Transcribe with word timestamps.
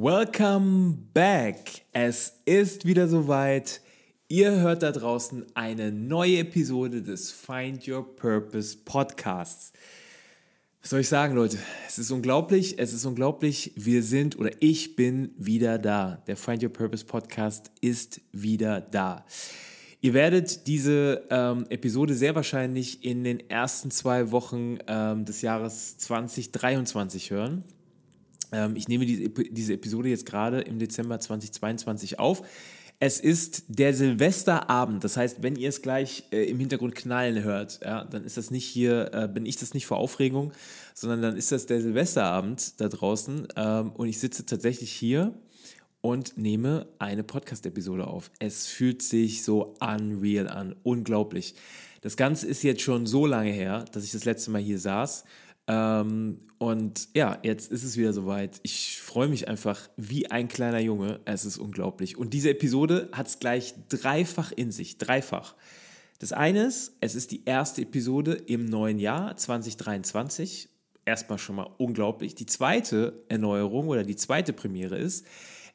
Welcome 0.00 0.96
back. 1.12 1.82
Es 1.92 2.40
ist 2.44 2.84
wieder 2.84 3.08
soweit. 3.08 3.80
Ihr 4.28 4.52
hört 4.60 4.84
da 4.84 4.92
draußen 4.92 5.44
eine 5.54 5.90
neue 5.90 6.38
Episode 6.38 7.02
des 7.02 7.32
Find 7.32 7.88
Your 7.88 8.14
Purpose 8.14 8.76
Podcasts. 8.84 9.72
Was 10.80 10.90
soll 10.90 11.00
ich 11.00 11.08
sagen, 11.08 11.34
Leute? 11.34 11.58
Es 11.88 11.98
ist 11.98 12.12
unglaublich, 12.12 12.78
es 12.78 12.92
ist 12.92 13.06
unglaublich. 13.06 13.72
Wir 13.74 14.04
sind 14.04 14.38
oder 14.38 14.52
ich 14.60 14.94
bin 14.94 15.32
wieder 15.36 15.78
da. 15.78 16.22
Der 16.28 16.36
Find 16.36 16.62
Your 16.62 16.72
Purpose 16.72 17.04
Podcast 17.04 17.72
ist 17.80 18.20
wieder 18.30 18.80
da. 18.80 19.26
Ihr 20.00 20.14
werdet 20.14 20.68
diese 20.68 21.26
ähm, 21.28 21.66
Episode 21.70 22.14
sehr 22.14 22.36
wahrscheinlich 22.36 23.04
in 23.04 23.24
den 23.24 23.50
ersten 23.50 23.90
zwei 23.90 24.30
Wochen 24.30 24.78
ähm, 24.86 25.24
des 25.24 25.42
Jahres 25.42 25.98
2023 25.98 27.32
hören. 27.32 27.64
Ähm, 28.52 28.76
ich 28.76 28.88
nehme 28.88 29.06
diese, 29.06 29.72
Episode 29.72 30.08
jetzt 30.08 30.26
gerade 30.26 30.60
im 30.60 30.78
Dezember 30.78 31.18
2022 31.18 32.18
auf. 32.18 32.42
Es 33.00 33.20
ist 33.20 33.64
der 33.68 33.94
Silvesterabend, 33.94 35.04
das 35.04 35.16
heißt, 35.16 35.40
wenn 35.40 35.54
ihr 35.54 35.68
es 35.68 35.82
gleich 35.82 36.24
äh, 36.32 36.44
im 36.50 36.58
Hintergrund 36.58 36.96
knallen 36.96 37.44
hört, 37.44 37.78
ja, 37.84 38.04
dann 38.04 38.24
ist 38.24 38.36
das 38.36 38.50
nicht 38.50 38.64
hier, 38.64 39.14
äh, 39.14 39.28
bin 39.28 39.46
ich 39.46 39.56
das 39.56 39.72
nicht 39.72 39.86
vor 39.86 39.98
Aufregung, 39.98 40.52
sondern 40.94 41.22
dann 41.22 41.36
ist 41.36 41.52
das 41.52 41.66
der 41.66 41.80
Silvesterabend 41.80 42.80
da 42.80 42.88
draußen 42.88 43.46
ähm, 43.54 43.92
und 43.92 44.08
ich 44.08 44.18
sitze 44.18 44.46
tatsächlich 44.46 44.90
hier 44.90 45.32
und 46.00 46.36
nehme 46.38 46.88
eine 46.98 47.22
Podcast-Episode 47.22 48.06
auf. 48.06 48.32
Es 48.40 48.66
fühlt 48.66 49.02
sich 49.02 49.44
so 49.44 49.76
unreal 49.80 50.48
an, 50.48 50.74
unglaublich. 50.82 51.54
Das 52.00 52.16
Ganze 52.16 52.46
ist 52.46 52.62
jetzt 52.62 52.82
schon 52.82 53.06
so 53.06 53.26
lange 53.26 53.50
her, 53.50 53.84
dass 53.92 54.04
ich 54.04 54.12
das 54.12 54.24
letzte 54.24 54.50
Mal 54.50 54.62
hier 54.62 54.78
saß 54.78 55.24
ähm, 55.68 56.40
und 56.56 57.08
ja, 57.14 57.38
jetzt 57.42 57.70
ist 57.70 57.84
es 57.84 57.96
wieder 57.96 58.12
soweit. 58.12 58.58
Ich 58.62 59.00
freue 59.00 59.28
mich 59.28 59.46
einfach 59.46 59.88
wie 59.96 60.30
ein 60.30 60.48
kleiner 60.48 60.80
Junge. 60.80 61.20
Es 61.24 61.44
ist 61.44 61.58
unglaublich. 61.58 62.16
Und 62.16 62.34
diese 62.34 62.50
Episode 62.50 63.10
hat 63.12 63.28
es 63.28 63.38
gleich 63.38 63.74
dreifach 63.88 64.50
in 64.50 64.72
sich. 64.72 64.98
Dreifach. 64.98 65.54
Das 66.18 66.32
eine 66.32 66.64
ist, 66.64 66.96
es 67.00 67.14
ist 67.14 67.30
die 67.30 67.44
erste 67.44 67.82
Episode 67.82 68.32
im 68.32 68.64
neuen 68.64 68.98
Jahr 68.98 69.36
2023. 69.36 70.68
Erstmal 71.04 71.38
schon 71.38 71.56
mal 71.56 71.70
unglaublich. 71.78 72.34
Die 72.34 72.46
zweite 72.46 73.22
Erneuerung 73.28 73.88
oder 73.88 74.02
die 74.02 74.16
zweite 74.16 74.52
Premiere 74.52 74.98
ist, 74.98 75.26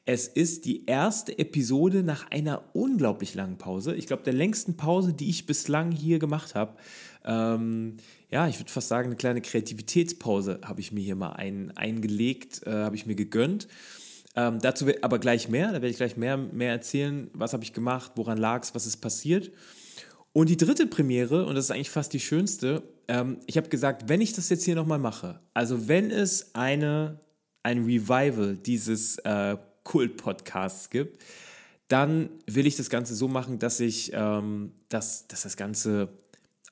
es 0.06 0.28
ist 0.28 0.66
die 0.66 0.86
erste 0.86 1.38
Episode 1.40 2.04
nach 2.04 2.30
einer 2.30 2.62
unglaublich 2.74 3.36
langen 3.36 3.58
Pause. 3.58 3.96
Ich 3.96 4.06
glaube, 4.06 4.24
der 4.24 4.34
längsten 4.34 4.76
Pause, 4.76 5.14
die 5.14 5.30
ich 5.30 5.46
bislang 5.46 5.92
hier 5.92 6.20
gemacht 6.20 6.56
habe. 6.56 6.76
Ähm, 7.26 7.98
ja, 8.30 8.48
ich 8.48 8.60
würde 8.60 8.72
fast 8.72 8.88
sagen, 8.88 9.08
eine 9.08 9.16
kleine 9.16 9.42
Kreativitätspause 9.42 10.60
habe 10.64 10.82
ich 10.82 10.92
mir 10.92 11.02
hier 11.02 11.16
mal 11.16 11.34
ein, 11.34 11.72
eingelegt, 11.78 12.66
äh, 12.66 12.72
habe 12.72 12.96
ich 12.96 13.06
mir 13.06 13.16
gegönnt. 13.16 13.68
Ähm, 14.36 14.60
dazu 14.60 14.88
aber 15.02 15.20
gleich 15.20 15.50
mehr, 15.50 15.68
da 15.68 15.74
werde 15.74 15.90
ich 15.90 15.98
gleich 15.98 16.18
mehr, 16.18 16.38
mehr 16.38 16.72
erzählen, 16.72 17.30
was 17.34 17.54
habe 17.54 17.64
ich 17.64 17.74
gemacht, 17.74 18.14
woran 18.16 18.38
lag 18.38 18.64
es, 18.64 18.74
was 18.74 18.88
ist 18.88 18.98
passiert. 18.98 19.52
Und 20.32 20.50
die 20.50 20.58
dritte 20.58 20.88
Premiere, 20.88 21.46
und 21.46 21.54
das 21.54 21.66
ist 21.66 21.72
eigentlich 21.72 21.92
fast 21.92 22.12
die 22.14 22.20
schönste, 22.20 22.82
ähm, 23.08 23.38
ich 23.46 23.58
habe 23.58 23.70
gesagt, 23.70 24.10
wenn 24.10 24.22
ich 24.22 24.34
das 24.34 24.50
jetzt 24.50 24.66
hier 24.66 24.76
nochmal 24.76 24.98
mache, 24.98 25.40
also 25.54 25.88
wenn 25.88 26.10
es 26.10 26.56
eine, 26.56 27.20
ein 27.62 27.86
Revival 27.86 28.58
dieses 28.58 29.18
äh, 29.20 29.58
Kult-Podcasts 29.84 30.90
gibt, 30.90 31.22
dann 31.88 32.30
will 32.48 32.66
ich 32.66 32.76
das 32.76 32.90
Ganze 32.90 33.14
so 33.14 33.28
machen, 33.28 33.60
dass 33.60 33.80
ich, 33.80 34.12
ähm, 34.16 34.72
dass, 34.90 35.28
dass 35.28 35.44
das 35.44 35.58
Ganze 35.58 36.10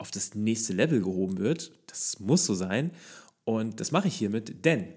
auf 0.02 0.09
das 0.09 0.33
nächste 0.33 0.73
Level 0.73 0.99
gehoben 0.99 1.38
wird. 1.38 1.71
Das 1.85 2.19
muss 2.19 2.45
so 2.45 2.55
sein. 2.55 2.91
Und 3.44 3.80
das 3.80 3.91
mache 3.91 4.07
ich 4.07 4.16
hiermit, 4.16 4.66
denn 4.66 4.88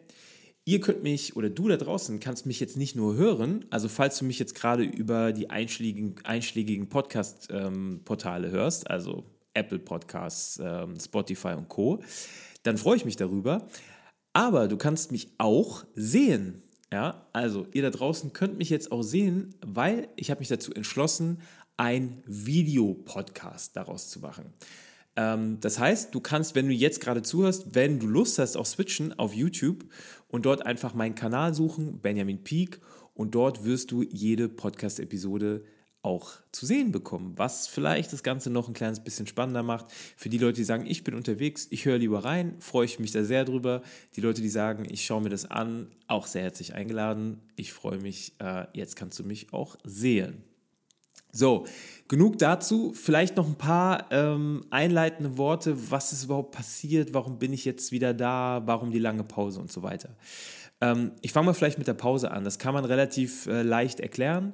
ihr 0.64 0.80
könnt 0.80 1.02
mich 1.02 1.36
oder 1.36 1.50
du 1.50 1.68
da 1.68 1.76
draußen 1.76 2.20
kannst 2.20 2.46
mich 2.46 2.58
jetzt 2.58 2.78
nicht 2.78 2.96
nur 2.96 3.14
hören, 3.14 3.66
also 3.70 3.88
falls 3.88 4.18
du 4.18 4.24
mich 4.24 4.38
jetzt 4.38 4.54
gerade 4.54 4.82
über 4.82 5.32
die 5.32 5.50
einschlägigen, 5.50 6.14
einschlägigen 6.24 6.88
Podcast-Portale 6.88 8.48
ähm, 8.48 8.52
hörst, 8.52 8.90
also 8.90 9.24
Apple 9.52 9.78
Podcasts, 9.78 10.58
ähm, 10.62 10.98
Spotify 10.98 11.48
und 11.48 11.68
Co., 11.68 12.02
dann 12.62 12.78
freue 12.78 12.96
ich 12.96 13.04
mich 13.04 13.16
darüber. 13.16 13.68
Aber 14.32 14.68
du 14.68 14.78
kannst 14.78 15.12
mich 15.12 15.28
auch 15.36 15.84
sehen. 15.94 16.62
Ja, 16.90 17.26
also 17.32 17.66
ihr 17.72 17.82
da 17.82 17.90
draußen 17.90 18.32
könnt 18.32 18.56
mich 18.56 18.70
jetzt 18.70 18.90
auch 18.90 19.02
sehen, 19.02 19.54
weil 19.64 20.08
ich 20.16 20.30
habe 20.30 20.40
mich 20.40 20.48
dazu 20.48 20.72
entschlossen, 20.72 21.40
ein 21.76 22.22
Videopodcast 22.26 23.76
daraus 23.76 24.08
zu 24.08 24.20
machen. 24.20 24.54
Ähm, 25.16 25.58
das 25.60 25.78
heißt, 25.78 26.14
du 26.14 26.20
kannst, 26.20 26.54
wenn 26.54 26.66
du 26.66 26.72
jetzt 26.72 27.00
gerade 27.00 27.22
zuhörst, 27.22 27.74
wenn 27.74 27.98
du 27.98 28.06
Lust 28.06 28.38
hast, 28.38 28.56
auch 28.56 28.66
switchen 28.66 29.18
auf 29.18 29.34
YouTube 29.34 29.84
und 30.28 30.46
dort 30.46 30.66
einfach 30.66 30.94
meinen 30.94 31.14
Kanal 31.14 31.54
suchen, 31.54 32.00
Benjamin 32.00 32.42
Peak, 32.42 32.80
und 33.14 33.36
dort 33.36 33.64
wirst 33.64 33.92
du 33.92 34.02
jede 34.02 34.48
Podcast-Episode 34.48 35.64
auch 36.02 36.32
zu 36.52 36.66
sehen 36.66 36.92
bekommen, 36.92 37.32
was 37.36 37.66
vielleicht 37.66 38.12
das 38.12 38.22
Ganze 38.22 38.50
noch 38.50 38.68
ein 38.68 38.74
kleines 38.74 39.02
bisschen 39.02 39.26
spannender 39.26 39.62
macht. 39.62 39.86
Für 40.16 40.28
die 40.28 40.36
Leute, 40.36 40.56
die 40.56 40.64
sagen, 40.64 40.84
ich 40.86 41.02
bin 41.02 41.14
unterwegs, 41.14 41.66
ich 41.70 41.86
höre 41.86 41.96
lieber 41.96 42.24
rein, 42.24 42.56
freue 42.60 42.84
ich 42.84 42.98
mich 42.98 43.12
da 43.12 43.24
sehr 43.24 43.44
drüber. 43.44 43.82
Die 44.14 44.20
Leute, 44.20 44.42
die 44.42 44.50
sagen, 44.50 44.84
ich 44.90 45.06
schaue 45.06 45.22
mir 45.22 45.30
das 45.30 45.50
an, 45.50 45.88
auch 46.06 46.26
sehr 46.26 46.42
herzlich 46.42 46.74
eingeladen. 46.74 47.40
Ich 47.56 47.72
freue 47.72 47.98
mich, 47.98 48.34
äh, 48.38 48.66
jetzt 48.74 48.96
kannst 48.96 49.18
du 49.18 49.24
mich 49.24 49.52
auch 49.54 49.76
sehen. 49.84 50.44
So, 51.34 51.66
genug 52.06 52.38
dazu. 52.38 52.92
Vielleicht 52.94 53.36
noch 53.36 53.48
ein 53.48 53.56
paar 53.56 54.06
ähm, 54.12 54.64
einleitende 54.70 55.36
Worte. 55.36 55.90
Was 55.90 56.12
ist 56.12 56.24
überhaupt 56.24 56.52
passiert? 56.52 57.12
Warum 57.12 57.40
bin 57.40 57.52
ich 57.52 57.64
jetzt 57.64 57.90
wieder 57.90 58.14
da? 58.14 58.62
Warum 58.66 58.92
die 58.92 59.00
lange 59.00 59.24
Pause 59.24 59.58
und 59.60 59.72
so 59.72 59.82
weiter? 59.82 60.16
Ähm, 60.80 61.10
ich 61.22 61.32
fange 61.32 61.46
mal 61.46 61.54
vielleicht 61.54 61.78
mit 61.78 61.88
der 61.88 61.94
Pause 61.94 62.30
an. 62.30 62.44
Das 62.44 62.60
kann 62.60 62.72
man 62.72 62.84
relativ 62.84 63.46
äh, 63.46 63.62
leicht 63.62 63.98
erklären. 63.98 64.52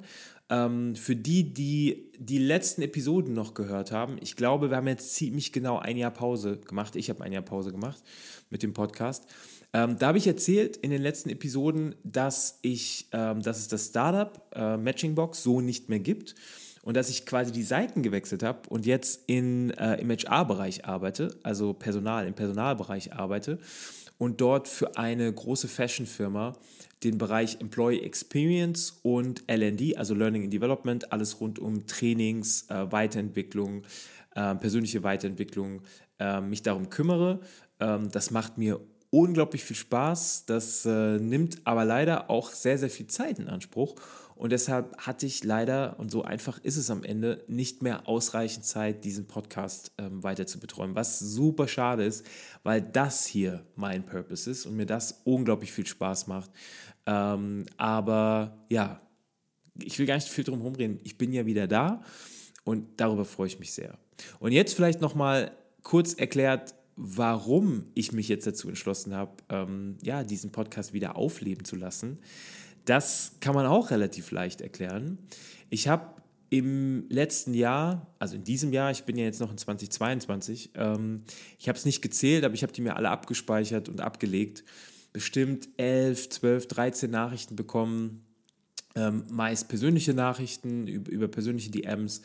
Ähm, 0.49 0.95
für 0.95 1.15
die, 1.15 1.53
die 1.53 2.11
die 2.17 2.39
letzten 2.39 2.81
Episoden 2.81 3.35
noch 3.35 3.53
gehört 3.53 3.91
haben, 3.91 4.17
ich 4.19 4.35
glaube, 4.35 4.71
wir 4.71 4.77
haben 4.77 4.87
jetzt 4.87 5.13
ziemlich 5.13 5.53
genau 5.53 5.77
ein 5.77 5.97
Jahr 5.97 6.11
Pause 6.11 6.57
gemacht. 6.57 6.95
Ich 6.95 7.11
habe 7.11 7.23
ein 7.23 7.31
Jahr 7.31 7.43
Pause 7.43 7.71
gemacht 7.71 8.01
mit 8.49 8.63
dem 8.63 8.73
Podcast. 8.73 9.27
Ähm, 9.73 9.97
da 9.99 10.07
habe 10.07 10.17
ich 10.17 10.27
erzählt 10.27 10.77
in 10.77 10.89
den 10.89 11.01
letzten 11.01 11.29
Episoden, 11.29 11.95
dass 12.03 12.57
ich, 12.63 13.07
ähm, 13.13 13.41
dass 13.41 13.59
es 13.59 13.67
das 13.67 13.87
Startup 13.87 14.41
äh, 14.53 14.77
Matchingbox 14.77 15.43
so 15.43 15.61
nicht 15.61 15.87
mehr 15.87 15.99
gibt 15.99 16.35
und 16.83 16.97
dass 16.97 17.09
ich 17.09 17.25
quasi 17.25 17.51
die 17.51 17.63
Seiten 17.63 18.01
gewechselt 18.01 18.43
habe 18.43 18.67
und 18.69 18.85
jetzt 18.85 19.23
in, 19.27 19.71
äh, 19.71 19.95
im 20.01 20.09
HR-Bereich 20.09 20.85
arbeite, 20.85 21.35
also 21.43 21.73
Personal, 21.73 22.27
im 22.27 22.33
Personalbereich 22.33 23.13
arbeite 23.13 23.59
und 24.17 24.41
dort 24.41 24.67
für 24.67 24.97
eine 24.97 25.31
große 25.31 25.67
Fashion-Firma 25.67 26.53
den 27.03 27.17
Bereich 27.17 27.59
Employee 27.59 28.01
Experience 28.01 28.99
und 29.01 29.43
LD, 29.49 29.97
also 29.97 30.13
Learning 30.13 30.43
and 30.43 30.53
Development, 30.53 31.11
alles 31.11 31.39
rund 31.41 31.57
um 31.57 31.87
Trainings, 31.87 32.69
äh, 32.69 32.91
Weiterentwicklung, 32.91 33.83
äh, 34.35 34.55
persönliche 34.55 35.03
Weiterentwicklung, 35.03 35.81
äh, 36.19 36.41
mich 36.41 36.61
darum 36.61 36.89
kümmere. 36.89 37.39
Ähm, 37.79 38.11
das 38.11 38.29
macht 38.31 38.57
mir 38.57 38.79
unglaublich 39.09 39.63
viel 39.63 39.75
Spaß. 39.75 40.45
Das 40.45 40.85
äh, 40.85 41.17
nimmt 41.17 41.61
aber 41.65 41.85
leider 41.85 42.29
auch 42.29 42.51
sehr, 42.51 42.77
sehr 42.77 42.89
viel 42.89 43.07
Zeit 43.07 43.39
in 43.39 43.47
Anspruch. 43.47 43.95
Und 44.41 44.49
deshalb 44.49 44.97
hatte 44.97 45.27
ich 45.27 45.43
leider, 45.43 45.99
und 45.99 46.09
so 46.09 46.23
einfach 46.23 46.57
ist 46.63 46.75
es 46.75 46.89
am 46.89 47.03
Ende, 47.03 47.45
nicht 47.47 47.83
mehr 47.83 48.07
ausreichend 48.07 48.65
Zeit, 48.65 49.03
diesen 49.03 49.27
Podcast 49.27 49.91
ähm, 49.99 50.23
weiter 50.23 50.47
zu 50.47 50.59
betreuen. 50.59 50.95
Was 50.95 51.19
super 51.19 51.67
schade 51.67 52.03
ist, 52.03 52.25
weil 52.63 52.81
das 52.81 53.27
hier 53.27 53.63
mein 53.75 54.03
Purpose 54.03 54.49
ist 54.49 54.65
und 54.65 54.75
mir 54.75 54.87
das 54.87 55.21
unglaublich 55.25 55.71
viel 55.71 55.85
Spaß 55.85 56.25
macht. 56.25 56.49
Ähm, 57.05 57.67
aber 57.77 58.65
ja, 58.67 58.99
ich 59.79 59.99
will 59.99 60.07
gar 60.07 60.15
nicht 60.15 60.27
viel 60.27 60.43
drum 60.43 60.63
herum 60.63 60.99
Ich 61.03 61.19
bin 61.19 61.31
ja 61.33 61.45
wieder 61.45 61.67
da 61.67 62.01
und 62.63 62.99
darüber 62.99 63.25
freue 63.25 63.45
ich 63.45 63.59
mich 63.59 63.73
sehr. 63.73 63.99
Und 64.39 64.53
jetzt 64.53 64.73
vielleicht 64.73 65.01
nochmal 65.01 65.51
kurz 65.83 66.15
erklärt, 66.15 66.73
warum 66.95 67.91
ich 67.93 68.11
mich 68.11 68.27
jetzt 68.27 68.47
dazu 68.47 68.69
entschlossen 68.69 69.13
habe, 69.13 69.33
ähm, 69.49 69.99
ja, 70.01 70.23
diesen 70.23 70.51
Podcast 70.51 70.93
wieder 70.93 71.15
aufleben 71.15 71.63
zu 71.63 71.75
lassen. 71.75 72.17
Das 72.85 73.33
kann 73.39 73.55
man 73.55 73.65
auch 73.65 73.91
relativ 73.91 74.31
leicht 74.31 74.61
erklären. 74.61 75.17
Ich 75.69 75.87
habe 75.87 76.21
im 76.49 77.05
letzten 77.09 77.53
Jahr, 77.53 78.07
also 78.19 78.35
in 78.35 78.43
diesem 78.43 78.73
Jahr, 78.73 78.91
ich 78.91 79.03
bin 79.03 79.17
ja 79.17 79.23
jetzt 79.23 79.39
noch 79.39 79.51
in 79.51 79.57
2022, 79.57 80.71
ähm, 80.75 81.23
ich 81.57 81.69
habe 81.69 81.77
es 81.77 81.85
nicht 81.85 82.01
gezählt, 82.01 82.43
aber 82.43 82.53
ich 82.53 82.63
habe 82.63 82.73
die 82.73 82.81
mir 82.81 82.97
alle 82.97 83.09
abgespeichert 83.09 83.87
und 83.87 84.01
abgelegt. 84.01 84.65
Bestimmt 85.13 85.69
11, 85.77 86.29
12, 86.29 86.67
13 86.67 87.09
Nachrichten 87.09 87.55
bekommen, 87.55 88.25
ähm, 88.95 89.23
meist 89.29 89.69
persönliche 89.69 90.13
Nachrichten 90.13 90.87
über, 90.87 91.09
über 91.09 91.27
persönliche 91.29 91.71
DMs 91.71 92.21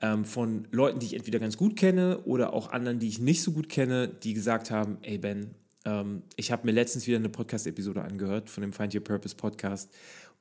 ähm, 0.00 0.24
von 0.24 0.68
Leuten, 0.70 1.00
die 1.00 1.06
ich 1.06 1.14
entweder 1.14 1.40
ganz 1.40 1.56
gut 1.56 1.76
kenne 1.76 2.20
oder 2.24 2.52
auch 2.52 2.70
anderen, 2.70 3.00
die 3.00 3.08
ich 3.08 3.18
nicht 3.18 3.42
so 3.42 3.50
gut 3.52 3.68
kenne, 3.68 4.06
die 4.08 4.34
gesagt 4.34 4.70
haben, 4.70 4.98
ey 5.02 5.18
Ben, 5.18 5.56
ähm, 5.86 6.24
ich 6.36 6.52
habe 6.52 6.66
mir 6.66 6.72
letztens 6.72 7.06
wieder 7.06 7.16
eine 7.16 7.30
Podcast-Episode 7.30 8.02
angehört 8.02 8.50
von 8.50 8.60
dem 8.60 8.74
Find 8.74 8.94
Your 8.94 9.02
Purpose 9.02 9.34
Podcast 9.34 9.90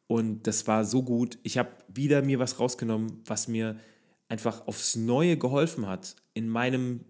und 0.07 0.45
das 0.47 0.67
war 0.67 0.83
so 0.83 1.03
gut. 1.03 1.37
Ich 1.43 1.57
habe 1.57 1.69
wieder 1.87 2.21
mir 2.21 2.39
was 2.39 2.59
rausgenommen, 2.59 3.21
was 3.25 3.47
mir 3.47 3.79
einfach 4.27 4.67
aufs 4.67 4.95
Neue 4.95 5.37
geholfen 5.37 5.87
hat 5.87 6.15
in 6.33 6.49
meinem 6.49 7.05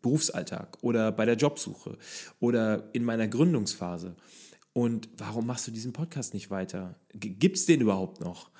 Berufsalltag 0.00 0.78
oder 0.82 1.10
bei 1.10 1.24
der 1.24 1.36
Jobsuche 1.36 1.98
oder 2.40 2.88
in 2.92 3.04
meiner 3.04 3.26
Gründungsphase. 3.26 4.14
Und 4.72 5.08
warum 5.16 5.46
machst 5.46 5.66
du 5.66 5.70
diesen 5.70 5.92
Podcast 5.92 6.34
nicht 6.34 6.50
weiter? 6.50 6.94
Gibt 7.12 7.56
es 7.56 7.66
den 7.66 7.80
überhaupt 7.80 8.20
noch? 8.20 8.50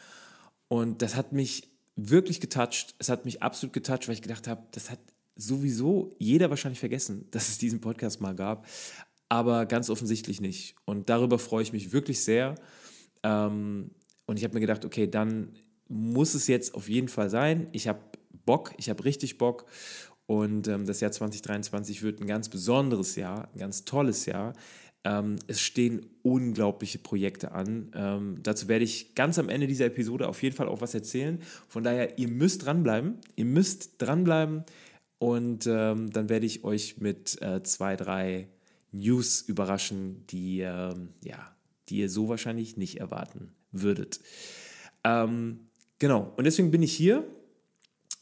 Und 0.67 1.01
das 1.03 1.15
hat 1.15 1.33
mich 1.33 1.69
wirklich 1.97 2.41
getoucht. 2.41 2.95
Es 2.99 3.09
hat 3.09 3.25
mich 3.25 3.43
absolut 3.43 3.73
getoucht, 3.73 4.09
weil 4.09 4.15
ich 4.15 4.23
gedacht 4.23 4.49
habe, 4.49 4.63
das 4.73 4.91
hat 4.91 4.99
sowieso 5.37 6.11
jeder 6.19 6.51
wahrscheinlich 6.51 6.81
vergessen, 6.81 7.27
dass 7.31 7.49
es 7.49 7.59
diesen 7.59 7.81
Podcast 7.81 8.21
mal 8.21 8.35
gab. 8.35 8.67
Aber 9.29 9.67
ganz 9.67 9.91
offensichtlich 9.91 10.41
nicht. 10.41 10.77
Und 10.85 11.11
darüber 11.11 11.39
freue 11.39 11.63
ich 11.63 11.73
mich 11.73 11.93
wirklich 11.93 12.25
sehr. 12.25 12.55
Ähm, 13.23 13.91
und 14.27 14.39
ich 14.39 14.45
habe 14.45 14.55
mir 14.55 14.61
gedacht, 14.61 14.85
okay, 14.85 15.07
dann 15.07 15.55
muss 15.89 16.35
es 16.35 16.47
jetzt 16.47 16.75
auf 16.75 16.89
jeden 16.89 17.09
Fall 17.09 17.31
sein. 17.31 17.69
Ich 17.73 17.89
habe 17.89 18.01
Bock, 18.45 18.73
ich 18.79 18.89
habe 18.91 19.05
richtig 19.05 19.39
Bock. 19.39 19.67
Und 20.27 20.69
ähm, 20.69 20.85
das 20.87 21.01
Jahr 21.01 21.11
2023 21.11 22.03
wird 22.03 22.21
ein 22.21 22.27
ganz 22.27 22.49
besonderes 22.49 23.17
Jahr, 23.17 23.49
ein 23.55 23.59
ganz 23.59 23.85
tolles 23.85 24.27
Jahr. 24.27 24.53
Ähm, 25.05 25.37
es 25.47 25.61
stehen 25.61 26.07
unglaubliche 26.23 26.99
Projekte 26.99 27.53
an. 27.53 27.91
Ähm, 27.95 28.39
dazu 28.43 28.69
werde 28.69 28.85
ich 28.85 29.15
ganz 29.15 29.39
am 29.39 29.49
Ende 29.49 29.67
dieser 29.67 29.87
Episode 29.87 30.29
auf 30.29 30.43
jeden 30.43 30.55
Fall 30.55 30.69
auch 30.69 30.83
was 30.83 30.93
erzählen. 30.93 31.41
Von 31.69 31.85
daher, 31.85 32.19
ihr 32.19 32.29
müsst 32.29 32.67
dranbleiben. 32.67 33.19
Ihr 33.37 33.47
müsst 33.47 33.95
dranbleiben. 33.99 34.65
Und 35.19 35.67
ähm, 35.67 36.11
dann 36.11 36.29
werde 36.29 36.47
ich 36.47 36.65
euch 36.65 36.99
mit 36.99 37.41
äh, 37.41 37.63
zwei, 37.63 37.97
drei 37.97 38.49
News 38.93 39.43
überraschen, 39.43 40.27
die, 40.29 40.61
ähm, 40.61 41.11
ja, 41.23 41.55
die 41.89 41.99
ihr 41.99 42.11
so 42.11 42.29
wahrscheinlich 42.29 42.77
nicht 42.77 42.99
erwarten 42.99 43.53
würdet. 43.73 44.21
Ähm, 45.05 45.69
genau, 45.99 46.33
und 46.37 46.45
deswegen 46.45 46.71
bin 46.71 46.83
ich 46.83 46.95
hier. 46.95 47.25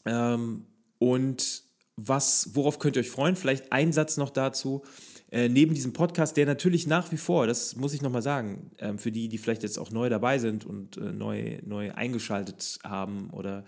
Ähm, 0.05 0.65
und 0.99 1.63
was, 1.95 2.49
worauf 2.53 2.79
könnt 2.79 2.95
ihr 2.95 3.01
euch 3.01 3.09
freuen? 3.09 3.35
Vielleicht 3.35 3.71
ein 3.71 3.91
Satz 3.91 4.17
noch 4.17 4.29
dazu. 4.29 4.83
Äh, 5.29 5.49
neben 5.49 5.73
diesem 5.73 5.91
Podcast, 5.91 6.37
der 6.37 6.45
natürlich 6.45 6.87
nach 6.87 7.11
wie 7.11 7.17
vor, 7.17 7.47
das 7.47 7.75
muss 7.75 7.93
ich 7.93 8.01
nochmal 8.01 8.21
sagen, 8.21 8.71
äh, 8.77 8.97
für 8.97 9.11
die, 9.11 9.27
die 9.27 9.37
vielleicht 9.37 9.63
jetzt 9.63 9.77
auch 9.77 9.91
neu 9.91 10.07
dabei 10.07 10.39
sind 10.39 10.65
und 10.65 10.95
äh, 10.97 11.11
neu, 11.11 11.59
neu 11.65 11.91
eingeschaltet 11.93 12.79
haben 12.83 13.29
oder 13.31 13.65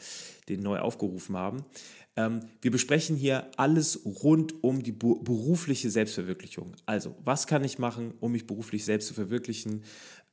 den 0.47 0.61
neu 0.61 0.79
aufgerufen 0.79 1.35
haben, 1.35 1.57
ähm, 1.57 1.65
wir 2.61 2.71
besprechen 2.71 3.15
hier 3.15 3.49
alles 3.57 4.01
rund 4.05 4.63
um 4.63 4.83
die 4.83 4.91
berufliche 4.91 5.89
Selbstverwirklichung. 5.89 6.73
Also, 6.85 7.15
was 7.23 7.47
kann 7.47 7.63
ich 7.63 7.79
machen, 7.79 8.13
um 8.19 8.31
mich 8.31 8.47
beruflich 8.47 8.85
selbst 8.85 9.07
zu 9.07 9.13
verwirklichen? 9.13 9.83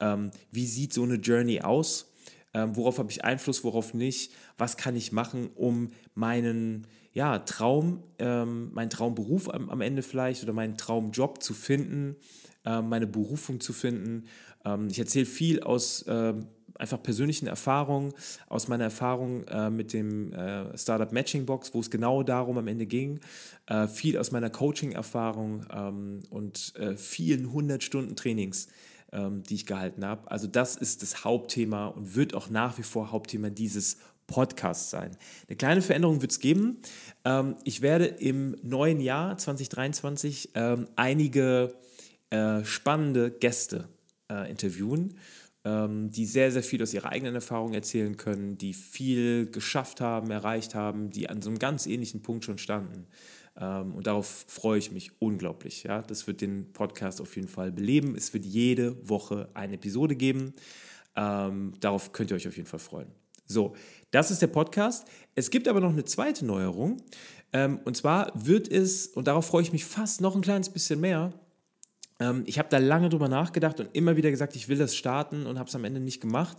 Ähm, 0.00 0.30
wie 0.50 0.66
sieht 0.66 0.92
so 0.92 1.02
eine 1.02 1.16
Journey 1.16 1.60
aus? 1.60 2.12
Ähm, 2.54 2.74
worauf 2.76 2.98
habe 2.98 3.10
ich 3.10 3.24
Einfluss, 3.24 3.64
worauf 3.64 3.94
nicht? 3.94 4.32
Was 4.56 4.76
kann 4.76 4.96
ich 4.96 5.12
machen, 5.12 5.50
um 5.54 5.88
meinen 6.14 6.86
ja, 7.12 7.38
Traum, 7.40 8.02
ähm, 8.18 8.72
meinen 8.72 8.90
Traumberuf 8.90 9.48
am, 9.48 9.80
Ende 9.80 10.02
vielleicht 10.02 10.42
oder 10.42 10.52
meinen 10.52 10.76
Traumjob 10.76 11.42
zu 11.42 11.54
finden, 11.54 12.16
meine 12.64 13.06
Berufung 13.06 13.60
zu 13.60 13.72
finden? 13.72 14.24
Ähm, 14.66 14.88
ich 14.90 14.98
erzähle 14.98 15.26
viel 15.26 15.60
aus 15.62 16.04
ähm, 16.08 16.46
einfach 16.78 17.02
persönlichen 17.02 17.46
Erfahrungen, 17.46 18.12
aus 18.48 18.68
meiner 18.68 18.84
Erfahrung 18.84 19.44
äh, 19.48 19.70
mit 19.70 19.92
dem 19.92 20.32
äh, 20.32 20.76
Startup 20.76 21.10
Matching 21.12 21.46
Box, 21.46 21.74
wo 21.74 21.80
es 21.80 21.90
genau 21.90 22.22
darum 22.22 22.58
am 22.58 22.68
Ende 22.68 22.86
ging, 22.86 23.20
äh, 23.66 23.88
viel 23.88 24.18
aus 24.18 24.32
meiner 24.32 24.50
Coaching-Erfahrung 24.50 25.66
ähm, 25.72 26.22
und 26.30 26.74
äh, 26.76 26.96
vielen 26.96 27.52
hundert 27.52 27.82
Stunden 27.82 28.16
Trainings, 28.16 28.68
ähm, 29.12 29.42
die 29.42 29.54
ich 29.54 29.66
gehalten 29.66 30.04
habe. 30.04 30.30
Also 30.30 30.46
das 30.46 30.76
ist 30.76 31.02
das 31.02 31.24
Hauptthema 31.24 31.86
und 31.88 32.14
wird 32.14 32.34
auch 32.34 32.50
nach 32.50 32.78
wie 32.78 32.82
vor 32.82 33.10
Hauptthema 33.10 33.50
dieses 33.50 33.98
Podcasts 34.26 34.90
sein. 34.90 35.16
Eine 35.48 35.56
kleine 35.56 35.82
Veränderung 35.82 36.20
wird 36.20 36.32
es 36.32 36.40
geben. 36.40 36.78
Ähm, 37.24 37.56
ich 37.64 37.80
werde 37.80 38.06
im 38.06 38.56
neuen 38.62 39.00
Jahr 39.00 39.38
2023 39.38 40.50
ähm, 40.54 40.88
einige 40.96 41.74
äh, 42.30 42.64
spannende 42.64 43.30
Gäste 43.30 43.88
äh, 44.30 44.50
interviewen 44.50 45.14
die 45.68 46.26
sehr, 46.26 46.52
sehr 46.52 46.62
viel 46.62 46.80
aus 46.80 46.94
ihrer 46.94 47.10
eigenen 47.10 47.34
Erfahrung 47.34 47.74
erzählen 47.74 48.16
können, 48.16 48.56
die 48.56 48.72
viel 48.72 49.50
geschafft 49.50 50.00
haben, 50.00 50.30
erreicht 50.30 50.76
haben, 50.76 51.10
die 51.10 51.28
an 51.28 51.42
so 51.42 51.50
einem 51.50 51.58
ganz 51.58 51.86
ähnlichen 51.86 52.22
Punkt 52.22 52.44
schon 52.44 52.58
standen. 52.58 53.08
Ähm, 53.58 53.94
und 53.94 54.06
darauf 54.06 54.44
freue 54.48 54.78
ich 54.78 54.92
mich 54.92 55.10
unglaublich. 55.20 55.82
Ja? 55.82 56.02
Das 56.02 56.26
wird 56.26 56.40
den 56.40 56.72
Podcast 56.72 57.20
auf 57.20 57.34
jeden 57.36 57.48
Fall 57.48 57.72
beleben. 57.72 58.14
Es 58.16 58.32
wird 58.34 58.44
jede 58.44 59.08
Woche 59.08 59.48
eine 59.54 59.74
Episode 59.74 60.14
geben. 60.14 60.52
Ähm, 61.16 61.72
darauf 61.80 62.12
könnt 62.12 62.30
ihr 62.30 62.36
euch 62.36 62.46
auf 62.46 62.56
jeden 62.56 62.68
Fall 62.68 62.80
freuen. 62.80 63.08
So, 63.46 63.74
das 64.10 64.30
ist 64.30 64.42
der 64.42 64.48
Podcast. 64.48 65.06
Es 65.34 65.50
gibt 65.50 65.68
aber 65.68 65.80
noch 65.80 65.90
eine 65.90 66.04
zweite 66.04 66.44
Neuerung. 66.44 67.02
Ähm, 67.52 67.80
und 67.84 67.96
zwar 67.96 68.32
wird 68.34 68.68
es, 68.68 69.06
und 69.08 69.28
darauf 69.28 69.46
freue 69.46 69.62
ich 69.62 69.72
mich 69.72 69.84
fast 69.84 70.20
noch 70.20 70.34
ein 70.34 70.42
kleines 70.42 70.68
bisschen 70.68 71.00
mehr, 71.00 71.32
ähm, 72.18 72.44
ich 72.46 72.58
habe 72.58 72.68
da 72.70 72.78
lange 72.78 73.08
drüber 73.08 73.28
nachgedacht 73.28 73.80
und 73.80 73.90
immer 73.92 74.16
wieder 74.16 74.30
gesagt, 74.30 74.56
ich 74.56 74.68
will 74.68 74.78
das 74.78 74.96
starten 74.96 75.46
und 75.46 75.58
habe 75.58 75.68
es 75.68 75.74
am 75.74 75.84
Ende 75.84 76.00
nicht 76.00 76.20
gemacht. 76.20 76.56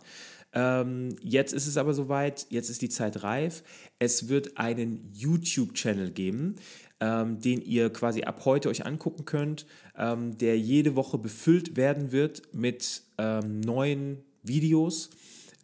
Ähm, 0.54 1.16
jetzt 1.22 1.54
ist 1.54 1.68
es 1.68 1.78
aber 1.78 1.94
soweit, 1.94 2.48
jetzt 2.50 2.70
ist 2.70 2.82
die 2.82 2.90
Zeit 2.90 3.24
reif. 3.24 3.64
Es 4.00 4.30
wird 4.30 4.58
einen 4.58 5.12
YouTube-Channel 5.14 6.12
geben, 6.12 6.56
ähm, 7.00 7.40
den 7.40 7.62
ihr 7.62 7.92
quasi 7.92 8.24
ab 8.24 8.46
heute 8.46 8.70
euch 8.70 8.86
angucken 8.86 9.26
könnt, 9.26 9.66
ähm, 9.98 10.38
der 10.38 10.58
jede 10.58 10.96
Woche 10.96 11.18
befüllt 11.18 11.76
werden 11.76 12.12
wird 12.12 12.54
mit 12.54 13.04
ähm, 13.18 13.60
neuen 13.60 14.24
Videos. 14.44 15.10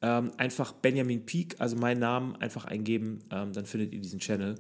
Ähm, 0.02 0.32
einfach 0.38 0.74
Benjamin 0.74 1.26
Peak, 1.26 1.56
also 1.60 1.78
meinen 1.78 2.02
Namen, 2.02 2.36
einfach 2.36 2.66
eingeben, 2.66 3.22
dann 3.30 3.66
findet 3.66 3.94
ihr 3.94 4.02
diesen 4.02 4.20
Channel. 4.20 4.56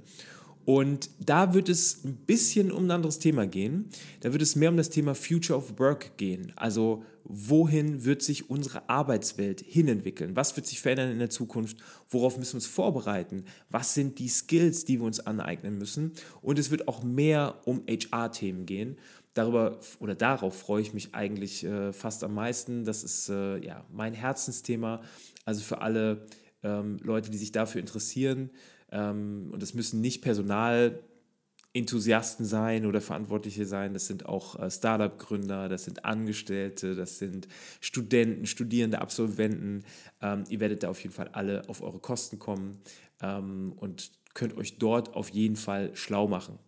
Und 0.65 1.09
da 1.19 1.53
wird 1.53 1.67
es 1.67 2.03
ein 2.05 2.15
bisschen 2.15 2.71
um 2.71 2.85
ein 2.85 2.91
anderes 2.91 3.19
Thema 3.19 3.45
gehen. 3.45 3.89
Da 4.21 4.31
wird 4.31 4.41
es 4.41 4.55
mehr 4.55 4.69
um 4.69 4.77
das 4.77 4.89
Thema 4.89 5.13
Future 5.13 5.57
of 5.57 5.77
Work 5.77 6.17
gehen. 6.17 6.53
Also 6.55 7.03
wohin 7.25 8.05
wird 8.05 8.21
sich 8.21 8.49
unsere 8.49 8.89
Arbeitswelt 8.89 9.61
hinentwickeln? 9.61 10.35
Was 10.35 10.55
wird 10.55 10.67
sich 10.67 10.81
verändern 10.81 11.11
in 11.11 11.19
der 11.19 11.29
Zukunft? 11.29 11.77
Worauf 12.09 12.37
müssen 12.37 12.53
wir 12.53 12.57
uns 12.57 12.67
vorbereiten? 12.67 13.45
Was 13.69 13.93
sind 13.93 14.19
die 14.19 14.29
Skills, 14.29 14.85
die 14.85 14.99
wir 14.99 15.05
uns 15.05 15.19
aneignen 15.19 15.77
müssen? 15.77 16.13
Und 16.41 16.59
es 16.59 16.71
wird 16.71 16.87
auch 16.87 17.03
mehr 17.03 17.61
um 17.65 17.83
HR-Themen 17.87 18.65
gehen. 18.65 18.97
Darüber 19.33 19.79
oder 19.99 20.15
darauf 20.15 20.55
freue 20.55 20.81
ich 20.81 20.93
mich 20.93 21.15
eigentlich 21.15 21.63
äh, 21.63 21.91
fast 21.91 22.23
am 22.23 22.35
meisten. 22.35 22.85
Das 22.85 23.03
ist 23.03 23.29
äh, 23.29 23.57
ja 23.65 23.83
mein 23.91 24.13
Herzensthema. 24.13 25.01
Also 25.43 25.61
für 25.61 25.81
alle 25.81 26.27
ähm, 26.61 26.97
Leute, 27.01 27.31
die 27.31 27.37
sich 27.37 27.51
dafür 27.51 27.81
interessieren. 27.81 28.51
Ähm, 28.93 29.49
und 29.51 29.61
es 29.63 29.73
müssen 29.73 29.99
nicht 30.01 30.21
Personalenthusiasten 30.21 32.45
sein 32.45 32.85
oder 32.85 33.01
Verantwortliche 33.01 33.65
sein. 33.65 33.93
Das 33.93 34.07
sind 34.07 34.27
auch 34.27 34.59
äh, 34.59 34.69
Startup-Gründer, 34.69 35.67
das 35.67 35.85
sind 35.85 36.05
Angestellte, 36.05 36.93
das 36.95 37.17
sind 37.17 37.47
Studenten, 37.81 38.45
Studierende, 38.45 39.01
Absolventen. 39.01 39.83
Ähm, 40.21 40.43
ihr 40.47 40.59
werdet 40.59 40.83
da 40.83 40.89
auf 40.89 41.01
jeden 41.01 41.15
Fall 41.15 41.29
alle 41.29 41.67
auf 41.67 41.81
eure 41.81 41.97
Kosten 41.99 42.37
kommen 42.37 42.77
ähm, 43.21 43.73
und 43.75 44.11
könnt 44.35 44.55
euch 44.55 44.77
dort 44.77 45.15
auf 45.15 45.29
jeden 45.29 45.55
Fall 45.55 45.95
schlau 45.95 46.27
machen. 46.27 46.59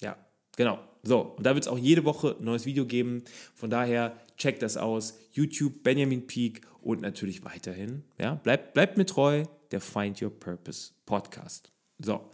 Ja, 0.00 0.16
genau. 0.56 0.78
So, 1.02 1.20
und 1.20 1.46
da 1.46 1.54
wird 1.54 1.64
es 1.64 1.68
auch 1.68 1.78
jede 1.78 2.04
Woche 2.04 2.36
ein 2.38 2.44
neues 2.44 2.66
Video 2.66 2.84
geben. 2.84 3.24
Von 3.54 3.70
daher 3.70 4.14
checkt 4.40 4.62
das 4.62 4.76
aus. 4.76 5.18
YouTube, 5.32 5.82
Benjamin 5.82 6.26
Peak 6.26 6.62
und 6.80 7.02
natürlich 7.02 7.44
weiterhin. 7.44 8.02
Ja, 8.18 8.34
bleibt, 8.34 8.74
bleibt 8.74 8.96
mir 8.96 9.06
treu, 9.06 9.44
der 9.70 9.80
Find 9.80 10.20
Your 10.20 10.30
Purpose 10.30 10.92
Podcast. 11.06 11.70
So, 11.98 12.30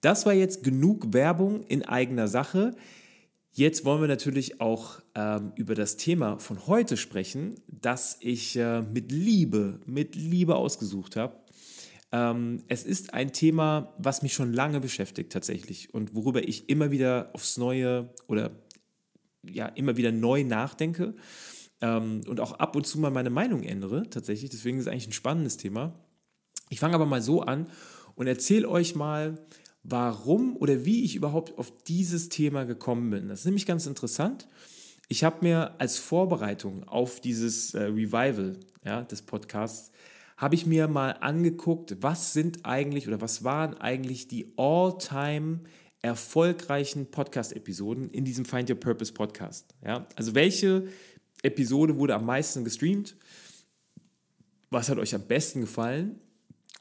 das 0.00 0.26
war 0.26 0.34
jetzt 0.34 0.64
genug 0.64 1.12
Werbung 1.14 1.62
in 1.62 1.82
eigener 1.84 2.28
Sache. 2.28 2.74
Jetzt 3.52 3.84
wollen 3.84 4.00
wir 4.00 4.08
natürlich 4.08 4.60
auch 4.60 5.00
ähm, 5.14 5.52
über 5.54 5.76
das 5.76 5.96
Thema 5.96 6.38
von 6.38 6.66
heute 6.66 6.96
sprechen, 6.96 7.54
das 7.68 8.16
ich 8.20 8.56
äh, 8.56 8.82
mit 8.82 9.12
Liebe, 9.12 9.80
mit 9.86 10.16
Liebe 10.16 10.56
ausgesucht 10.56 11.14
habe. 11.14 11.36
Ähm, 12.10 12.64
es 12.66 12.84
ist 12.84 13.14
ein 13.14 13.32
Thema, 13.32 13.94
was 13.96 14.22
mich 14.22 14.34
schon 14.34 14.52
lange 14.52 14.80
beschäftigt 14.80 15.32
tatsächlich 15.32 15.94
und 15.94 16.16
worüber 16.16 16.46
ich 16.46 16.68
immer 16.68 16.90
wieder 16.90 17.30
aufs 17.32 17.56
Neue 17.56 18.10
oder 18.26 18.50
ja 19.50 19.66
immer 19.66 19.96
wieder 19.96 20.12
neu 20.12 20.44
nachdenke 20.44 21.14
ähm, 21.80 22.22
und 22.26 22.40
auch 22.40 22.52
ab 22.52 22.76
und 22.76 22.86
zu 22.86 22.98
mal 22.98 23.10
meine 23.10 23.30
Meinung 23.30 23.62
ändere 23.62 24.08
tatsächlich. 24.10 24.50
Deswegen 24.50 24.78
ist 24.78 24.86
es 24.86 24.92
eigentlich 24.92 25.08
ein 25.08 25.12
spannendes 25.12 25.56
Thema. 25.56 25.94
Ich 26.70 26.80
fange 26.80 26.94
aber 26.94 27.06
mal 27.06 27.22
so 27.22 27.42
an 27.42 27.66
und 28.14 28.26
erzähle 28.26 28.68
euch 28.68 28.94
mal, 28.94 29.38
warum 29.82 30.56
oder 30.56 30.84
wie 30.84 31.04
ich 31.04 31.14
überhaupt 31.14 31.58
auf 31.58 31.70
dieses 31.84 32.30
Thema 32.30 32.64
gekommen 32.64 33.10
bin. 33.10 33.28
Das 33.28 33.40
ist 33.40 33.44
nämlich 33.44 33.66
ganz 33.66 33.86
interessant. 33.86 34.48
Ich 35.08 35.22
habe 35.22 35.38
mir 35.42 35.78
als 35.78 35.98
Vorbereitung 35.98 36.84
auf 36.84 37.20
dieses 37.20 37.74
äh, 37.74 37.84
Revival 37.84 38.58
ja, 38.84 39.02
des 39.02 39.22
Podcasts, 39.22 39.92
habe 40.36 40.54
ich 40.54 40.66
mir 40.66 40.88
mal 40.88 41.10
angeguckt, 41.20 41.98
was 42.00 42.32
sind 42.32 42.64
eigentlich 42.64 43.06
oder 43.06 43.20
was 43.20 43.44
waren 43.44 43.74
eigentlich 43.74 44.26
die 44.26 44.52
all-time 44.56 45.60
erfolgreichen 46.04 47.06
Podcast-Episoden 47.06 48.10
in 48.10 48.26
diesem 48.26 48.44
Find 48.44 48.68
Your 48.68 48.76
Purpose 48.76 49.10
Podcast. 49.10 49.74
Ja? 49.82 50.06
Also 50.16 50.34
welche 50.34 50.86
Episode 51.42 51.96
wurde 51.96 52.14
am 52.14 52.26
meisten 52.26 52.62
gestreamt? 52.62 53.16
Was 54.68 54.90
hat 54.90 54.98
euch 54.98 55.14
am 55.14 55.22
besten 55.22 55.62
gefallen? 55.62 56.20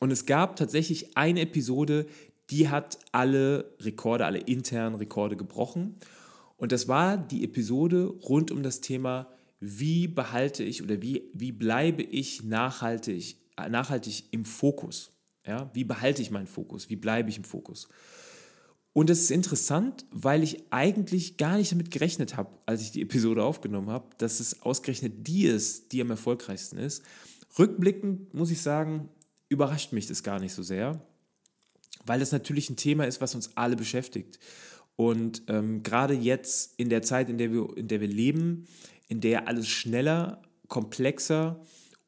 Und 0.02 0.12
es 0.12 0.26
gab 0.26 0.58
tatsächlich 0.58 1.16
eine 1.16 1.40
Episode, 1.40 2.06
die 2.50 2.68
hat 2.68 3.00
alle 3.14 3.74
Rekorde, 3.80 4.26
alle 4.26 4.40
internen 4.40 4.96
Rekorde 4.96 5.38
gebrochen. 5.38 5.96
Und 6.58 6.74
das 6.74 6.90
war 6.90 7.16
die 7.16 7.46
Episode 7.46 8.08
rund 8.08 8.52
um 8.52 8.62
das 8.62 8.82
Thema, 8.82 9.30
wie 9.62 10.10
behalte 10.10 10.66
ich 10.66 10.84
oder 10.84 11.02
wie, 11.02 11.30
wie 11.34 11.54
bleibe 11.54 12.04
ich 12.04 12.44
nachhaltig, 12.44 13.38
nachhaltig 13.70 14.26
im 14.32 14.44
Fokus? 14.44 15.14
Ja? 15.48 15.72
Wie 15.74 15.86
behalte 15.86 16.22
ich 16.22 16.30
meinen 16.30 16.48
Fokus? 16.48 16.90
Wie 16.90 16.98
bleibe 16.98 17.30
ich 17.30 17.38
im 17.38 17.46
Fokus? 17.46 17.88
Und 18.94 19.10
es 19.10 19.22
ist 19.22 19.32
interessant, 19.32 20.06
weil 20.12 20.44
ich 20.44 20.66
eigentlich 20.70 21.38
gar 21.38 21.58
nicht 21.58 21.72
damit 21.72 21.90
gerechnet 21.90 22.38
habe, 22.38 22.52
als 22.68 22.84
ich 22.84 22.92
die 22.92 23.02
Episode 23.02 23.44
aufgenommen 23.44 23.90
habe, 23.90 24.08
dass 24.20 24.40
es 24.40 24.62
ausgerechnet 24.62 25.28
die 25.28 25.46
ist, 25.46 25.92
die 25.92 26.02
am 26.02 26.12
erfolgreichsten 26.12 26.78
ist. 26.78 27.04
Rückblickend 27.58 28.34
muss 28.36 28.52
ich 28.52 28.62
sagen, 28.62 29.10
überrascht 29.50 29.94
mich 29.94 30.06
das 30.06 30.22
gar 30.22 30.40
nicht 30.40 30.54
so 30.54 30.62
sehr, 30.62 31.02
weil 32.06 32.20
das 32.20 32.32
natürlich 32.32 32.70
ein 32.70 32.76
Thema 32.76 33.06
ist, 33.06 33.20
was 33.20 33.34
uns 33.34 33.58
alle 33.58 33.76
beschäftigt. 33.76 34.40
Und 34.96 35.42
ähm, 35.48 35.82
gerade 35.82 36.14
jetzt 36.14 36.76
in 36.78 36.90
der 36.90 37.02
Zeit, 37.02 37.30
in 37.30 37.40
der, 37.40 37.52
wir, 37.52 37.76
in 37.76 37.88
der 37.88 38.00
wir 38.00 38.08
leben, 38.08 38.68
in 39.08 39.22
der 39.22 39.48
alles 39.48 39.68
schneller, 39.68 40.44
komplexer, 40.68 41.60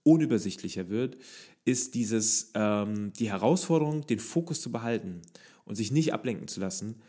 unübersichtlicher 0.04 0.90
wird, 0.90 1.18
ist 1.66 1.96
dieses, 1.96 2.52
ähm, 2.54 3.12
die 3.14 3.32
Herausforderung, 3.32 4.06
den 4.06 4.20
Fokus 4.20 4.62
zu 4.62 4.72
behalten 4.72 5.24
und 5.66 5.76
sich 5.76 5.92
nicht 5.92 6.14
ablenken 6.14 6.48
zu 6.48 6.60
lassen, 6.60 7.02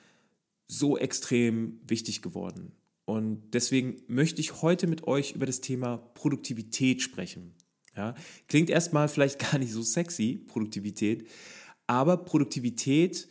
so 0.66 0.98
extrem 0.98 1.80
wichtig 1.86 2.22
geworden. 2.22 2.72
Und 3.04 3.50
deswegen 3.52 4.02
möchte 4.08 4.40
ich 4.40 4.62
heute 4.62 4.88
mit 4.88 5.06
euch 5.06 5.32
über 5.32 5.46
das 5.46 5.60
Thema 5.60 5.98
Produktivität 5.98 7.02
sprechen. 7.02 7.54
Ja, 7.94 8.14
klingt 8.48 8.68
erstmal 8.68 9.08
vielleicht 9.08 9.38
gar 9.50 9.58
nicht 9.58 9.72
so 9.72 9.82
sexy, 9.82 10.44
Produktivität, 10.46 11.28
aber 11.86 12.16
Produktivität, 12.18 13.28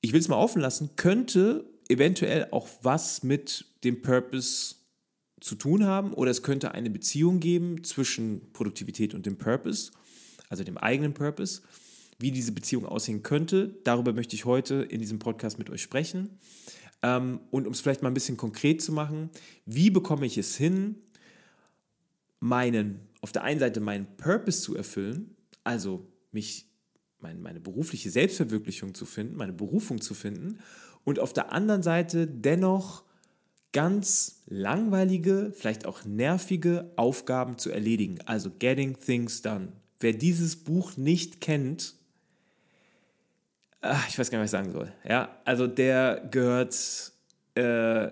ich 0.00 0.12
will 0.12 0.20
es 0.20 0.28
mal 0.28 0.36
offen 0.36 0.60
lassen, 0.60 0.90
könnte 0.96 1.64
eventuell 1.88 2.48
auch 2.50 2.68
was 2.82 3.22
mit 3.22 3.64
dem 3.84 4.02
Purpose 4.02 4.76
zu 5.40 5.54
tun 5.54 5.84
haben 5.84 6.12
oder 6.12 6.30
es 6.30 6.42
könnte 6.42 6.72
eine 6.72 6.90
Beziehung 6.90 7.40
geben 7.40 7.84
zwischen 7.84 8.52
Produktivität 8.52 9.14
und 9.14 9.24
dem 9.24 9.38
Purpose, 9.38 9.92
also 10.48 10.64
dem 10.64 10.76
eigenen 10.76 11.14
Purpose. 11.14 11.62
Wie 12.18 12.32
diese 12.32 12.52
Beziehung 12.52 12.84
aussehen 12.84 13.22
könnte, 13.22 13.76
darüber 13.84 14.12
möchte 14.12 14.34
ich 14.34 14.44
heute 14.44 14.76
in 14.76 15.00
diesem 15.00 15.18
Podcast 15.18 15.58
mit 15.58 15.70
euch 15.70 15.82
sprechen. 15.82 16.38
Ähm, 17.02 17.40
und 17.50 17.66
um 17.66 17.72
es 17.72 17.80
vielleicht 17.80 18.02
mal 18.02 18.08
ein 18.08 18.14
bisschen 18.14 18.36
konkret 18.36 18.82
zu 18.82 18.92
machen, 18.92 19.30
wie 19.66 19.90
bekomme 19.90 20.26
ich 20.26 20.36
es 20.36 20.56
hin, 20.56 20.96
meinen, 22.40 23.00
auf 23.20 23.32
der 23.32 23.44
einen 23.44 23.60
Seite 23.60 23.80
meinen 23.80 24.06
Purpose 24.16 24.62
zu 24.62 24.74
erfüllen, 24.74 25.36
also 25.64 26.06
mich, 26.32 26.66
mein, 27.20 27.40
meine 27.40 27.60
berufliche 27.60 28.10
Selbstverwirklichung 28.10 28.94
zu 28.94 29.06
finden, 29.06 29.36
meine 29.36 29.52
Berufung 29.52 30.00
zu 30.00 30.14
finden, 30.14 30.58
und 31.04 31.20
auf 31.20 31.32
der 31.32 31.52
anderen 31.52 31.82
Seite 31.82 32.26
dennoch 32.26 33.04
ganz 33.72 34.42
langweilige, 34.46 35.52
vielleicht 35.54 35.86
auch 35.86 36.04
nervige 36.04 36.90
Aufgaben 36.96 37.58
zu 37.58 37.70
erledigen. 37.70 38.18
Also 38.26 38.50
Getting 38.50 38.98
Things 38.98 39.42
Done. 39.42 39.72
Wer 40.00 40.12
dieses 40.12 40.56
Buch 40.56 40.96
nicht 40.96 41.40
kennt, 41.40 41.97
ach, 43.80 44.08
ich 44.08 44.18
weiß 44.18 44.30
gar 44.30 44.38
nicht, 44.38 44.52
was 44.52 44.60
ich 44.60 44.66
sagen 44.66 44.72
soll. 44.72 44.92
Ja, 45.08 45.36
also 45.44 45.66
der 45.66 46.26
gehört, 46.30 46.74
äh, 47.54 48.10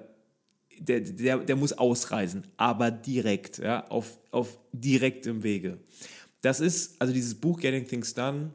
der, 0.78 1.00
der, 1.00 1.38
der 1.38 1.56
muss 1.56 1.72
ausreisen, 1.72 2.46
aber 2.56 2.90
direkt, 2.90 3.58
ja, 3.58 3.86
auf, 3.88 4.18
auf 4.30 4.58
direktem 4.72 5.42
Wege. 5.42 5.78
Das 6.42 6.60
ist, 6.60 7.00
also 7.00 7.12
dieses 7.12 7.34
Buch 7.34 7.58
Getting 7.58 7.86
Things 7.86 8.14
Done 8.14 8.50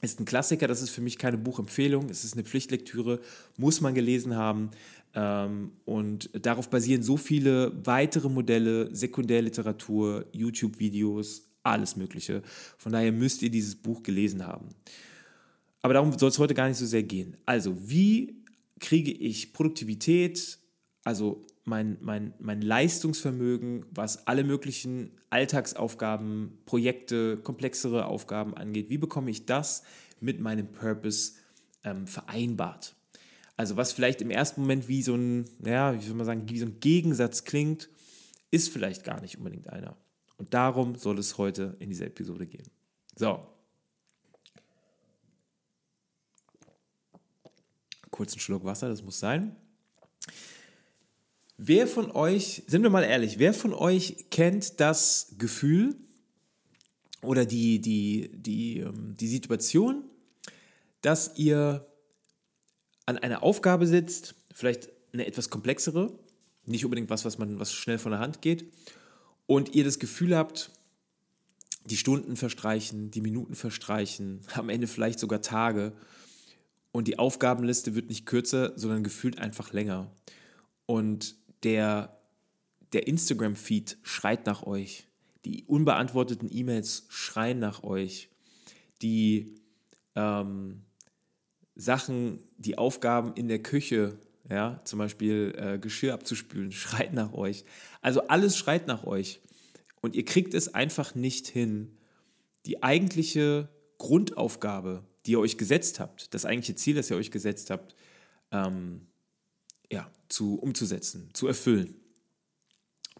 ist 0.00 0.20
ein 0.20 0.24
Klassiker, 0.24 0.68
das 0.68 0.82
ist 0.82 0.90
für 0.90 1.00
mich 1.00 1.18
keine 1.18 1.38
Buchempfehlung, 1.38 2.08
es 2.10 2.24
ist 2.24 2.34
eine 2.34 2.44
Pflichtlektüre, 2.44 3.20
muss 3.56 3.80
man 3.80 3.94
gelesen 3.94 4.36
haben. 4.36 4.70
Ähm, 5.14 5.72
und 5.84 6.30
darauf 6.32 6.70
basieren 6.70 7.02
so 7.02 7.16
viele 7.16 7.72
weitere 7.84 8.28
Modelle, 8.28 8.94
Sekundärliteratur, 8.94 10.26
YouTube-Videos, 10.32 11.48
alles 11.62 11.96
Mögliche. 11.96 12.42
Von 12.76 12.92
daher 12.92 13.10
müsst 13.10 13.42
ihr 13.42 13.50
dieses 13.50 13.74
Buch 13.74 14.02
gelesen 14.02 14.46
haben. 14.46 14.68
Aber 15.82 15.94
darum 15.94 16.16
soll 16.18 16.28
es 16.28 16.38
heute 16.38 16.54
gar 16.54 16.68
nicht 16.68 16.78
so 16.78 16.86
sehr 16.86 17.02
gehen. 17.02 17.36
Also, 17.46 17.88
wie 17.88 18.44
kriege 18.80 19.12
ich 19.12 19.52
Produktivität, 19.52 20.58
also 21.04 21.44
mein, 21.64 21.98
mein, 22.00 22.34
mein 22.38 22.62
Leistungsvermögen, 22.62 23.84
was 23.90 24.26
alle 24.26 24.44
möglichen 24.44 25.12
Alltagsaufgaben, 25.30 26.58
Projekte, 26.64 27.36
komplexere 27.36 28.06
Aufgaben 28.06 28.54
angeht, 28.54 28.90
wie 28.90 28.98
bekomme 28.98 29.30
ich 29.30 29.46
das 29.46 29.82
mit 30.20 30.40
meinem 30.40 30.68
Purpose 30.68 31.32
ähm, 31.84 32.06
vereinbart? 32.06 32.94
Also 33.56 33.76
was 33.76 33.92
vielleicht 33.92 34.22
im 34.22 34.30
ersten 34.30 34.62
Moment 34.62 34.88
wie 34.88 35.02
so 35.02 35.14
ein, 35.14 35.44
naja, 35.58 35.94
wie 36.00 36.04
soll 36.04 36.16
man 36.16 36.26
sagen, 36.26 36.48
wie 36.48 36.58
so 36.58 36.66
ein 36.66 36.80
Gegensatz 36.80 37.44
klingt, 37.44 37.88
ist 38.50 38.70
vielleicht 38.70 39.04
gar 39.04 39.20
nicht 39.20 39.36
unbedingt 39.36 39.68
einer. 39.68 39.96
Und 40.38 40.54
darum 40.54 40.94
soll 40.94 41.18
es 41.18 41.36
heute 41.36 41.76
in 41.80 41.90
dieser 41.90 42.06
Episode 42.06 42.46
gehen. 42.46 42.68
So, 43.16 43.46
kurzen 48.18 48.40
Schluck 48.40 48.64
Wasser, 48.64 48.88
das 48.88 49.04
muss 49.04 49.20
sein. 49.20 49.54
Wer 51.56 51.86
von 51.86 52.10
euch, 52.10 52.64
sind 52.66 52.82
wir 52.82 52.90
mal 52.90 53.04
ehrlich, 53.04 53.38
wer 53.38 53.54
von 53.54 53.72
euch 53.72 54.26
kennt 54.30 54.80
das 54.80 55.36
Gefühl 55.38 55.94
oder 57.22 57.46
die, 57.46 57.80
die, 57.80 58.28
die, 58.32 58.80
ähm, 58.80 59.14
die 59.16 59.28
Situation, 59.28 60.02
dass 61.00 61.38
ihr 61.38 61.86
an 63.06 63.18
einer 63.18 63.44
Aufgabe 63.44 63.86
sitzt, 63.86 64.34
vielleicht 64.52 64.88
eine 65.12 65.24
etwas 65.24 65.48
komplexere, 65.48 66.12
nicht 66.66 66.84
unbedingt 66.84 67.10
was, 67.10 67.24
was 67.24 67.38
man 67.38 67.60
was 67.60 67.72
schnell 67.72 67.98
von 67.98 68.10
der 68.10 68.20
Hand 68.20 68.42
geht, 68.42 68.64
und 69.46 69.76
ihr 69.76 69.84
das 69.84 70.00
Gefühl 70.00 70.36
habt, 70.36 70.72
die 71.84 71.96
Stunden 71.96 72.34
verstreichen, 72.34 73.12
die 73.12 73.20
Minuten 73.20 73.54
verstreichen, 73.54 74.40
am 74.54 74.70
Ende 74.70 74.88
vielleicht 74.88 75.20
sogar 75.20 75.40
Tage 75.40 75.92
und 76.92 77.08
die 77.08 77.18
Aufgabenliste 77.18 77.94
wird 77.94 78.08
nicht 78.08 78.26
kürzer, 78.26 78.72
sondern 78.76 79.04
gefühlt 79.04 79.38
einfach 79.38 79.72
länger. 79.72 80.10
Und 80.86 81.36
der, 81.62 82.18
der 82.92 83.06
Instagram-Feed 83.06 83.98
schreit 84.02 84.46
nach 84.46 84.62
euch. 84.62 85.06
Die 85.44 85.64
unbeantworteten 85.64 86.48
E-Mails 86.50 87.06
schreien 87.08 87.58
nach 87.58 87.82
euch. 87.82 88.30
Die 89.02 89.54
ähm, 90.14 90.82
Sachen, 91.74 92.40
die 92.56 92.78
Aufgaben 92.78 93.34
in 93.34 93.48
der 93.48 93.62
Küche, 93.62 94.18
ja, 94.50 94.80
zum 94.84 94.98
Beispiel 94.98 95.54
äh, 95.56 95.78
Geschirr 95.78 96.14
abzuspülen, 96.14 96.72
schreit 96.72 97.12
nach 97.12 97.32
euch. 97.32 97.64
Also 98.00 98.26
alles 98.28 98.56
schreit 98.56 98.86
nach 98.86 99.04
euch. 99.04 99.40
Und 100.00 100.14
ihr 100.14 100.24
kriegt 100.24 100.54
es 100.54 100.74
einfach 100.74 101.14
nicht 101.14 101.48
hin, 101.48 101.96
die 102.66 102.82
eigentliche 102.82 103.68
Grundaufgabe, 103.98 105.04
die 105.28 105.32
ihr 105.32 105.40
euch 105.40 105.58
gesetzt 105.58 106.00
habt, 106.00 106.32
das 106.32 106.46
eigentliche 106.46 106.74
Ziel, 106.74 106.94
das 106.94 107.10
ihr 107.10 107.16
euch 107.18 107.30
gesetzt 107.30 107.68
habt, 107.68 107.94
ähm, 108.50 109.02
ja, 109.92 110.10
zu, 110.30 110.54
umzusetzen, 110.54 111.28
zu 111.34 111.46
erfüllen. 111.46 111.94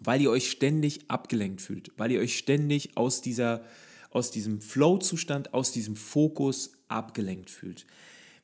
Weil 0.01 0.23
ihr 0.23 0.31
euch 0.31 0.51
ständig 0.51 1.11
abgelenkt 1.11 1.61
fühlt, 1.61 1.93
weil 1.99 2.11
ihr 2.11 2.21
euch 2.21 2.39
ständig 2.39 2.97
aus, 2.97 3.21
dieser, 3.21 3.63
aus 4.09 4.31
diesem 4.31 4.63
Flow-Zustand, 4.63 5.53
aus 5.53 5.71
diesem 5.71 5.97
Fokus 5.97 6.73
abgelenkt 6.89 7.51
fühlt. 7.51 7.85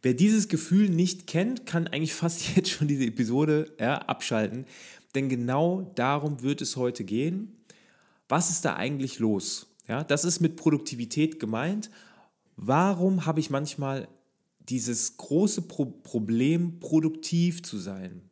Wer 0.02 0.12
dieses 0.12 0.49
Gefühl 0.49 0.90
nicht 0.90 1.26
kennt, 1.26 1.64
kann 1.64 1.87
eigentlich 1.87 2.12
fast 2.23 2.54
jetzt 2.54 2.68
schon 2.68 2.87
diese 2.87 3.06
Episode 3.06 3.75
ja, 3.80 3.97
abschalten, 3.97 4.66
denn 5.14 5.30
genau 5.30 5.90
darum 5.94 6.42
wird 6.42 6.61
es 6.61 6.76
heute 6.76 7.02
gehen. 7.02 7.56
Was 8.28 8.50
ist 8.50 8.66
da 8.66 8.76
eigentlich 8.76 9.21
los? 9.21 9.75
Ja, 9.88 10.04
das 10.04 10.26
ist 10.26 10.40
mit 10.40 10.56
Produktivität 10.56 11.40
gemeint 11.40 11.88
Warum 12.56 13.26
habe 13.26 13.40
ich 13.40 13.50
manchmal 13.50 14.08
dieses 14.61 15.16
große 15.16 15.62
Pro 15.62 15.87
Problem, 15.87 16.80
produktiv 16.80 17.62
zu 17.62 17.78
sein? 17.78 18.30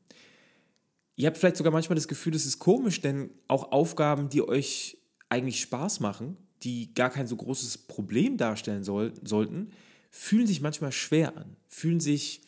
Ihr 1.16 1.26
habt 1.26 1.38
vielleicht 1.38 1.56
sogar 1.56 1.72
manchmal 1.72 1.96
das 1.96 2.08
Gefühl, 2.08 2.34
es 2.34 2.46
ist 2.46 2.58
komisch, 2.58 3.00
denn 3.00 3.30
auch 3.48 3.72
Aufgaben, 3.72 4.28
die 4.28 4.42
euch 4.42 4.98
eigentlich 5.28 5.60
Spaß 5.60 6.00
machen, 6.00 6.36
die 6.62 6.94
gar 6.94 7.10
kein 7.10 7.26
so 7.26 7.36
großes 7.36 7.78
Problem 7.78 8.36
darstellen 8.36 8.84
soll 8.84 9.12
sollten, 9.22 9.70
fühlen 10.10 10.46
sich 10.46 10.60
manchmal 10.60 10.92
schwer 10.92 11.36
an, 11.36 11.56
fühlen 11.68 12.00
sich 12.00 12.42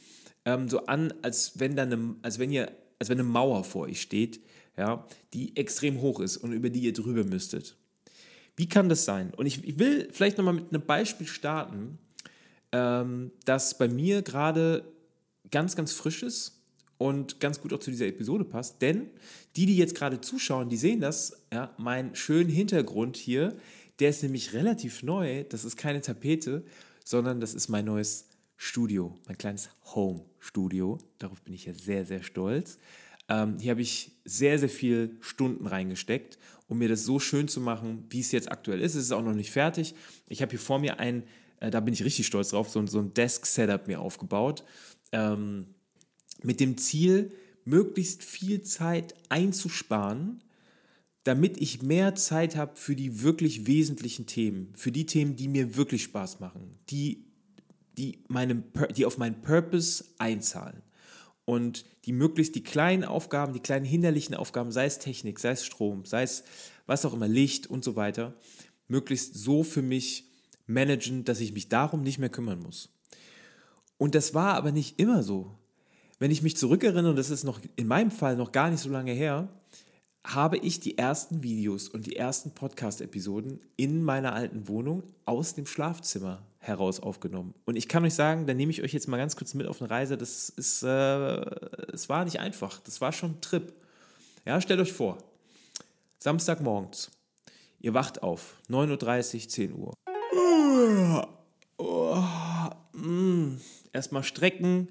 ähm, 0.45 0.69
so 0.69 0.87
an, 0.87 1.13
als 1.23 1.59
wenn, 1.59 1.77
dann 1.77 1.93
eine, 1.93 2.17
als, 2.23 2.39
wenn 2.39 2.53
ihr, 2.53 2.71
als 2.99 3.09
wenn 3.09 3.19
eine 3.19 3.29
Mauer 3.29 3.65
vor 3.65 3.83
euch 3.83 4.01
steht, 4.01 4.41
ja, 4.77 5.07
die 5.33 5.57
extrem 5.57 6.01
hoch 6.01 6.21
ist 6.21 6.37
und 6.37 6.53
über 6.53 6.71
die 6.71 6.81
ihr 6.81 6.93
drüber 6.93 7.25
müsstet. 7.25 7.77
Wie 8.57 8.69
kann 8.69 8.89
das 8.89 9.05
sein? 9.05 9.33
Und 9.35 9.47
ich, 9.47 9.65
ich 9.65 9.79
will 9.79 10.09
vielleicht 10.13 10.39
nochmal 10.39 10.55
mit 10.55 10.73
einem 10.73 10.83
Beispiel 10.83 11.27
starten, 11.27 11.99
ähm, 12.73 13.33
das 13.45 13.79
bei 13.79 13.89
mir 13.89 14.23
gerade 14.23 14.85
ganz, 15.51 15.77
ganz 15.77 15.93
frisch 15.93 16.23
ist 16.23 16.61
und 16.99 17.41
ganz 17.41 17.61
gut 17.61 17.73
auch 17.73 17.79
zu 17.79 17.91
dieser 17.91 18.07
Episode 18.07 18.45
passt. 18.45 18.81
Denn 18.81 19.11
die, 19.57 19.67
die 19.67 19.77
jetzt 19.77 19.95
gerade 19.95 20.21
zuschauen, 20.21 20.69
die 20.69 20.77
sehen 20.77 21.01
das, 21.01 21.45
ja, 21.53 21.75
mein 21.79 22.15
schönen 22.15 22.51
Hintergrund 22.51 23.17
hier, 23.17 23.57
der 23.99 24.11
ist 24.11 24.23
nämlich 24.23 24.53
relativ 24.53 25.03
neu. 25.03 25.45
Das 25.45 25.65
ist 25.65 25.77
keine 25.77 26.01
Tapete, 26.01 26.65
sondern 27.05 27.41
das 27.41 27.55
ist 27.55 27.69
mein 27.69 27.85
neues 27.85 28.29
Studio, 28.57 29.17
mein 29.27 29.39
kleines 29.39 29.69
Home-Studio. 29.95 30.99
Darauf 31.19 31.43
bin 31.43 31.55
ich 31.55 31.67
ja 31.67 31.75
sehr, 31.75 32.05
sehr 32.05 32.23
stolz. 32.23 32.79
Ähm, 33.29 33.59
hier 33.59 33.71
habe 33.71 33.83
ich 33.83 34.13
sehr, 34.25 34.59
sehr 34.59 34.69
viel 34.69 35.17
Stunden 35.21 35.67
reingesteckt, 35.67 36.39
um 36.69 36.79
mir 36.79 36.89
das 36.89 37.05
so 37.05 37.19
schön 37.19 37.49
zu 37.49 37.61
machen, 37.61 38.05
wie 38.11 38.21
es 38.21 38.33
jetzt 38.33 38.51
aktuell 38.51 38.81
ist. 38.81 38.95
Es 38.95 39.05
ist 39.05 39.13
auch 39.13 39.25
noch 39.25 39.35
nicht 39.35 39.51
fertig. 39.51 39.95
Ich 40.29 40.43
habe 40.43 40.51
hier 40.51 40.59
vor 40.59 40.79
mir 40.79 40.99
ein, 40.99 41.25
äh, 41.61 41.71
da 41.71 41.81
bin 41.81 41.95
ich 41.95 42.05
richtig 42.05 42.27
stolz 42.27 42.51
drauf, 42.51 42.71
so, 42.71 42.87
so 42.87 42.99
ein 42.99 43.15
Desk-Setup 43.15 43.87
mir 43.87 44.01
aufgebaut. 44.01 44.65
Ähm, 45.13 45.67
mit 46.43 46.61
dem 46.61 46.77
Ziel, 46.77 47.33
möglichst 47.65 48.23
viel 48.23 48.63
Zeit 48.63 49.15
einzusparen, 49.31 50.43
damit 51.25 51.57
ich 51.61 51.83
mehr 51.83 52.15
Zeit 52.15 52.55
habe 52.57 52.77
für 52.77 52.95
die 52.95 53.23
wirklich 53.23 53.67
wesentlichen 53.67 54.27
Themen, 54.27 54.73
für 54.75 54.93
die 54.93 55.07
Themen, 55.07 55.37
die 55.37 55.49
mir 55.49 55.77
wirklich 55.77 56.03
Spaß 56.03 56.41
machen, 56.41 56.77
die, 56.91 57.25
die, 57.97 58.23
meinem, 58.29 58.65
die 58.95 59.07
auf 59.07 59.17
meinen 59.17 59.41
Purpose 59.41 60.05
einzahlen. 60.19 60.83
Und 61.45 61.85
die 62.07 62.13
möglichst 62.13 62.55
die 62.55 62.63
kleinen 62.63 63.05
Aufgaben, 63.05 63.53
die 63.53 63.61
kleinen 63.61 63.85
hinderlichen 63.85 64.35
Aufgaben, 64.35 64.73
sei 64.73 64.87
es 64.87 64.99
Technik, 64.99 65.39
sei 65.39 65.51
es 65.51 65.65
Strom, 65.65 66.05
sei 66.05 66.23
es 66.23 66.45
was 66.87 67.05
auch 67.05 67.15
immer, 67.15 67.29
Licht 67.29 67.67
und 67.67 67.85
so 67.85 67.97
weiter, 67.97 68.35
möglichst 68.89 69.35
so 69.35 69.63
für 69.63 69.83
mich 69.83 70.31
managen, 70.67 71.25
dass 71.25 71.41
ich 71.41 71.53
mich 71.53 71.69
darum 71.69 72.03
nicht 72.03 72.19
mehr 72.19 72.31
kümmern 72.31 72.61
muss. 72.61 72.91
Und 73.99 74.15
das 74.15 74.35
war 74.35 74.55
aber 74.55 74.73
nicht 74.73 74.99
immer 74.99 75.23
so. 75.23 75.59
Wenn 76.19 76.31
ich 76.31 76.43
mich 76.43 76.57
zurückerinnere, 76.57 77.11
und 77.11 77.17
das 77.17 77.31
ist 77.31 77.45
noch 77.45 77.61
in 77.77 77.87
meinem 77.87 78.11
Fall 78.11 78.37
noch 78.37 78.53
gar 78.53 78.71
nicht 78.71 78.81
so 78.81 78.89
lange 78.89 79.13
her, 79.13 79.49
habe 80.25 80.57
ich 80.57 80.81
die 80.81 80.97
ersten 80.97 81.43
Videos 81.43 81.89
und 81.89 82.07
die 82.07 82.17
ersten 82.17 82.53
Podcast-Episoden 82.53 83.61
in 83.77 84.03
meiner 84.03 84.33
alten 84.33 84.69
Wohnung 84.69 85.03
aus 85.27 85.55
dem 85.55 85.67
Schlafzimmer 85.67 86.43
heraus 86.67 87.01
aufgenommen. 87.01 87.55
Und 87.65 87.77
ich 87.77 87.89
kann 87.89 88.05
euch 88.05 88.15
sagen, 88.15 88.47
da 88.47 88.55
nehme 88.55 88.71
ich 88.71 88.83
euch 88.83 88.93
jetzt 88.93 89.07
mal 89.07 89.19
ganz 89.19 89.37
kurz 89.37 89.55
mit 89.55 89.67
auf 89.67 89.81
eine 89.81 89.91
Reise. 89.91 90.17
Das 90.17 90.49
ist, 90.49 90.83
äh, 90.83 91.41
es 91.93 92.09
war 92.09 92.25
nicht 92.25 92.41
einfach. 92.41 92.81
Das 92.81 93.01
war 93.01 93.13
schon 93.13 93.33
ein 93.33 93.41
Trip. 93.41 93.73
Ja, 94.47 94.61
stellt 94.61 94.81
euch 94.81 94.93
vor, 94.93 95.19
Samstagmorgens, 96.19 97.11
ihr 97.81 97.95
wacht 97.95 98.23
auf, 98.23 98.57
9.30 98.69 99.35
Uhr, 99.35 99.49
10 99.49 99.75
Uhr. 99.75 99.95
Oh, 101.77 102.21
mm. 102.93 103.61
Erstmal 103.93 104.23
strecken 104.23 104.89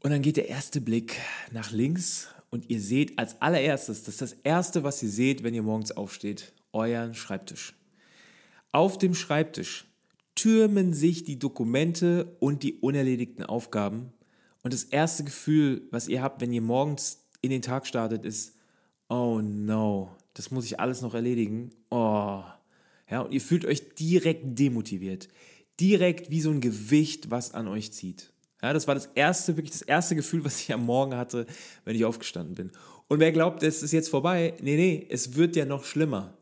und 0.00 0.10
dann 0.10 0.22
geht 0.22 0.36
der 0.36 0.48
erste 0.48 0.80
Blick 0.80 1.16
nach 1.50 1.70
links 1.72 2.28
und 2.50 2.70
ihr 2.70 2.80
seht 2.80 3.18
als 3.18 3.40
allererstes, 3.42 4.04
das 4.04 4.14
ist 4.14 4.22
das 4.22 4.32
Erste, 4.44 4.82
was 4.84 5.02
ihr 5.02 5.10
seht, 5.10 5.42
wenn 5.42 5.54
ihr 5.54 5.62
morgens 5.62 5.92
aufsteht, 5.92 6.52
euren 6.72 7.14
Schreibtisch. 7.14 7.74
Auf 8.72 8.98
dem 8.98 9.14
Schreibtisch 9.14 9.86
türmen 10.38 10.94
sich 10.94 11.24
die 11.24 11.38
Dokumente 11.38 12.36
und 12.38 12.62
die 12.62 12.74
unerledigten 12.74 13.44
Aufgaben. 13.44 14.12
Und 14.62 14.72
das 14.72 14.84
erste 14.84 15.24
Gefühl, 15.24 15.82
was 15.90 16.06
ihr 16.06 16.22
habt, 16.22 16.40
wenn 16.40 16.52
ihr 16.52 16.62
morgens 16.62 17.24
in 17.40 17.50
den 17.50 17.62
Tag 17.62 17.86
startet, 17.88 18.24
ist, 18.24 18.54
oh 19.08 19.40
no, 19.42 20.10
das 20.34 20.52
muss 20.52 20.64
ich 20.64 20.78
alles 20.78 21.02
noch 21.02 21.14
erledigen. 21.14 21.70
Oh. 21.90 22.42
Ja, 23.10 23.22
und 23.22 23.32
ihr 23.32 23.40
fühlt 23.40 23.64
euch 23.64 23.94
direkt 23.94 24.58
demotiviert. 24.58 25.28
Direkt 25.80 26.30
wie 26.30 26.40
so 26.40 26.50
ein 26.50 26.60
Gewicht, 26.60 27.30
was 27.30 27.54
an 27.54 27.66
euch 27.66 27.92
zieht. 27.92 28.32
Ja, 28.62 28.72
das 28.72 28.86
war 28.86 28.94
das 28.94 29.06
erste, 29.14 29.56
wirklich 29.56 29.72
das 29.72 29.82
erste 29.82 30.14
Gefühl, 30.14 30.44
was 30.44 30.60
ich 30.60 30.72
am 30.72 30.84
Morgen 30.84 31.16
hatte, 31.16 31.46
wenn 31.84 31.96
ich 31.96 32.04
aufgestanden 32.04 32.54
bin. 32.54 32.70
Und 33.08 33.18
wer 33.18 33.32
glaubt, 33.32 33.64
es 33.64 33.82
ist 33.82 33.92
jetzt 33.92 34.08
vorbei? 34.08 34.54
Nee, 34.60 34.76
nee, 34.76 35.06
es 35.10 35.34
wird 35.34 35.56
ja 35.56 35.64
noch 35.64 35.84
schlimmer. 35.84 36.34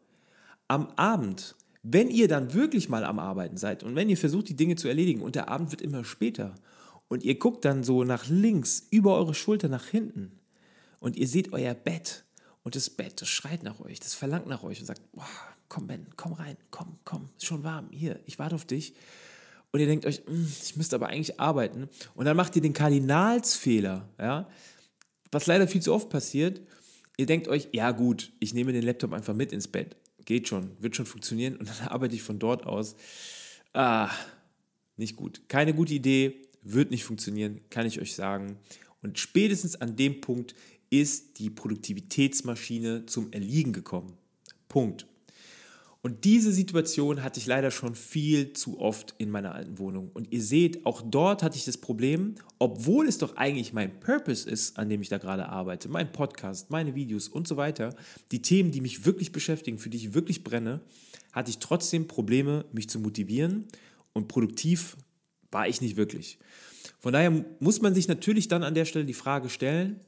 Am 0.68 0.88
Abend, 0.96 1.54
wenn 1.88 2.10
ihr 2.10 2.26
dann 2.26 2.52
wirklich 2.52 2.88
mal 2.88 3.04
am 3.04 3.20
Arbeiten 3.20 3.56
seid 3.56 3.84
und 3.84 3.94
wenn 3.94 4.08
ihr 4.08 4.16
versucht, 4.16 4.48
die 4.48 4.56
Dinge 4.56 4.74
zu 4.74 4.88
erledigen 4.88 5.22
und 5.22 5.36
der 5.36 5.48
Abend 5.48 5.70
wird 5.70 5.82
immer 5.82 6.04
später 6.04 6.54
und 7.08 7.22
ihr 7.22 7.38
guckt 7.38 7.64
dann 7.64 7.84
so 7.84 8.02
nach 8.02 8.28
links, 8.28 8.88
über 8.90 9.16
eure 9.16 9.34
Schulter 9.34 9.68
nach 9.68 9.86
hinten 9.86 10.32
und 10.98 11.16
ihr 11.16 11.28
seht 11.28 11.52
euer 11.52 11.74
Bett 11.74 12.24
und 12.64 12.74
das 12.74 12.90
Bett, 12.90 13.20
das 13.20 13.28
schreit 13.28 13.62
nach 13.62 13.78
euch, 13.80 14.00
das 14.00 14.14
verlangt 14.14 14.48
nach 14.48 14.64
euch 14.64 14.80
und 14.80 14.86
sagt, 14.86 15.00
boah, 15.12 15.28
komm 15.68 15.86
Ben, 15.86 16.06
komm 16.16 16.32
rein, 16.32 16.56
komm, 16.72 16.98
komm, 17.04 17.28
ist 17.36 17.46
schon 17.46 17.62
warm, 17.62 17.88
hier, 17.92 18.18
ich 18.24 18.38
warte 18.40 18.56
auf 18.56 18.64
dich 18.64 18.94
und 19.70 19.78
ihr 19.78 19.86
denkt 19.86 20.06
euch, 20.06 20.22
hm, 20.26 20.52
ich 20.64 20.76
müsste 20.76 20.96
aber 20.96 21.08
eigentlich 21.08 21.38
arbeiten. 21.38 21.88
Und 22.14 22.24
dann 22.24 22.36
macht 22.36 22.56
ihr 22.56 22.62
den 22.62 22.72
Kardinalsfehler, 22.72 24.08
ja, 24.18 24.48
was 25.30 25.46
leider 25.46 25.68
viel 25.68 25.82
zu 25.82 25.92
oft 25.92 26.08
passiert. 26.08 26.62
Ihr 27.16 27.26
denkt 27.26 27.46
euch, 27.46 27.68
ja 27.72 27.92
gut, 27.92 28.32
ich 28.40 28.54
nehme 28.54 28.72
den 28.72 28.82
Laptop 28.82 29.12
einfach 29.12 29.34
mit 29.34 29.52
ins 29.52 29.68
Bett. 29.68 29.96
Geht 30.26 30.48
schon, 30.48 30.72
wird 30.78 30.94
schon 30.94 31.06
funktionieren 31.06 31.56
und 31.56 31.68
dann 31.68 31.88
arbeite 31.88 32.14
ich 32.14 32.22
von 32.22 32.38
dort 32.38 32.66
aus. 32.66 32.94
Ah, 33.72 34.10
nicht 34.98 35.16
gut. 35.16 35.48
Keine 35.48 35.72
gute 35.72 35.94
Idee, 35.94 36.42
wird 36.62 36.90
nicht 36.90 37.04
funktionieren, 37.04 37.60
kann 37.70 37.86
ich 37.86 38.00
euch 38.00 38.14
sagen. 38.14 38.58
Und 39.02 39.18
spätestens 39.18 39.76
an 39.76 39.96
dem 39.96 40.20
Punkt 40.20 40.54
ist 40.90 41.38
die 41.38 41.50
Produktivitätsmaschine 41.50 43.06
zum 43.06 43.32
Erliegen 43.32 43.72
gekommen. 43.72 44.12
Punkt. 44.68 45.06
Und 46.06 46.24
diese 46.24 46.52
Situation 46.52 47.24
hatte 47.24 47.40
ich 47.40 47.46
leider 47.46 47.72
schon 47.72 47.96
viel 47.96 48.52
zu 48.52 48.78
oft 48.78 49.16
in 49.18 49.28
meiner 49.28 49.56
alten 49.56 49.80
Wohnung. 49.80 50.12
Und 50.14 50.30
ihr 50.30 50.40
seht, 50.40 50.86
auch 50.86 51.02
dort 51.02 51.42
hatte 51.42 51.56
ich 51.56 51.64
das 51.64 51.78
Problem, 51.78 52.36
obwohl 52.60 53.08
es 53.08 53.18
doch 53.18 53.34
eigentlich 53.34 53.72
mein 53.72 53.98
Purpose 53.98 54.48
ist, 54.48 54.78
an 54.78 54.88
dem 54.88 55.02
ich 55.02 55.08
da 55.08 55.18
gerade 55.18 55.48
arbeite, 55.48 55.88
mein 55.88 56.12
Podcast, 56.12 56.70
meine 56.70 56.94
Videos 56.94 57.26
und 57.26 57.48
so 57.48 57.56
weiter, 57.56 57.92
die 58.30 58.40
Themen, 58.40 58.70
die 58.70 58.80
mich 58.80 59.04
wirklich 59.04 59.32
beschäftigen, 59.32 59.78
für 59.78 59.90
die 59.90 59.96
ich 59.96 60.14
wirklich 60.14 60.44
brenne, 60.44 60.80
hatte 61.32 61.50
ich 61.50 61.58
trotzdem 61.58 62.06
Probleme, 62.06 62.66
mich 62.70 62.88
zu 62.88 63.00
motivieren 63.00 63.64
und 64.12 64.28
produktiv 64.28 64.96
war 65.50 65.66
ich 65.66 65.80
nicht 65.80 65.96
wirklich. 65.96 66.38
Von 67.00 67.14
daher 67.14 67.32
muss 67.58 67.82
man 67.82 67.96
sich 67.96 68.06
natürlich 68.06 68.46
dann 68.46 68.62
an 68.62 68.76
der 68.76 68.84
Stelle 68.84 69.06
die 69.06 69.12
Frage 69.12 69.48
stellen, 69.48 69.98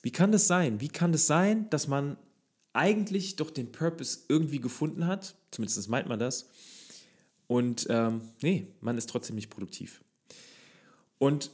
wie 0.00 0.12
kann 0.12 0.32
das 0.32 0.46
sein? 0.46 0.80
Wie 0.80 0.88
kann 0.88 1.12
das 1.12 1.26
sein, 1.26 1.68
dass 1.68 1.88
man 1.88 2.16
eigentlich 2.74 3.36
doch 3.36 3.50
den 3.50 3.72
Purpose 3.72 4.20
irgendwie 4.28 4.60
gefunden 4.60 5.06
hat, 5.06 5.34
zumindest 5.50 5.88
meint 5.88 6.08
man 6.08 6.18
das, 6.18 6.50
und 7.46 7.86
ähm, 7.90 8.22
nee, 8.42 8.66
man 8.80 8.98
ist 8.98 9.08
trotzdem 9.08 9.36
nicht 9.36 9.50
produktiv. 9.50 10.02
Und 11.18 11.50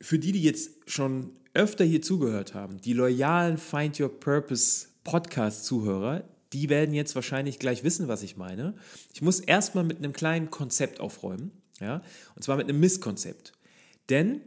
für 0.00 0.18
die, 0.18 0.32
die 0.32 0.42
jetzt 0.42 0.70
schon 0.86 1.30
öfter 1.54 1.84
hier 1.84 2.02
zugehört 2.02 2.54
haben, 2.54 2.80
die 2.80 2.92
loyalen 2.92 3.58
Find 3.58 3.98
Your 4.00 4.08
Purpose 4.08 4.88
Podcast-Zuhörer, 5.04 6.24
die 6.52 6.68
werden 6.68 6.94
jetzt 6.94 7.14
wahrscheinlich 7.14 7.58
gleich 7.58 7.84
wissen, 7.84 8.08
was 8.08 8.22
ich 8.22 8.36
meine. 8.36 8.74
Ich 9.12 9.22
muss 9.22 9.40
erstmal 9.40 9.84
mit 9.84 9.98
einem 9.98 10.12
kleinen 10.12 10.50
Konzept 10.50 11.00
aufräumen, 11.00 11.52
ja, 11.80 12.02
und 12.34 12.42
zwar 12.42 12.56
mit 12.56 12.68
einem 12.68 12.80
Misskonzept. 12.80 13.52
Denn 14.08 14.40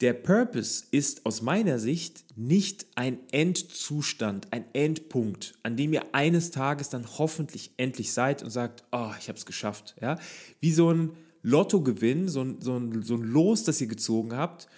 der 0.00 0.12
Purpose 0.12 0.84
ist 0.92 1.26
aus 1.26 1.42
meiner 1.42 1.78
Sicht 1.78 2.24
nicht 2.36 2.86
ein 2.94 3.18
Endzustand, 3.32 4.52
ein 4.52 4.64
Endpunkt, 4.72 5.54
an 5.64 5.76
dem 5.76 5.92
ihr 5.92 6.14
eines 6.14 6.52
Tages 6.52 6.88
dann 6.88 7.06
hoffentlich 7.18 7.72
endlich 7.76 8.12
seid 8.12 8.42
und 8.42 8.50
sagt, 8.50 8.84
oh, 8.92 9.10
ich 9.18 9.28
habe 9.28 9.38
es 9.38 9.46
geschafft. 9.46 9.96
Ja? 10.00 10.18
Wie 10.60 10.72
so 10.72 10.92
ein 10.92 11.16
Lottogewinn, 11.42 12.28
so 12.28 12.42
ein, 12.42 12.60
so, 12.60 12.76
ein, 12.76 13.02
so 13.02 13.14
ein 13.14 13.22
Los, 13.22 13.64
das 13.64 13.80
ihr 13.80 13.88
gezogen 13.88 14.36
habt 14.36 14.68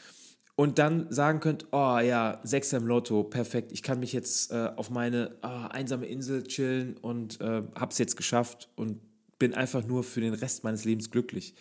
und 0.57 0.79
dann 0.79 1.11
sagen 1.11 1.41
könnt, 1.41 1.67
oh 1.73 1.99
ja, 1.99 2.41
Sechser 2.43 2.79
im 2.79 2.87
Lotto, 2.87 3.25
perfekt, 3.25 3.73
ich 3.73 3.83
kann 3.83 4.01
mich 4.01 4.13
jetzt 4.13 4.53
äh, 4.53 4.71
auf 4.77 4.91
meine 4.91 5.37
oh, 5.43 5.69
einsame 5.71 6.07
Insel 6.07 6.45
chillen 6.45 6.97
und 6.99 7.41
äh, 7.41 7.63
habe 7.75 7.93
es 7.93 7.99
jetzt 7.99 8.17
geschafft 8.17 8.69
und 8.77 9.01
bin 9.39 9.55
einfach 9.55 9.87
nur 9.87 10.03
für 10.03 10.21
den 10.21 10.35
Rest 10.35 10.65
meines 10.65 10.85
Lebens 10.85 11.11
glücklich. 11.11 11.55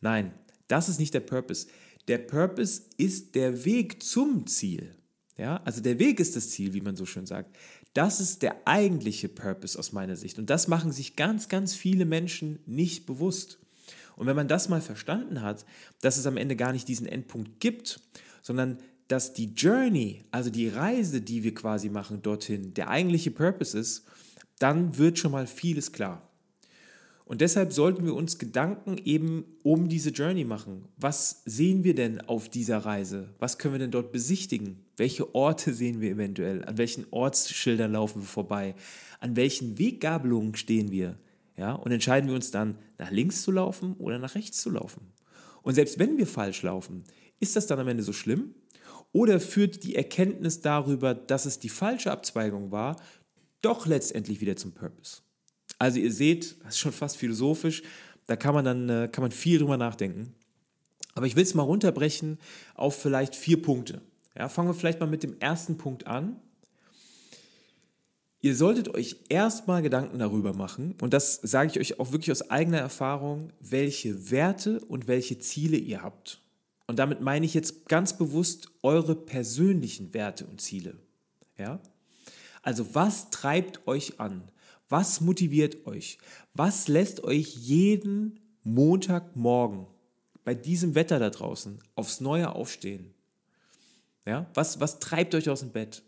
Nein, 0.00 0.32
das 0.68 0.88
ist 0.88 1.00
nicht 1.00 1.14
der 1.14 1.20
Purpose. 1.20 1.66
Der 2.08 2.18
Purpose 2.18 2.82
ist 2.96 3.34
der 3.34 3.64
Weg 3.64 4.02
zum 4.02 4.46
Ziel. 4.46 4.94
Ja, 5.36 5.62
also 5.64 5.80
der 5.80 5.98
Weg 5.98 6.18
ist 6.18 6.34
das 6.34 6.50
Ziel, 6.50 6.74
wie 6.74 6.80
man 6.80 6.96
so 6.96 7.06
schön 7.06 7.26
sagt. 7.26 7.54
Das 7.94 8.18
ist 8.18 8.42
der 8.42 8.66
eigentliche 8.66 9.28
Purpose 9.28 9.78
aus 9.78 9.92
meiner 9.92 10.16
Sicht. 10.16 10.38
Und 10.38 10.50
das 10.50 10.68
machen 10.68 10.90
sich 10.90 11.16
ganz, 11.16 11.48
ganz 11.48 11.74
viele 11.74 12.06
Menschen 12.06 12.58
nicht 12.66 13.06
bewusst. 13.06 13.58
Und 14.16 14.26
wenn 14.26 14.34
man 14.34 14.48
das 14.48 14.68
mal 14.68 14.80
verstanden 14.80 15.42
hat, 15.42 15.64
dass 16.00 16.16
es 16.16 16.26
am 16.26 16.36
Ende 16.36 16.56
gar 16.56 16.72
nicht 16.72 16.88
diesen 16.88 17.06
Endpunkt 17.06 17.60
gibt, 17.60 18.00
sondern 18.42 18.78
dass 19.06 19.32
die 19.32 19.54
Journey, 19.54 20.24
also 20.32 20.50
die 20.50 20.68
Reise, 20.68 21.20
die 21.20 21.44
wir 21.44 21.54
quasi 21.54 21.88
machen 21.88 22.22
dorthin, 22.22 22.74
der 22.74 22.88
eigentliche 22.88 23.30
Purpose 23.30 23.78
ist, 23.78 24.04
dann 24.58 24.98
wird 24.98 25.18
schon 25.18 25.32
mal 25.32 25.46
vieles 25.46 25.92
klar. 25.92 26.27
Und 27.28 27.42
deshalb 27.42 27.74
sollten 27.74 28.06
wir 28.06 28.14
uns 28.14 28.38
Gedanken 28.38 28.96
eben 29.04 29.44
um 29.62 29.90
diese 29.90 30.08
Journey 30.08 30.44
machen. 30.44 30.88
Was 30.96 31.42
sehen 31.44 31.84
wir 31.84 31.94
denn 31.94 32.22
auf 32.22 32.48
dieser 32.48 32.78
Reise? 32.78 33.34
Was 33.38 33.58
können 33.58 33.74
wir 33.74 33.78
denn 33.78 33.90
dort 33.90 34.12
besichtigen? 34.12 34.86
Welche 34.96 35.34
Orte 35.34 35.74
sehen 35.74 36.00
wir 36.00 36.12
eventuell? 36.12 36.64
An 36.64 36.78
welchen 36.78 37.04
Ortsschildern 37.10 37.92
laufen 37.92 38.22
wir 38.22 38.26
vorbei? 38.26 38.74
An 39.20 39.36
welchen 39.36 39.78
Weggabelungen 39.78 40.56
stehen 40.56 40.90
wir? 40.90 41.18
Ja, 41.58 41.74
und 41.74 41.92
entscheiden 41.92 42.30
wir 42.30 42.34
uns 42.34 42.50
dann, 42.50 42.78
nach 42.96 43.10
links 43.10 43.42
zu 43.42 43.50
laufen 43.50 43.92
oder 43.98 44.18
nach 44.18 44.34
rechts 44.34 44.62
zu 44.62 44.70
laufen. 44.70 45.12
Und 45.60 45.74
selbst 45.74 45.98
wenn 45.98 46.16
wir 46.16 46.26
falsch 46.26 46.62
laufen, 46.62 47.04
ist 47.40 47.56
das 47.56 47.66
dann 47.66 47.78
am 47.78 47.88
Ende 47.88 48.04
so 48.04 48.14
schlimm? 48.14 48.54
Oder 49.12 49.38
führt 49.38 49.84
die 49.84 49.96
Erkenntnis 49.96 50.62
darüber, 50.62 51.12
dass 51.12 51.44
es 51.44 51.58
die 51.58 51.68
falsche 51.68 52.10
Abzweigung 52.10 52.70
war, 52.70 52.96
doch 53.60 53.84
letztendlich 53.84 54.40
wieder 54.40 54.56
zum 54.56 54.72
Purpose? 54.72 55.27
Also 55.78 55.98
ihr 56.00 56.12
seht, 56.12 56.56
das 56.64 56.74
ist 56.74 56.78
schon 56.78 56.92
fast 56.92 57.16
philosophisch, 57.16 57.82
da 58.26 58.36
kann 58.36 58.54
man 58.54 58.64
dann 58.64 58.88
äh, 58.88 59.08
kann 59.10 59.22
man 59.22 59.30
viel 59.30 59.58
drüber 59.58 59.76
nachdenken. 59.76 60.34
Aber 61.14 61.26
ich 61.26 61.36
will 61.36 61.42
es 61.42 61.54
mal 61.54 61.62
runterbrechen 61.62 62.38
auf 62.74 63.00
vielleicht 63.00 63.34
vier 63.34 63.60
Punkte. 63.60 64.02
Ja, 64.36 64.48
fangen 64.48 64.68
wir 64.68 64.74
vielleicht 64.74 65.00
mal 65.00 65.06
mit 65.06 65.22
dem 65.22 65.38
ersten 65.40 65.76
Punkt 65.78 66.06
an. 66.06 66.36
Ihr 68.40 68.54
solltet 68.54 68.94
euch 68.94 69.16
erstmal 69.28 69.82
Gedanken 69.82 70.20
darüber 70.20 70.52
machen, 70.52 70.94
und 71.00 71.12
das 71.12 71.34
sage 71.42 71.70
ich 71.72 71.80
euch 71.80 71.98
auch 71.98 72.12
wirklich 72.12 72.30
aus 72.30 72.50
eigener 72.50 72.78
Erfahrung, 72.78 73.52
welche 73.58 74.30
Werte 74.30 74.78
und 74.80 75.08
welche 75.08 75.40
Ziele 75.40 75.76
ihr 75.76 76.02
habt. 76.02 76.40
Und 76.86 77.00
damit 77.00 77.20
meine 77.20 77.44
ich 77.44 77.52
jetzt 77.52 77.88
ganz 77.88 78.16
bewusst 78.16 78.68
eure 78.82 79.16
persönlichen 79.16 80.14
Werte 80.14 80.46
und 80.46 80.60
Ziele. 80.60 80.94
Ja? 81.58 81.80
Also 82.62 82.94
was 82.94 83.30
treibt 83.30 83.86
euch 83.88 84.20
an? 84.20 84.42
Was 84.88 85.20
motiviert 85.20 85.86
euch? 85.86 86.18
Was 86.54 86.88
lässt 86.88 87.22
euch 87.24 87.54
jeden 87.54 88.40
Montagmorgen 88.64 89.86
bei 90.44 90.54
diesem 90.54 90.94
Wetter 90.94 91.18
da 91.18 91.30
draußen 91.30 91.78
aufs 91.94 92.20
Neue 92.20 92.54
aufstehen? 92.54 93.12
Ja? 94.26 94.46
Was, 94.54 94.80
was 94.80 94.98
treibt 94.98 95.34
euch 95.34 95.50
aus 95.50 95.60
dem 95.60 95.70
Bett? 95.70 96.02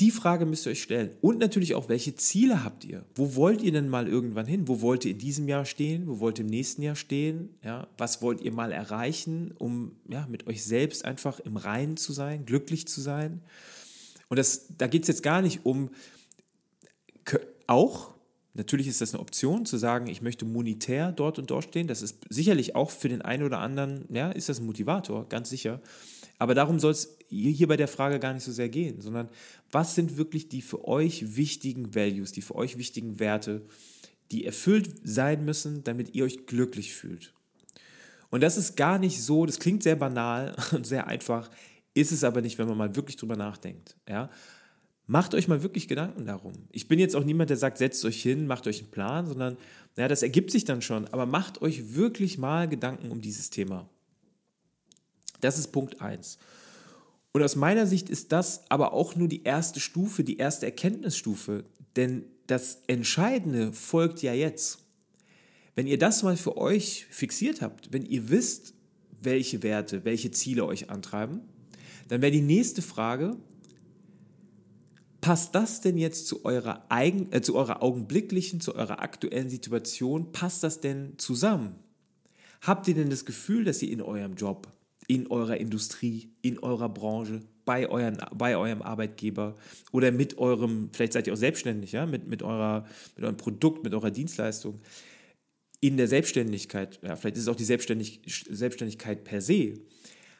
Die 0.00 0.10
Frage 0.10 0.46
müsst 0.46 0.66
ihr 0.66 0.72
euch 0.72 0.82
stellen. 0.82 1.10
Und 1.20 1.38
natürlich 1.38 1.76
auch, 1.76 1.88
welche 1.88 2.16
Ziele 2.16 2.64
habt 2.64 2.84
ihr? 2.84 3.04
Wo 3.14 3.36
wollt 3.36 3.62
ihr 3.62 3.70
denn 3.70 3.88
mal 3.88 4.08
irgendwann 4.08 4.46
hin? 4.46 4.66
Wo 4.66 4.80
wollt 4.80 5.04
ihr 5.04 5.12
in 5.12 5.18
diesem 5.18 5.46
Jahr 5.46 5.64
stehen? 5.64 6.08
Wo 6.08 6.18
wollt 6.18 6.40
ihr 6.40 6.44
im 6.44 6.50
nächsten 6.50 6.82
Jahr 6.82 6.96
stehen? 6.96 7.50
Ja, 7.62 7.86
was 7.98 8.20
wollt 8.20 8.40
ihr 8.40 8.50
mal 8.50 8.72
erreichen, 8.72 9.52
um 9.58 9.94
ja, 10.08 10.26
mit 10.28 10.48
euch 10.48 10.64
selbst 10.64 11.04
einfach 11.04 11.38
im 11.38 11.56
Reinen 11.56 11.96
zu 11.96 12.12
sein, 12.12 12.46
glücklich 12.46 12.88
zu 12.88 13.00
sein? 13.00 13.42
Und 14.28 14.38
das, 14.38 14.66
da 14.76 14.88
geht 14.88 15.02
es 15.02 15.08
jetzt 15.08 15.22
gar 15.22 15.42
nicht 15.42 15.64
um, 15.64 15.90
auch, 17.72 18.14
natürlich 18.54 18.86
ist 18.86 19.00
das 19.00 19.14
eine 19.14 19.20
Option, 19.20 19.66
zu 19.66 19.76
sagen, 19.76 20.06
ich 20.06 20.22
möchte 20.22 20.44
monetär 20.44 21.12
dort 21.12 21.38
und 21.38 21.50
dort 21.50 21.64
stehen. 21.64 21.86
Das 21.86 22.02
ist 22.02 22.18
sicherlich 22.28 22.76
auch 22.76 22.90
für 22.90 23.08
den 23.08 23.22
einen 23.22 23.44
oder 23.44 23.58
anderen, 23.58 24.04
ja, 24.10 24.30
ist 24.30 24.48
das 24.48 24.60
ein 24.60 24.66
Motivator, 24.66 25.28
ganz 25.28 25.50
sicher. 25.50 25.80
Aber 26.38 26.54
darum 26.54 26.80
soll 26.80 26.92
es 26.92 27.16
hier 27.28 27.68
bei 27.68 27.76
der 27.76 27.88
Frage 27.88 28.18
gar 28.18 28.34
nicht 28.34 28.44
so 28.44 28.52
sehr 28.52 28.68
gehen, 28.68 29.00
sondern 29.00 29.28
was 29.70 29.94
sind 29.94 30.16
wirklich 30.16 30.48
die 30.48 30.60
für 30.60 30.86
euch 30.86 31.36
wichtigen 31.36 31.94
Values, 31.94 32.32
die 32.32 32.42
für 32.42 32.56
euch 32.56 32.78
wichtigen 32.78 33.20
Werte, 33.20 33.62
die 34.32 34.44
erfüllt 34.44 34.90
sein 35.04 35.44
müssen, 35.44 35.84
damit 35.84 36.14
ihr 36.14 36.24
euch 36.24 36.46
glücklich 36.46 36.94
fühlt. 36.94 37.32
Und 38.30 38.42
das 38.42 38.56
ist 38.56 38.76
gar 38.76 38.98
nicht 38.98 39.22
so, 39.22 39.46
das 39.46 39.58
klingt 39.58 39.82
sehr 39.82 39.96
banal 39.96 40.56
und 40.72 40.86
sehr 40.86 41.06
einfach, 41.06 41.50
ist 41.94 42.12
es 42.12 42.24
aber 42.24 42.40
nicht, 42.40 42.58
wenn 42.58 42.66
man 42.66 42.78
mal 42.78 42.96
wirklich 42.96 43.16
drüber 43.16 43.36
nachdenkt. 43.36 43.96
Ja? 44.08 44.30
Macht 45.12 45.34
euch 45.34 45.46
mal 45.46 45.62
wirklich 45.62 45.88
Gedanken 45.88 46.24
darum. 46.24 46.54
Ich 46.70 46.88
bin 46.88 46.98
jetzt 46.98 47.14
auch 47.16 47.22
niemand, 47.22 47.50
der 47.50 47.58
sagt, 47.58 47.76
setzt 47.76 48.02
euch 48.06 48.22
hin, 48.22 48.46
macht 48.46 48.66
euch 48.66 48.78
einen 48.78 48.90
Plan, 48.90 49.26
sondern 49.26 49.58
ja, 49.98 50.08
das 50.08 50.22
ergibt 50.22 50.50
sich 50.50 50.64
dann 50.64 50.80
schon. 50.80 51.06
Aber 51.08 51.26
macht 51.26 51.60
euch 51.60 51.94
wirklich 51.94 52.38
mal 52.38 52.66
Gedanken 52.66 53.10
um 53.10 53.20
dieses 53.20 53.50
Thema. 53.50 53.90
Das 55.42 55.58
ist 55.58 55.66
Punkt 55.70 56.00
1. 56.00 56.38
Und 57.32 57.42
aus 57.42 57.56
meiner 57.56 57.86
Sicht 57.86 58.08
ist 58.08 58.32
das 58.32 58.62
aber 58.70 58.94
auch 58.94 59.14
nur 59.14 59.28
die 59.28 59.42
erste 59.42 59.80
Stufe, 59.80 60.24
die 60.24 60.38
erste 60.38 60.64
Erkenntnisstufe. 60.64 61.64
Denn 61.94 62.24
das 62.46 62.80
Entscheidende 62.86 63.74
folgt 63.74 64.22
ja 64.22 64.32
jetzt. 64.32 64.78
Wenn 65.74 65.86
ihr 65.86 65.98
das 65.98 66.22
mal 66.22 66.38
für 66.38 66.56
euch 66.56 67.04
fixiert 67.10 67.60
habt, 67.60 67.92
wenn 67.92 68.06
ihr 68.06 68.30
wisst, 68.30 68.72
welche 69.20 69.62
Werte, 69.62 70.06
welche 70.06 70.30
Ziele 70.30 70.64
euch 70.64 70.88
antreiben, 70.88 71.42
dann 72.08 72.22
wäre 72.22 72.32
die 72.32 72.40
nächste 72.40 72.80
Frage, 72.80 73.36
passt 75.22 75.54
das 75.54 75.80
denn 75.80 75.96
jetzt 75.96 76.26
zu 76.26 76.44
eurer, 76.44 76.84
eigen, 76.90 77.32
äh, 77.32 77.40
zu 77.40 77.54
eurer 77.54 77.82
augenblicklichen, 77.82 78.60
zu 78.60 78.74
eurer 78.74 79.00
aktuellen 79.00 79.48
Situation, 79.48 80.32
passt 80.32 80.62
das 80.62 80.80
denn 80.80 81.14
zusammen? 81.16 81.76
Habt 82.60 82.86
ihr 82.88 82.94
denn 82.94 83.08
das 83.08 83.24
Gefühl, 83.24 83.64
dass 83.64 83.80
ihr 83.80 83.90
in 83.90 84.02
eurem 84.02 84.34
Job 84.34 84.68
in 85.08 85.26
eurer 85.26 85.56
Industrie, 85.56 86.30
in 86.42 86.58
eurer 86.58 86.88
Branche, 86.88 87.40
bei, 87.64 87.88
euren, 87.88 88.18
bei 88.34 88.56
eurem 88.56 88.82
Arbeitgeber 88.82 89.56
oder 89.92 90.10
mit 90.10 90.38
eurem, 90.38 90.90
vielleicht 90.92 91.12
seid 91.12 91.26
ihr 91.26 91.32
auch 91.32 91.38
selbstständig, 91.38 91.92
ja, 91.92 92.06
mit, 92.06 92.26
mit, 92.26 92.42
eurer, 92.42 92.86
mit 93.16 93.24
eurem 93.24 93.36
Produkt, 93.36 93.84
mit 93.84 93.94
eurer 93.94 94.10
Dienstleistung, 94.10 94.80
in 95.80 95.96
der 95.96 96.08
Selbstständigkeit, 96.08 97.00
ja, 97.02 97.16
vielleicht 97.16 97.36
ist 97.36 97.42
es 97.42 97.48
auch 97.48 97.56
die 97.56 97.64
Selbstständig, 97.64 98.20
Selbstständigkeit 98.48 99.24
per 99.24 99.40
se, 99.40 99.74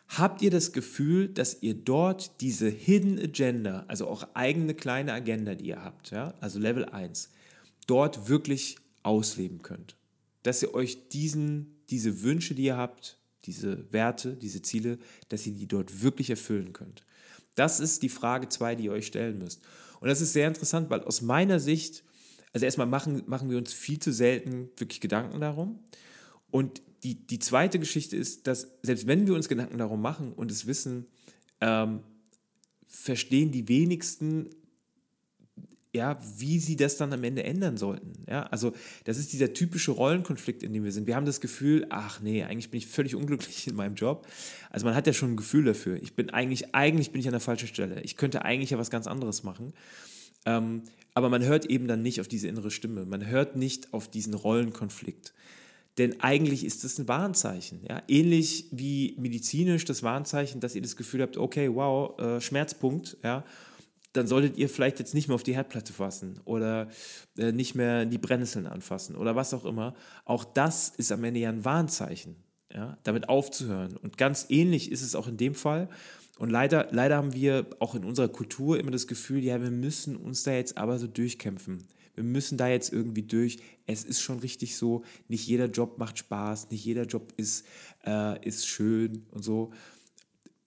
habt 0.08 0.42
ihr 0.42 0.50
das 0.50 0.72
Gefühl, 0.72 1.28
dass 1.28 1.62
ihr 1.62 1.74
dort 1.74 2.40
diese 2.40 2.68
Hidden 2.68 3.18
Agenda, 3.18 3.84
also 3.88 4.06
auch 4.06 4.28
eigene 4.34 4.74
kleine 4.74 5.12
Agenda, 5.12 5.54
die 5.54 5.68
ihr 5.68 5.82
habt, 5.82 6.10
ja, 6.10 6.34
also 6.40 6.58
Level 6.58 6.84
1, 6.84 7.30
dort 7.86 8.28
wirklich 8.28 8.76
ausleben 9.02 9.62
könnt? 9.62 9.96
Dass 10.42 10.62
ihr 10.62 10.74
euch 10.74 11.08
diesen, 11.08 11.82
diese 11.90 12.22
Wünsche, 12.22 12.54
die 12.54 12.64
ihr 12.64 12.76
habt, 12.76 13.18
diese 13.44 13.92
Werte, 13.92 14.34
diese 14.34 14.62
Ziele, 14.62 14.98
dass 15.28 15.46
ihr 15.46 15.54
die 15.54 15.66
dort 15.66 16.02
wirklich 16.02 16.30
erfüllen 16.30 16.72
könnt. 16.72 17.04
Das 17.54 17.80
ist 17.80 18.02
die 18.02 18.08
Frage 18.08 18.48
2, 18.48 18.76
die 18.76 18.84
ihr 18.84 18.92
euch 18.92 19.06
stellen 19.06 19.38
müsst. 19.38 19.60
Und 20.00 20.08
das 20.08 20.20
ist 20.20 20.32
sehr 20.32 20.48
interessant, 20.48 20.90
weil 20.90 21.02
aus 21.02 21.22
meiner 21.22 21.60
Sicht, 21.60 22.02
also 22.52 22.64
erstmal 22.64 22.86
machen, 22.86 23.22
machen 23.26 23.50
wir 23.50 23.58
uns 23.58 23.72
viel 23.72 23.98
zu 23.98 24.12
selten 24.12 24.70
wirklich 24.76 25.00
Gedanken 25.00 25.40
darum. 25.40 25.80
Und 26.50 26.82
die, 27.02 27.26
die 27.26 27.38
zweite 27.38 27.78
Geschichte 27.78 28.16
ist, 28.16 28.46
dass 28.46 28.68
selbst 28.82 29.06
wenn 29.06 29.26
wir 29.26 29.34
uns 29.34 29.48
Gedanken 29.48 29.78
darum 29.78 30.00
machen 30.00 30.32
und 30.32 30.50
es 30.50 30.66
wissen, 30.66 31.06
ähm, 31.60 32.00
verstehen 32.86 33.50
die 33.50 33.68
wenigsten 33.68 34.50
ja, 35.94 36.18
wie 36.38 36.58
sie 36.58 36.76
das 36.76 36.96
dann 36.96 37.12
am 37.12 37.22
Ende 37.22 37.44
ändern 37.44 37.76
sollten. 37.76 38.24
Ja, 38.26 38.44
also 38.44 38.72
das 39.04 39.18
ist 39.18 39.32
dieser 39.32 39.52
typische 39.52 39.90
Rollenkonflikt, 39.90 40.62
in 40.62 40.72
dem 40.72 40.84
wir 40.84 40.92
sind. 40.92 41.06
Wir 41.06 41.16
haben 41.16 41.26
das 41.26 41.40
Gefühl, 41.40 41.86
ach 41.90 42.20
nee, 42.20 42.42
eigentlich 42.42 42.70
bin 42.70 42.78
ich 42.78 42.86
völlig 42.86 43.14
unglücklich 43.14 43.66
in 43.66 43.76
meinem 43.76 43.94
Job. 43.94 44.26
Also 44.70 44.86
man 44.86 44.94
hat 44.94 45.06
ja 45.06 45.12
schon 45.12 45.32
ein 45.32 45.36
Gefühl 45.36 45.64
dafür. 45.64 46.02
Ich 46.02 46.14
bin 46.14 46.30
eigentlich, 46.30 46.74
eigentlich 46.74 47.12
bin 47.12 47.20
ich 47.20 47.26
an 47.26 47.32
der 47.32 47.40
falschen 47.40 47.68
Stelle. 47.68 48.00
Ich 48.02 48.16
könnte 48.16 48.42
eigentlich 48.42 48.70
ja 48.70 48.78
was 48.78 48.88
ganz 48.88 49.06
anderes 49.06 49.42
machen. 49.42 49.74
Ähm, 50.46 50.82
aber 51.12 51.28
man 51.28 51.44
hört 51.44 51.66
eben 51.66 51.86
dann 51.86 52.00
nicht 52.00 52.22
auf 52.22 52.28
diese 52.28 52.48
innere 52.48 52.70
Stimme. 52.70 53.04
Man 53.04 53.26
hört 53.26 53.56
nicht 53.56 53.92
auf 53.92 54.08
diesen 54.08 54.32
Rollenkonflikt. 54.32 55.34
Denn 55.98 56.20
eigentlich 56.20 56.64
ist 56.64 56.84
das 56.84 56.98
ein 56.98 57.08
Warnzeichen. 57.08 57.84
Ja? 57.86 58.02
Ähnlich 58.08 58.68
wie 58.70 59.14
medizinisch 59.18 59.84
das 59.84 60.02
Warnzeichen, 60.02 60.60
dass 60.60 60.74
ihr 60.74 60.82
das 60.82 60.96
Gefühl 60.96 61.22
habt, 61.22 61.36
okay, 61.36 61.70
wow, 61.72 62.18
äh, 62.18 62.40
Schmerzpunkt, 62.40 63.18
ja, 63.22 63.44
dann 64.12 64.26
solltet 64.26 64.58
ihr 64.58 64.68
vielleicht 64.68 64.98
jetzt 64.98 65.14
nicht 65.14 65.28
mehr 65.28 65.34
auf 65.34 65.42
die 65.42 65.54
Herdplatte 65.54 65.92
fassen 65.92 66.40
oder 66.44 66.88
äh, 67.38 67.52
nicht 67.52 67.74
mehr 67.74 68.04
die 68.04 68.18
Brennnesseln 68.18 68.66
anfassen 68.66 69.16
oder 69.16 69.36
was 69.36 69.54
auch 69.54 69.64
immer. 69.64 69.94
Auch 70.24 70.44
das 70.44 70.90
ist 70.90 71.12
am 71.12 71.24
Ende 71.24 71.40
ja 71.40 71.48
ein 71.48 71.64
Warnzeichen, 71.64 72.36
ja, 72.72 72.98
damit 73.04 73.28
aufzuhören. 73.28 73.96
Und 73.96 74.18
ganz 74.18 74.46
ähnlich 74.48 74.90
ist 74.92 75.02
es 75.02 75.14
auch 75.14 75.28
in 75.28 75.36
dem 75.36 75.54
Fall. 75.54 75.88
Und 76.38 76.50
leider, 76.50 76.88
leider 76.90 77.16
haben 77.16 77.34
wir 77.34 77.66
auch 77.78 77.94
in 77.94 78.04
unserer 78.04 78.28
Kultur 78.28 78.78
immer 78.78 78.90
das 78.90 79.06
Gefühl, 79.06 79.44
ja, 79.44 79.60
wir 79.62 79.70
müssen 79.70 80.16
uns 80.16 80.42
da 80.42 80.52
jetzt 80.52 80.76
aber 80.76 80.98
so 80.98 81.06
durchkämpfen. 81.06 81.86
Wir 82.14 82.24
müssen 82.24 82.58
da 82.58 82.68
jetzt 82.68 82.92
irgendwie 82.92 83.22
durch. 83.22 83.58
Es 83.86 84.04
ist 84.04 84.20
schon 84.20 84.38
richtig 84.40 84.76
so, 84.76 85.02
nicht 85.28 85.46
jeder 85.46 85.66
Job 85.66 85.98
macht 85.98 86.18
Spaß, 86.18 86.70
nicht 86.70 86.84
jeder 86.84 87.04
Job 87.04 87.32
ist, 87.36 87.66
äh, 88.04 88.46
ist 88.46 88.66
schön 88.66 89.26
und 89.30 89.42
so. 89.42 89.72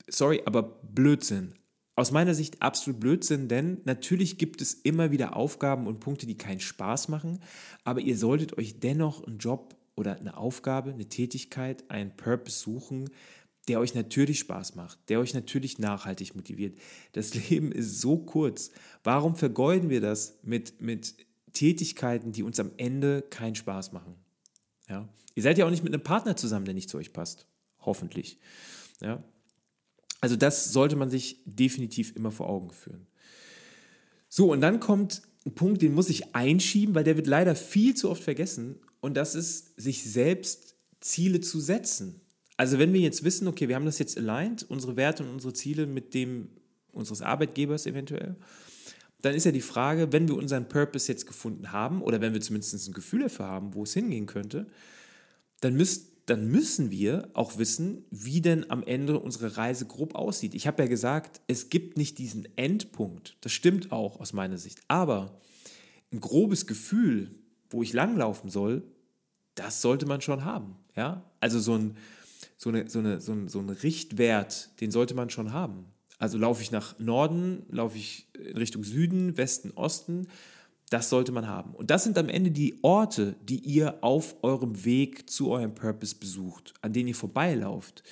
Sorry, 0.07 0.41
aber 0.45 0.63
Blödsinn 0.63 1.53
aus 1.95 2.11
meiner 2.11 2.33
Sicht 2.33 2.61
absolut 2.61 2.99
Blödsinn, 2.99 3.47
denn 3.47 3.79
natürlich 3.85 4.37
gibt 4.37 4.61
es 4.61 4.73
immer 4.73 5.11
wieder 5.11 5.35
Aufgaben 5.35 5.87
und 5.87 5.99
Punkte, 5.99 6.25
die 6.25 6.37
keinen 6.37 6.59
Spaß 6.59 7.07
machen, 7.07 7.39
aber 7.83 8.01
ihr 8.01 8.17
solltet 8.17 8.57
euch 8.57 8.79
dennoch 8.79 9.23
einen 9.23 9.37
Job 9.37 9.75
oder 9.95 10.19
eine 10.19 10.35
Aufgabe, 10.35 10.91
eine 10.91 11.07
Tätigkeit, 11.07 11.89
einen 11.89 12.15
Purpose 12.15 12.59
suchen, 12.59 13.09
der 13.69 13.79
euch 13.79 13.95
natürlich 13.95 14.39
Spaß 14.39 14.75
macht, 14.75 14.99
der 15.09 15.19
euch 15.19 15.33
natürlich 15.33 15.79
nachhaltig 15.79 16.35
motiviert. 16.35 16.77
Das 17.13 17.33
Leben 17.49 17.71
ist 17.71 18.01
so 18.01 18.17
kurz. 18.17 18.71
Warum 19.03 19.35
vergeuden 19.35 19.89
wir 19.89 20.01
das 20.01 20.37
mit, 20.43 20.81
mit 20.81 21.24
Tätigkeiten, 21.55 22.31
die 22.31 22.43
uns 22.43 22.59
am 22.59 22.71
Ende 22.77 23.23
keinen 23.23 23.55
Spaß 23.55 23.91
machen? 23.91 24.15
Ja? 24.87 25.09
Ihr 25.33 25.43
seid 25.43 25.57
ja 25.57 25.65
auch 25.65 25.71
nicht 25.71 25.83
mit 25.83 25.93
einem 25.93 26.03
Partner 26.03 26.35
zusammen, 26.37 26.65
der 26.65 26.75
nicht 26.75 26.89
zu 26.89 26.97
euch 26.97 27.11
passt. 27.11 27.47
Hoffentlich. 27.79 28.39
Ja? 29.01 29.23
Also 30.21 30.35
das 30.35 30.71
sollte 30.71 30.95
man 30.95 31.09
sich 31.09 31.41
definitiv 31.45 32.15
immer 32.15 32.31
vor 32.31 32.49
Augen 32.49 32.71
führen. 32.71 33.07
So, 34.29 34.51
und 34.51 34.61
dann 34.61 34.79
kommt 34.79 35.21
ein 35.45 35.55
Punkt, 35.55 35.81
den 35.81 35.93
muss 35.93 36.09
ich 36.09 36.35
einschieben, 36.35 36.95
weil 36.95 37.03
der 37.03 37.17
wird 37.17 37.27
leider 37.27 37.55
viel 37.55 37.95
zu 37.95 38.09
oft 38.09 38.23
vergessen. 38.23 38.79
Und 39.01 39.15
das 39.15 39.35
ist, 39.35 39.79
sich 39.79 40.03
selbst 40.03 40.75
Ziele 40.99 41.41
zu 41.41 41.59
setzen. 41.59 42.21
Also 42.57 42.79
wenn 42.79 42.93
wir 42.93 43.01
jetzt 43.01 43.23
wissen, 43.23 43.47
okay, 43.47 43.67
wir 43.67 43.75
haben 43.75 43.85
das 43.85 43.99
jetzt 43.99 44.17
aligned, 44.17 44.63
unsere 44.69 44.95
Werte 44.95 45.23
und 45.23 45.29
unsere 45.29 45.53
Ziele 45.53 45.85
mit 45.85 46.13
dem 46.13 46.49
unseres 46.91 47.21
Arbeitgebers 47.21 47.85
eventuell, 47.85 48.35
dann 49.25 49.35
ist 49.35 49.45
ja 49.45 49.51
die 49.51 49.61
Frage, 49.61 50.13
wenn 50.13 50.27
wir 50.27 50.35
unseren 50.35 50.67
Purpose 50.69 51.11
jetzt 51.11 51.25
gefunden 51.25 51.71
haben 51.71 52.01
oder 52.01 52.21
wenn 52.21 52.33
wir 52.33 52.41
zumindest 52.41 52.87
ein 52.87 52.93
Gefühl 52.93 53.21
dafür 53.21 53.45
haben, 53.45 53.73
wo 53.73 53.83
es 53.83 53.93
hingehen 53.93 54.27
könnte, 54.27 54.67
dann 55.61 55.75
müsst, 55.75 56.11
dann 56.27 56.47
müssen 56.51 56.91
wir 56.91 57.29
auch 57.33 57.57
wissen, 57.57 58.05
wie 58.11 58.41
denn 58.41 58.69
am 58.69 58.83
Ende 58.83 59.19
unsere 59.19 59.57
Reise 59.57 59.85
grob 59.85 60.13
aussieht. 60.13 60.53
Ich 60.53 60.67
habe 60.67 60.83
ja 60.83 60.87
gesagt, 60.87 61.41
es 61.47 61.69
gibt 61.69 61.97
nicht 61.97 62.19
diesen 62.19 62.47
Endpunkt. 62.55 63.35
Das 63.41 63.51
stimmt 63.51 63.91
auch 63.91 64.19
aus 64.19 64.33
meiner 64.33 64.59
Sicht. 64.59 64.79
Aber 64.87 65.39
ein 66.11 66.19
grobes 66.19 66.67
Gefühl, 66.67 67.31
wo 67.69 67.81
ich 67.81 67.93
langlaufen 67.93 68.49
soll, 68.49 68.83
das 69.55 69.81
sollte 69.81 70.05
man 70.05 70.21
schon 70.21 70.45
haben. 70.45 70.75
Ja? 70.95 71.23
Also 71.39 71.59
so 71.59 71.75
ein, 71.75 71.97
so, 72.57 72.69
eine, 72.69 72.89
so, 72.89 72.99
eine, 72.99 73.21
so, 73.21 73.31
ein, 73.31 73.47
so 73.47 73.59
ein 73.59 73.69
Richtwert, 73.69 74.79
den 74.81 74.91
sollte 74.91 75.15
man 75.15 75.29
schon 75.29 75.51
haben. 75.51 75.85
Also 76.17 76.37
laufe 76.37 76.61
ich 76.61 76.71
nach 76.71 76.97
Norden, 76.99 77.65
laufe 77.69 77.97
ich 77.97 78.27
in 78.33 78.57
Richtung 78.57 78.83
Süden, 78.83 79.37
Westen, 79.37 79.71
Osten. 79.71 80.27
Das 80.89 81.09
sollte 81.09 81.31
man 81.31 81.47
haben. 81.47 81.73
Und 81.73 81.89
das 81.89 82.03
sind 82.03 82.17
am 82.17 82.29
Ende 82.29 82.51
die 82.51 82.77
Orte, 82.83 83.35
die 83.41 83.59
ihr 83.59 84.03
auf 84.03 84.35
eurem 84.43 84.85
Weg 84.85 85.29
zu 85.29 85.49
eurem 85.49 85.73
Purpose 85.73 86.15
besucht, 86.15 86.73
an 86.81 86.93
denen 86.93 87.09
ihr 87.09 87.15
vorbeilauft, 87.15 88.03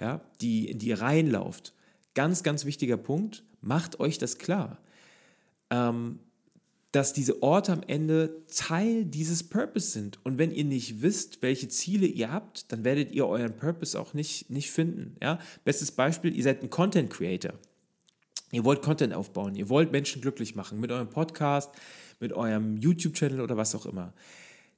ja, 0.00 0.20
die, 0.40 0.68
in 0.68 0.78
die 0.78 0.88
ihr 0.88 1.00
reinlauft. 1.00 1.74
Ganz, 2.14 2.42
ganz 2.42 2.64
wichtiger 2.64 2.96
Punkt, 2.96 3.42
macht 3.60 4.00
euch 4.00 4.18
das 4.18 4.38
klar, 4.38 4.78
ähm, 5.70 6.20
dass 6.92 7.14
diese 7.14 7.42
Orte 7.42 7.72
am 7.72 7.82
Ende 7.86 8.42
Teil 8.54 9.06
dieses 9.06 9.42
Purpose 9.42 9.90
sind. 9.90 10.18
Und 10.24 10.36
wenn 10.36 10.52
ihr 10.52 10.64
nicht 10.64 11.00
wisst, 11.00 11.40
welche 11.40 11.68
Ziele 11.68 12.06
ihr 12.06 12.30
habt, 12.30 12.70
dann 12.70 12.84
werdet 12.84 13.12
ihr 13.12 13.26
euren 13.26 13.56
Purpose 13.56 13.98
auch 13.98 14.12
nicht, 14.12 14.50
nicht 14.50 14.70
finden. 14.70 15.16
Ja? 15.20 15.38
Bestes 15.64 15.90
Beispiel, 15.90 16.36
ihr 16.36 16.42
seid 16.42 16.62
ein 16.62 16.68
Content 16.68 17.08
Creator. 17.10 17.54
Ihr 18.50 18.64
wollt 18.64 18.82
Content 18.82 19.14
aufbauen, 19.14 19.54
ihr 19.54 19.70
wollt 19.70 19.92
Menschen 19.92 20.20
glücklich 20.20 20.54
machen 20.54 20.78
mit 20.78 20.92
eurem 20.92 21.08
Podcast, 21.08 21.70
mit 22.20 22.34
eurem 22.34 22.76
YouTube-Channel 22.76 23.40
oder 23.40 23.56
was 23.56 23.74
auch 23.74 23.86
immer. 23.86 24.12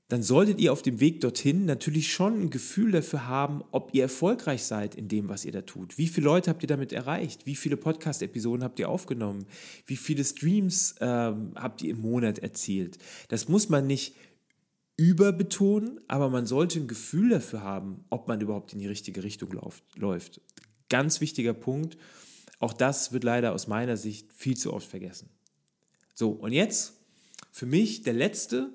Dann 0.08 0.22
solltet 0.22 0.60
ihr 0.60 0.72
auf 0.72 0.82
dem 0.82 1.00
Weg 1.00 1.22
dorthin 1.22 1.64
natürlich 1.64 2.12
schon 2.12 2.42
ein 2.42 2.50
Gefühl 2.50 2.92
dafür 2.92 3.26
haben, 3.26 3.64
ob 3.70 3.94
ihr 3.94 4.02
erfolgreich 4.02 4.62
seid 4.62 4.94
in 4.94 5.08
dem, 5.08 5.30
was 5.30 5.46
ihr 5.46 5.52
da 5.52 5.62
tut. 5.62 5.96
Wie 5.96 6.08
viele 6.08 6.26
Leute 6.26 6.50
habt 6.50 6.62
ihr 6.62 6.66
damit 6.66 6.92
erreicht? 6.92 7.46
Wie 7.46 7.56
viele 7.56 7.78
Podcast-Episoden 7.78 8.62
habt 8.62 8.78
ihr 8.78 8.90
aufgenommen? 8.90 9.46
Wie 9.86 9.96
viele 9.96 10.22
Streams 10.22 10.96
ähm, 11.00 11.52
habt 11.54 11.82
ihr 11.82 11.90
im 11.90 12.02
Monat 12.02 12.38
erzielt? 12.38 12.98
Das 13.28 13.48
muss 13.48 13.70
man 13.70 13.86
nicht 13.86 14.14
überbetonen, 14.96 16.00
aber 16.06 16.28
man 16.28 16.46
sollte 16.46 16.80
ein 16.80 16.86
Gefühl 16.86 17.30
dafür 17.30 17.62
haben, 17.62 18.04
ob 18.10 18.28
man 18.28 18.40
überhaupt 18.40 18.74
in 18.74 18.80
die 18.80 18.86
richtige 18.86 19.24
Richtung 19.24 19.58
läuft. 19.96 20.40
Ganz 20.90 21.20
wichtiger 21.22 21.54
Punkt. 21.54 21.96
Auch 22.58 22.74
das 22.74 23.12
wird 23.12 23.24
leider 23.24 23.52
aus 23.52 23.66
meiner 23.66 23.96
Sicht 23.96 24.32
viel 24.32 24.56
zu 24.56 24.72
oft 24.72 24.86
vergessen. 24.86 25.30
So, 26.12 26.30
und 26.30 26.52
jetzt 26.52 26.92
für 27.50 27.66
mich 27.66 28.02
der 28.02 28.12
letzte 28.12 28.72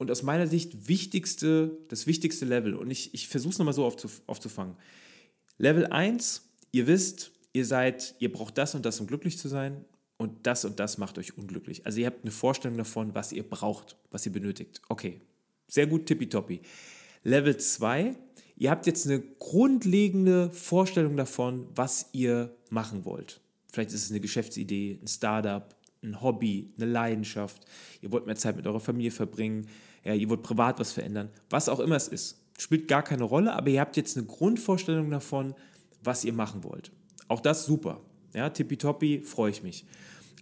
und 0.00 0.10
aus 0.10 0.22
meiner 0.22 0.46
Sicht 0.46 0.88
wichtigste, 0.88 1.76
das 1.88 2.06
wichtigste 2.06 2.46
Level. 2.46 2.74
Und 2.74 2.90
ich, 2.90 3.12
ich 3.12 3.28
versuche 3.28 3.52
es 3.52 3.58
nochmal 3.58 3.74
so 3.74 3.84
aufzuf 3.84 4.22
aufzufangen. 4.26 4.76
Level 5.58 5.86
1, 5.88 6.48
ihr 6.72 6.86
wisst, 6.86 7.32
ihr 7.52 7.66
seid, 7.66 8.14
ihr 8.18 8.32
braucht 8.32 8.56
das 8.56 8.74
und 8.74 8.86
das, 8.86 8.98
um 8.98 9.06
glücklich 9.06 9.36
zu 9.36 9.48
sein. 9.48 9.84
Und 10.16 10.46
das 10.46 10.64
und 10.64 10.80
das 10.80 10.96
macht 10.96 11.18
euch 11.18 11.36
unglücklich. 11.36 11.84
Also 11.84 12.00
ihr 12.00 12.06
habt 12.06 12.24
eine 12.24 12.30
Vorstellung 12.30 12.78
davon, 12.78 13.14
was 13.14 13.30
ihr 13.30 13.42
braucht, 13.42 13.98
was 14.10 14.24
ihr 14.24 14.32
benötigt. 14.32 14.80
Okay, 14.88 15.20
sehr 15.68 15.86
gut, 15.86 16.06
tippitoppi. 16.06 16.62
Level 17.22 17.58
2, 17.58 18.16
ihr 18.56 18.70
habt 18.70 18.86
jetzt 18.86 19.06
eine 19.06 19.20
grundlegende 19.20 20.50
Vorstellung 20.50 21.18
davon, 21.18 21.66
was 21.74 22.08
ihr 22.12 22.56
machen 22.70 23.04
wollt. 23.04 23.42
Vielleicht 23.70 23.92
ist 23.92 24.04
es 24.04 24.10
eine 24.10 24.20
Geschäftsidee, 24.20 24.98
ein 25.02 25.08
Startup, 25.08 25.74
ein 26.02 26.22
Hobby, 26.22 26.72
eine 26.78 26.90
Leidenschaft. 26.90 27.66
Ihr 28.00 28.10
wollt 28.12 28.24
mehr 28.24 28.36
Zeit 28.36 28.56
mit 28.56 28.66
eurer 28.66 28.80
Familie 28.80 29.10
verbringen. 29.10 29.68
Ja, 30.04 30.14
ihr 30.14 30.28
wollt 30.28 30.42
privat 30.42 30.78
was 30.78 30.92
verändern. 30.92 31.30
Was 31.50 31.68
auch 31.68 31.80
immer 31.80 31.96
es 31.96 32.08
ist. 32.08 32.42
Spielt 32.58 32.88
gar 32.88 33.02
keine 33.02 33.24
Rolle, 33.24 33.52
aber 33.52 33.68
ihr 33.70 33.80
habt 33.80 33.96
jetzt 33.96 34.16
eine 34.16 34.26
Grundvorstellung 34.26 35.10
davon, 35.10 35.54
was 36.02 36.24
ihr 36.24 36.32
machen 36.32 36.64
wollt. 36.64 36.92
Auch 37.28 37.40
das 37.40 37.64
super. 37.64 38.00
Ja, 38.34 38.50
tippitoppi, 38.50 39.22
freue 39.22 39.50
ich 39.50 39.62
mich. 39.62 39.84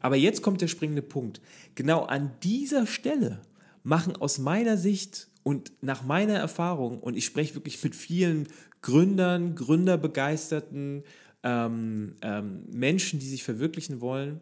Aber 0.01 0.17
jetzt 0.17 0.43
kommt 0.43 0.61
der 0.61 0.69
springende 0.69 1.03
Punkt. 1.03 1.41
Genau 1.75 2.03
an 2.05 2.33
dieser 2.43 2.87
Stelle 2.87 3.43
machen 3.83 4.17
aus 4.17 4.39
meiner 4.39 4.77
Sicht 4.77 5.29
und 5.43 5.73
nach 5.81 6.03
meiner 6.03 6.35
Erfahrung, 6.35 7.01
und 7.01 7.17
ich 7.17 7.25
spreche 7.25 7.55
wirklich 7.55 7.83
mit 7.83 7.97
vielen 7.97 8.49
Gründern, 8.83 9.55
Gründerbegeisterten, 9.55 11.05
ähm, 11.43 12.17
ähm, 12.23 12.65
Menschen, 12.71 13.19
die 13.19 13.29
sich 13.29 13.45
verwirklichen 13.45 14.01
wollen, 14.01 14.41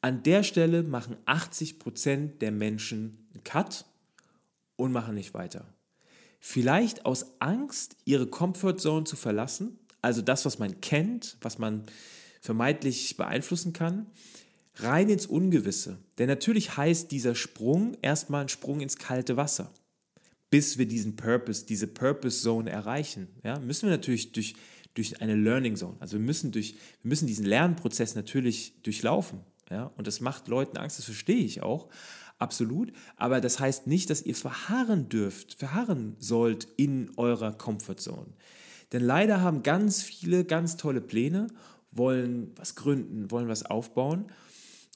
an 0.00 0.22
der 0.22 0.42
Stelle 0.42 0.82
machen 0.82 1.16
80% 1.26 2.38
der 2.38 2.52
Menschen 2.52 3.28
einen 3.34 3.44
Cut 3.44 3.84
und 4.80 4.92
machen 4.92 5.14
nicht 5.14 5.34
weiter. 5.34 5.64
Vielleicht 6.40 7.04
aus 7.04 7.26
Angst, 7.38 7.96
ihre 8.04 8.26
Comfortzone 8.26 9.04
zu 9.04 9.16
verlassen, 9.16 9.78
also 10.02 10.22
das, 10.22 10.44
was 10.44 10.58
man 10.58 10.80
kennt, 10.80 11.36
was 11.42 11.58
man 11.58 11.84
vermeintlich 12.40 13.16
beeinflussen 13.16 13.74
kann, 13.74 14.06
rein 14.76 15.10
ins 15.10 15.26
Ungewisse. 15.26 15.98
Denn 16.18 16.28
natürlich 16.28 16.76
heißt 16.76 17.10
dieser 17.10 17.34
Sprung 17.34 17.96
erstmal 18.00 18.42
ein 18.42 18.48
Sprung 18.48 18.80
ins 18.80 18.96
kalte 18.96 19.36
Wasser. 19.36 19.70
Bis 20.48 20.78
wir 20.78 20.86
diesen 20.86 21.16
Purpose, 21.16 21.66
diese 21.66 21.86
Purpose 21.86 22.42
Zone 22.42 22.70
erreichen, 22.70 23.28
ja, 23.44 23.58
müssen 23.60 23.88
wir 23.88 23.96
natürlich 23.96 24.32
durch, 24.32 24.54
durch 24.94 25.20
eine 25.20 25.36
Learning 25.36 25.76
Zone, 25.76 25.96
also 26.00 26.14
wir 26.14 26.24
müssen, 26.24 26.50
durch, 26.50 26.74
wir 27.02 27.08
müssen 27.08 27.26
diesen 27.26 27.44
Lernprozess 27.44 28.14
natürlich 28.14 28.82
durchlaufen. 28.82 29.40
Ja? 29.70 29.92
Und 29.96 30.06
das 30.06 30.20
macht 30.20 30.48
Leuten 30.48 30.76
Angst, 30.76 30.98
das 30.98 31.04
verstehe 31.04 31.44
ich 31.44 31.62
auch. 31.62 31.88
Absolut. 32.40 32.90
Aber 33.16 33.40
das 33.40 33.60
heißt 33.60 33.86
nicht, 33.86 34.10
dass 34.10 34.22
ihr 34.22 34.34
verharren 34.34 35.08
dürft, 35.08 35.54
verharren 35.54 36.16
sollt 36.18 36.66
in 36.76 37.10
eurer 37.16 37.52
Comfortzone. 37.52 38.32
Denn 38.92 39.02
leider 39.02 39.42
haben 39.42 39.62
ganz 39.62 40.02
viele 40.02 40.44
ganz 40.44 40.76
tolle 40.76 41.02
Pläne, 41.02 41.48
wollen 41.92 42.52
was 42.56 42.74
gründen, 42.74 43.30
wollen 43.30 43.46
was 43.46 43.64
aufbauen 43.64 44.24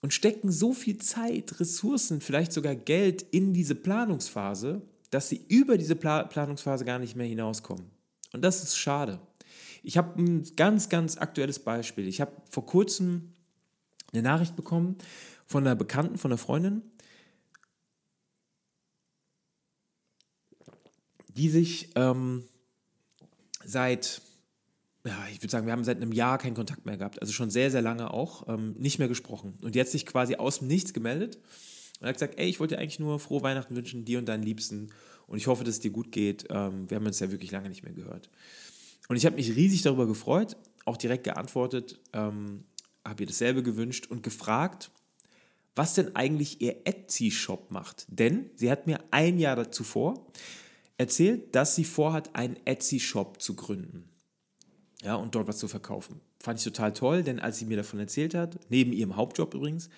und 0.00 0.14
stecken 0.14 0.50
so 0.50 0.72
viel 0.72 0.98
Zeit, 0.98 1.60
Ressourcen, 1.60 2.20
vielleicht 2.20 2.52
sogar 2.52 2.74
Geld 2.74 3.22
in 3.22 3.52
diese 3.52 3.74
Planungsphase, 3.74 4.80
dass 5.10 5.28
sie 5.28 5.44
über 5.48 5.76
diese 5.76 5.96
Pla 5.96 6.24
Planungsphase 6.24 6.84
gar 6.84 6.98
nicht 6.98 7.14
mehr 7.14 7.26
hinauskommen. 7.26 7.84
Und 8.32 8.42
das 8.42 8.62
ist 8.62 8.76
schade. 8.76 9.20
Ich 9.82 9.98
habe 9.98 10.20
ein 10.20 10.46
ganz, 10.56 10.88
ganz 10.88 11.18
aktuelles 11.18 11.58
Beispiel. 11.58 12.08
Ich 12.08 12.22
habe 12.22 12.32
vor 12.50 12.64
kurzem 12.64 13.34
eine 14.12 14.22
Nachricht 14.22 14.56
bekommen 14.56 14.96
von 15.46 15.66
einer 15.66 15.76
Bekannten, 15.76 16.16
von 16.16 16.32
einer 16.32 16.38
Freundin, 16.38 16.82
die 21.36 21.48
sich 21.48 21.90
ähm, 21.94 22.44
seit, 23.64 24.22
ja, 25.04 25.26
ich 25.30 25.42
würde 25.42 25.50
sagen, 25.50 25.66
wir 25.66 25.72
haben 25.72 25.84
seit 25.84 25.96
einem 25.96 26.12
Jahr 26.12 26.38
keinen 26.38 26.54
Kontakt 26.54 26.86
mehr 26.86 26.96
gehabt, 26.96 27.20
also 27.20 27.32
schon 27.32 27.50
sehr, 27.50 27.70
sehr 27.70 27.82
lange 27.82 28.12
auch, 28.12 28.48
ähm, 28.48 28.74
nicht 28.78 28.98
mehr 28.98 29.08
gesprochen. 29.08 29.58
Und 29.62 29.74
jetzt 29.74 29.92
sich 29.92 30.06
quasi 30.06 30.36
aus 30.36 30.60
dem 30.60 30.68
Nichts 30.68 30.92
gemeldet 30.92 31.38
und 32.00 32.06
hat 32.06 32.14
gesagt, 32.14 32.38
ey, 32.38 32.48
ich 32.48 32.60
wollte 32.60 32.76
dir 32.76 32.80
eigentlich 32.80 33.00
nur 33.00 33.18
frohe 33.18 33.42
Weihnachten 33.42 33.76
wünschen, 33.76 34.04
dir 34.04 34.18
und 34.18 34.26
deinen 34.26 34.42
Liebsten. 34.42 34.90
Und 35.26 35.38
ich 35.38 35.46
hoffe, 35.46 35.64
dass 35.64 35.76
es 35.76 35.80
dir 35.80 35.90
gut 35.90 36.12
geht. 36.12 36.46
Ähm, 36.50 36.88
wir 36.88 36.96
haben 36.96 37.06
uns 37.06 37.20
ja 37.20 37.30
wirklich 37.30 37.50
lange 37.50 37.68
nicht 37.68 37.82
mehr 37.82 37.92
gehört. 37.94 38.30
Und 39.08 39.16
ich 39.16 39.26
habe 39.26 39.36
mich 39.36 39.54
riesig 39.54 39.82
darüber 39.82 40.06
gefreut, 40.06 40.56
auch 40.84 40.96
direkt 40.96 41.24
geantwortet. 41.24 41.98
Ähm, 42.12 42.64
habe 43.06 43.22
ihr 43.22 43.26
dasselbe 43.26 43.62
gewünscht 43.62 44.06
und 44.06 44.22
gefragt, 44.22 44.90
was 45.74 45.94
denn 45.94 46.14
eigentlich 46.14 46.60
ihr 46.60 46.86
Etsy-Shop 46.86 47.70
macht. 47.70 48.06
Denn 48.08 48.50
sie 48.54 48.70
hat 48.70 48.86
mir 48.86 49.00
ein 49.10 49.38
Jahr 49.38 49.70
zuvor 49.72 50.26
erzählt, 50.98 51.54
dass 51.54 51.74
sie 51.74 51.84
vorhat, 51.84 52.34
einen 52.34 52.56
Etsy-Shop 52.64 53.40
zu 53.40 53.54
gründen. 53.54 54.08
Ja, 55.02 55.16
und 55.16 55.34
dort 55.34 55.48
was 55.48 55.58
zu 55.58 55.68
verkaufen. 55.68 56.20
Fand 56.40 56.58
ich 56.58 56.64
total 56.64 56.92
toll, 56.92 57.22
denn 57.22 57.40
als 57.40 57.58
sie 57.58 57.66
mir 57.66 57.76
davon 57.76 58.00
erzählt 58.00 58.34
hat, 58.34 58.58
neben 58.70 58.92
ihrem 58.92 59.16
Hauptjob 59.16 59.54
übrigens, 59.54 59.90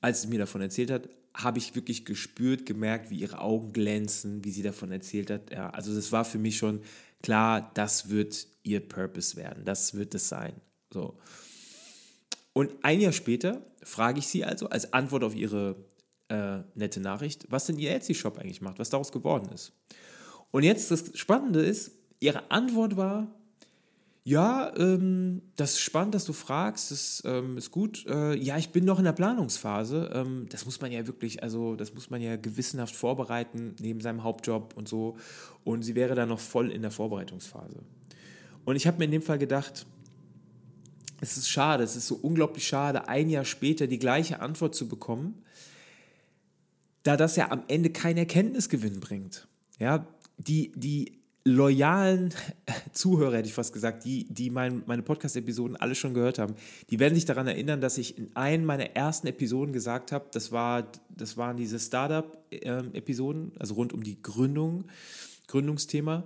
als 0.00 0.22
sie 0.22 0.28
mir 0.28 0.38
davon 0.38 0.60
erzählt 0.60 0.90
hat, 0.90 1.08
habe 1.34 1.58
ich 1.58 1.74
wirklich 1.74 2.04
gespürt, 2.04 2.66
gemerkt, 2.66 3.10
wie 3.10 3.20
ihre 3.20 3.40
Augen 3.40 3.72
glänzen, 3.72 4.44
wie 4.44 4.50
sie 4.50 4.62
davon 4.62 4.90
erzählt 4.90 5.30
hat. 5.30 5.50
Ja, 5.50 5.70
also 5.70 5.94
das 5.94 6.12
war 6.12 6.24
für 6.24 6.38
mich 6.38 6.58
schon 6.58 6.80
klar, 7.22 7.70
das 7.74 8.08
wird 8.08 8.46
ihr 8.62 8.80
Purpose 8.80 9.36
werden, 9.36 9.64
das 9.64 9.94
wird 9.94 10.14
es 10.14 10.28
sein. 10.28 10.52
So. 10.92 11.16
Und 12.52 12.72
ein 12.82 13.00
Jahr 13.00 13.12
später 13.12 13.62
frage 13.82 14.18
ich 14.18 14.26
sie 14.26 14.44
also 14.44 14.68
als 14.68 14.92
Antwort 14.92 15.22
auf 15.22 15.34
ihre 15.34 15.76
äh, 16.28 16.58
nette 16.74 17.00
Nachricht, 17.00 17.46
was 17.48 17.66
denn 17.66 17.78
ihr 17.78 17.92
Etsy-Shop 17.92 18.38
eigentlich 18.38 18.60
macht, 18.60 18.78
was 18.78 18.90
daraus 18.90 19.12
geworden 19.12 19.50
ist. 19.52 19.72
Und 20.50 20.62
jetzt 20.62 20.90
das 20.90 21.16
Spannende 21.18 21.60
ist, 21.60 21.92
ihre 22.18 22.50
Antwort 22.50 22.96
war, 22.96 23.28
ja, 24.22 24.72
ähm, 24.76 25.40
das 25.56 25.72
ist 25.72 25.80
spannend, 25.80 26.14
dass 26.14 26.24
du 26.24 26.34
fragst, 26.34 26.90
das 26.90 27.22
ähm, 27.24 27.56
ist 27.56 27.70
gut. 27.70 28.04
Äh, 28.06 28.36
ja, 28.36 28.58
ich 28.58 28.70
bin 28.70 28.84
noch 28.84 28.98
in 28.98 29.04
der 29.04 29.12
Planungsphase. 29.12 30.10
Ähm, 30.12 30.46
das 30.50 30.66
muss 30.66 30.80
man 30.80 30.92
ja 30.92 31.06
wirklich, 31.06 31.42
also 31.42 31.74
das 31.74 31.94
muss 31.94 32.10
man 32.10 32.20
ja 32.20 32.36
gewissenhaft 32.36 32.94
vorbereiten, 32.94 33.74
neben 33.80 34.00
seinem 34.00 34.22
Hauptjob 34.22 34.74
und 34.76 34.88
so. 34.88 35.16
Und 35.64 35.82
sie 35.82 35.94
wäre 35.94 36.14
da 36.14 36.26
noch 36.26 36.38
voll 36.38 36.70
in 36.70 36.82
der 36.82 36.90
Vorbereitungsphase. 36.90 37.80
Und 38.66 38.76
ich 38.76 38.86
habe 38.86 38.98
mir 38.98 39.06
in 39.06 39.10
dem 39.10 39.22
Fall 39.22 39.38
gedacht, 39.38 39.86
es 41.22 41.36
ist 41.36 41.48
schade, 41.48 41.82
es 41.82 41.96
ist 41.96 42.06
so 42.06 42.16
unglaublich 42.16 42.66
schade, 42.66 43.08
ein 43.08 43.30
Jahr 43.30 43.44
später 43.44 43.86
die 43.86 43.98
gleiche 43.98 44.40
Antwort 44.40 44.74
zu 44.74 44.86
bekommen, 44.86 45.42
da 47.02 47.16
das 47.16 47.36
ja 47.36 47.50
am 47.50 47.62
Ende 47.68 47.90
keinen 47.90 48.18
Erkenntnisgewinn 48.18 49.00
bringt. 49.00 49.48
Ja, 49.78 50.06
die, 50.46 50.72
die 50.74 51.20
loyalen 51.44 52.34
Zuhörer, 52.92 53.36
hätte 53.36 53.48
ich 53.48 53.54
fast 53.54 53.72
gesagt, 53.72 54.04
die, 54.04 54.24
die 54.32 54.50
mein, 54.50 54.82
meine 54.86 55.02
Podcast-Episoden 55.02 55.76
alle 55.76 55.94
schon 55.94 56.14
gehört 56.14 56.38
haben, 56.38 56.54
die 56.90 56.98
werden 56.98 57.14
sich 57.14 57.24
daran 57.24 57.46
erinnern, 57.46 57.80
dass 57.80 57.98
ich 57.98 58.18
in 58.18 58.34
einem 58.36 58.64
meiner 58.64 58.96
ersten 58.96 59.26
Episoden 59.26 59.72
gesagt 59.72 60.12
habe, 60.12 60.26
das, 60.32 60.52
war, 60.52 60.90
das 61.08 61.36
waren 61.36 61.56
diese 61.56 61.78
Startup-Episoden, 61.78 63.52
also 63.58 63.74
rund 63.74 63.92
um 63.92 64.02
die 64.02 64.20
Gründung, 64.22 64.84
Gründungsthema. 65.46 66.24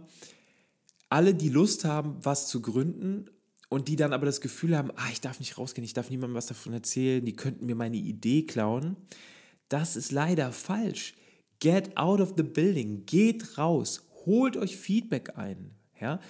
Alle, 1.09 1.35
die 1.35 1.49
Lust 1.49 1.85
haben, 1.85 2.17
was 2.23 2.49
zu 2.49 2.61
gründen 2.61 3.27
und 3.69 3.89
die 3.89 3.97
dann 3.97 4.13
aber 4.13 4.27
das 4.27 4.41
Gefühl 4.41 4.77
haben, 4.77 4.91
ah, 4.97 5.09
ich 5.13 5.21
darf 5.21 5.39
nicht 5.39 5.59
rausgehen, 5.59 5.85
ich 5.85 5.95
darf 5.95 6.11
niemandem 6.11 6.35
was 6.35 6.47
davon 6.47 6.73
erzählen, 6.73 7.25
die 7.25 7.35
könnten 7.35 7.67
mir 7.67 7.77
meine 7.77 7.97
Idee 7.97 8.43
klauen. 8.43 8.97
Das 9.69 9.97
ist 9.97 10.13
leider 10.13 10.53
falsch. 10.53 11.15
Get 11.61 11.97
out 11.97 12.21
of 12.21 12.35
the 12.37 12.43
building, 12.43 13.05
geht 13.07 13.59
raus, 13.59 14.03
holt 14.27 14.57
euch 14.57 14.77
Feedback 14.77 15.39
ein. 15.39 15.71
Ja? 16.01 16.21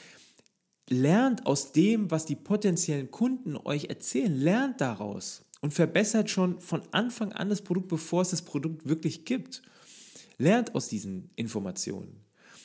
Lernt 0.88 1.46
aus 1.46 1.72
dem, 1.72 2.10
was 2.10 2.26
die 2.26 2.36
potenziellen 2.36 3.10
Kunden 3.10 3.56
euch 3.56 3.86
erzählen, 3.86 4.34
lernt 4.34 4.80
daraus 4.80 5.44
und 5.60 5.72
verbessert 5.72 6.28
schon 6.28 6.60
von 6.60 6.82
Anfang 6.90 7.32
an 7.32 7.48
das 7.48 7.62
Produkt, 7.62 7.88
bevor 7.88 8.22
es 8.22 8.30
das 8.30 8.42
Produkt 8.42 8.86
wirklich 8.88 9.24
gibt. 9.24 9.62
Lernt 10.36 10.74
aus 10.74 10.88
diesen 10.88 11.30
Informationen. 11.36 12.24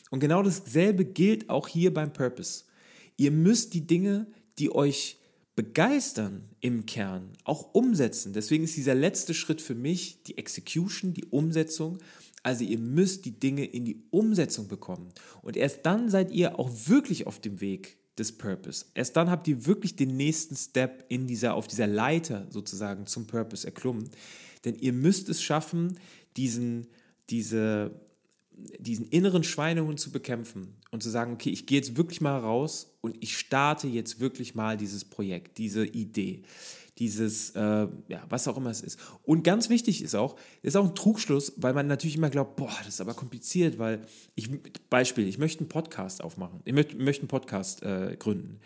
Und 0.09 0.19
genau 0.19 0.43
dasselbe 0.43 1.05
gilt 1.05 1.49
auch 1.49 1.67
hier 1.67 1.93
beim 1.93 2.11
Purpose. 2.11 2.63
Ihr 3.15 3.31
müsst 3.31 3.73
die 3.73 3.85
Dinge, 3.85 4.27
die 4.57 4.73
euch 4.73 5.19
begeistern 5.55 6.49
im 6.61 6.85
Kern, 6.85 7.33
auch 7.43 7.73
umsetzen. 7.73 8.33
Deswegen 8.33 8.63
ist 8.63 8.77
dieser 8.77 8.95
letzte 8.95 9.33
Schritt 9.33 9.61
für 9.61 9.75
mich 9.75 10.23
die 10.23 10.37
Execution, 10.37 11.13
die 11.13 11.25
Umsetzung. 11.25 11.97
Also 12.43 12.63
ihr 12.63 12.80
müsst 12.80 13.25
die 13.25 13.39
Dinge 13.39 13.65
in 13.65 13.86
die 13.86 14.04
Umsetzung 14.12 14.67
bekommen. 14.67 15.10
Und 15.41 15.58
erst 15.58 15.86
dann 15.86 16.10
seid 16.10 16.32
ihr 16.32 16.60
auch 16.60 16.69
wirklich 16.88 17.28
auf 17.28 17.39
dem 17.39 17.62
Weg 17.62 17.97
des 18.17 18.38
Purpose. 18.38 18.86
Erst 18.93 19.15
dann 19.15 19.30
habt 19.30 19.47
ihr 19.47 19.65
wirklich 19.65 19.95
den 19.95 20.15
nächsten 20.15 20.56
Step 20.56 21.06
in 21.10 21.28
dieser, 21.28 21.56
auf 21.56 21.67
dieser 21.67 21.88
Leiter 21.88 22.47
sozusagen 22.49 23.06
zum 23.08 23.28
Purpose 23.28 23.65
erklommen. 23.65 24.10
Denn 24.65 24.75
ihr 24.75 24.93
müsst 24.93 25.30
es 25.30 25.41
schaffen, 25.41 25.97
diesen, 26.38 26.88
diese, 27.30 27.91
diesen 28.78 29.08
inneren 29.08 29.43
Schweinehund 29.43 29.99
zu 29.99 30.12
bekämpfen 30.12 30.75
und 30.91 31.02
zu 31.02 31.10
sagen, 31.10 31.34
okay, 31.34 31.49
ich 31.49 31.65
gehe 31.65 31.78
jetzt 31.78 31.95
wirklich 31.95 32.19
mal 32.19 32.38
raus 32.38 32.97
und 33.02 33.15
ich 33.21 33.38
starte 33.38 33.88
jetzt 33.88 34.19
wirklich 34.19 34.54
mal 34.56 34.75
dieses 34.75 35.06
Projekt, 35.06 35.58
diese 35.58 35.86
Idee 35.86 36.43
dieses, 36.99 37.51
äh, 37.51 37.88
ja, 38.07 38.23
was 38.29 38.47
auch 38.47 38.57
immer 38.57 38.69
es 38.69 38.81
ist. 38.81 38.99
Und 39.23 39.43
ganz 39.43 39.69
wichtig 39.69 40.03
ist 40.03 40.15
auch, 40.15 40.35
ist 40.62 40.75
auch 40.75 40.85
ein 40.85 40.95
Trugschluss, 40.95 41.53
weil 41.57 41.73
man 41.73 41.88
natürlich 41.88 42.17
immer 42.17 42.29
glaubt, 42.29 42.57
boah, 42.57 42.75
das 42.79 42.95
ist 42.95 43.01
aber 43.01 43.13
kompliziert, 43.13 43.79
weil 43.79 44.01
ich, 44.35 44.49
Beispiel, 44.89 45.27
ich 45.27 45.38
möchte 45.38 45.62
einen 45.62 45.69
Podcast 45.69 46.23
aufmachen, 46.23 46.59
ich 46.65 46.73
möchte, 46.73 46.97
möchte 46.97 47.21
einen 47.23 47.29
Podcast 47.29 47.83
äh, 47.83 48.15
gründen. 48.19 48.59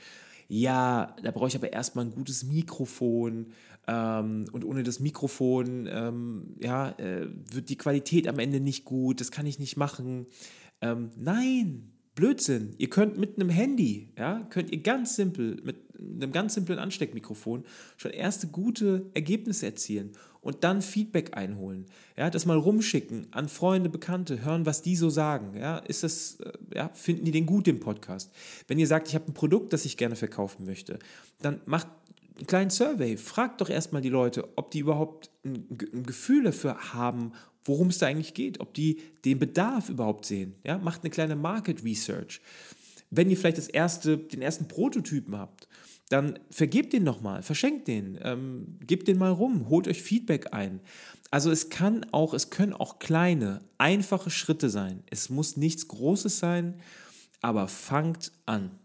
Ja, 0.48 1.16
da 1.24 1.32
brauche 1.32 1.48
ich 1.48 1.56
aber 1.56 1.72
erstmal 1.72 2.06
ein 2.06 2.12
gutes 2.12 2.44
Mikrofon 2.44 3.54
ähm, 3.88 4.46
und 4.52 4.66
ohne 4.66 4.84
das 4.84 5.00
Mikrofon 5.00 5.88
ähm, 5.92 6.56
ja, 6.60 6.90
äh, 6.98 7.28
wird 7.52 7.70
die 7.70 7.78
Qualität 7.78 8.28
am 8.28 8.40
Ende 8.40 8.60
nicht 8.60 8.84
gut, 8.84 9.22
das 9.22 9.32
kann 9.32 9.46
ich 9.46 9.60
nicht 9.60 9.78
machen. 9.78 10.26
Ähm, 10.82 11.12
nein, 11.18 11.94
Blödsinn. 12.16 12.76
Ihr 12.78 12.90
könnt 12.90 13.18
mit 13.18 13.40
einem 13.40 13.50
Handy, 13.50 14.10
ja, 14.18 14.44
könnt 14.50 14.72
ihr 14.72 14.82
ganz 14.82 15.16
simpel, 15.16 15.62
mit 15.64 15.78
einem 16.04 16.32
ganz 16.32 16.54
simplen 16.54 16.80
Ansteckmikrofon 16.80 17.64
schon 17.98 18.12
erste 18.12 18.48
gute 18.48 19.06
Ergebnisse 19.14 19.66
erzielen 19.66 20.12
und 20.44 20.64
dann 20.64 20.82
Feedback 20.82 21.36
einholen. 21.38 21.86
Ja, 22.18 22.30
das 22.30 22.46
mal 22.46 22.58
rumschicken 22.58 23.28
an 23.32 23.48
Freunde, 23.48 23.90
Bekannte, 23.90 24.44
hören, 24.44 24.66
was 24.66 24.82
die 24.82 24.96
so 24.96 25.10
sagen. 25.10 25.58
Ja, 25.58 25.78
ist 25.78 26.04
das, 26.04 26.38
äh, 26.42 26.52
ja, 26.76 26.90
finden 26.90 27.26
die 27.26 27.32
den 27.32 27.46
gut, 27.46 27.66
den 27.66 27.80
Podcast? 27.80 28.32
Wenn 28.68 28.78
ihr 28.78 28.88
sagt, 28.88 29.08
ich 29.08 29.16
habe 29.16 29.32
ein 29.32 29.34
Produkt, 29.34 29.74
das 29.74 29.86
ich 29.86 29.98
gerne 29.98 30.16
verkaufen 30.16 30.66
möchte, 30.66 31.00
dann 31.42 31.62
macht 31.66 31.88
einen 32.38 32.48
kleinen 32.48 32.70
Survey. 32.70 33.18
Fragt 33.18 33.62
doch 33.62 33.70
erstmal 33.70 34.02
die 34.02 34.10
Leute, 34.10 34.48
ob 34.58 34.72
die 34.72 34.80
überhaupt 34.80 35.30
ein, 35.46 35.68
ein 35.94 36.04
Gefühl 36.04 36.44
dafür 36.44 36.94
haben, 36.94 37.32
worum 37.64 37.88
es 37.88 38.00
da 38.00 38.08
eigentlich 38.08 38.34
geht, 38.34 38.60
ob 38.60 38.74
die 38.74 39.02
den 39.24 39.40
Bedarf 39.40 39.90
überhaupt 39.90 40.26
sehen. 40.26 40.56
Ja? 40.66 40.78
Macht 40.78 41.04
eine 41.04 41.10
kleine 41.10 41.36
Market 41.36 41.84
Research. 41.84 42.42
Wenn 43.10 43.30
ihr 43.30 43.38
vielleicht 43.38 43.60
das 43.60 43.68
erste, 43.68 44.18
den 44.18 44.42
ersten 44.42 44.68
Prototypen 44.68 45.38
habt, 45.38 45.68
dann 46.14 46.38
vergebt 46.52 46.94
den 46.94 47.04
nochmal, 47.04 47.42
verschenkt 47.42 47.88
den, 47.88 48.20
ähm, 48.22 48.78
gebt 48.86 49.08
den 49.08 49.18
mal 49.18 49.32
rum, 49.32 49.68
holt 49.68 49.88
euch 49.88 50.04
Feedback 50.04 50.54
ein. 50.54 50.80
Also 51.32 51.50
es 51.50 51.70
kann 51.70 52.06
auch, 52.12 52.36
es 52.36 52.52
können 52.52 52.74
auch 52.74 53.00
kleine, 53.00 53.62
einfache 53.80 54.30
Schritte 54.30 54.70
sein. 54.70 55.02
Es 55.10 55.32
muss 55.32 55.58
nichts 55.58 55.88
Großes 55.88 56.38
sein, 56.38 56.76
aber 57.42 57.68
fangt 57.68 58.32
an. 58.46 58.78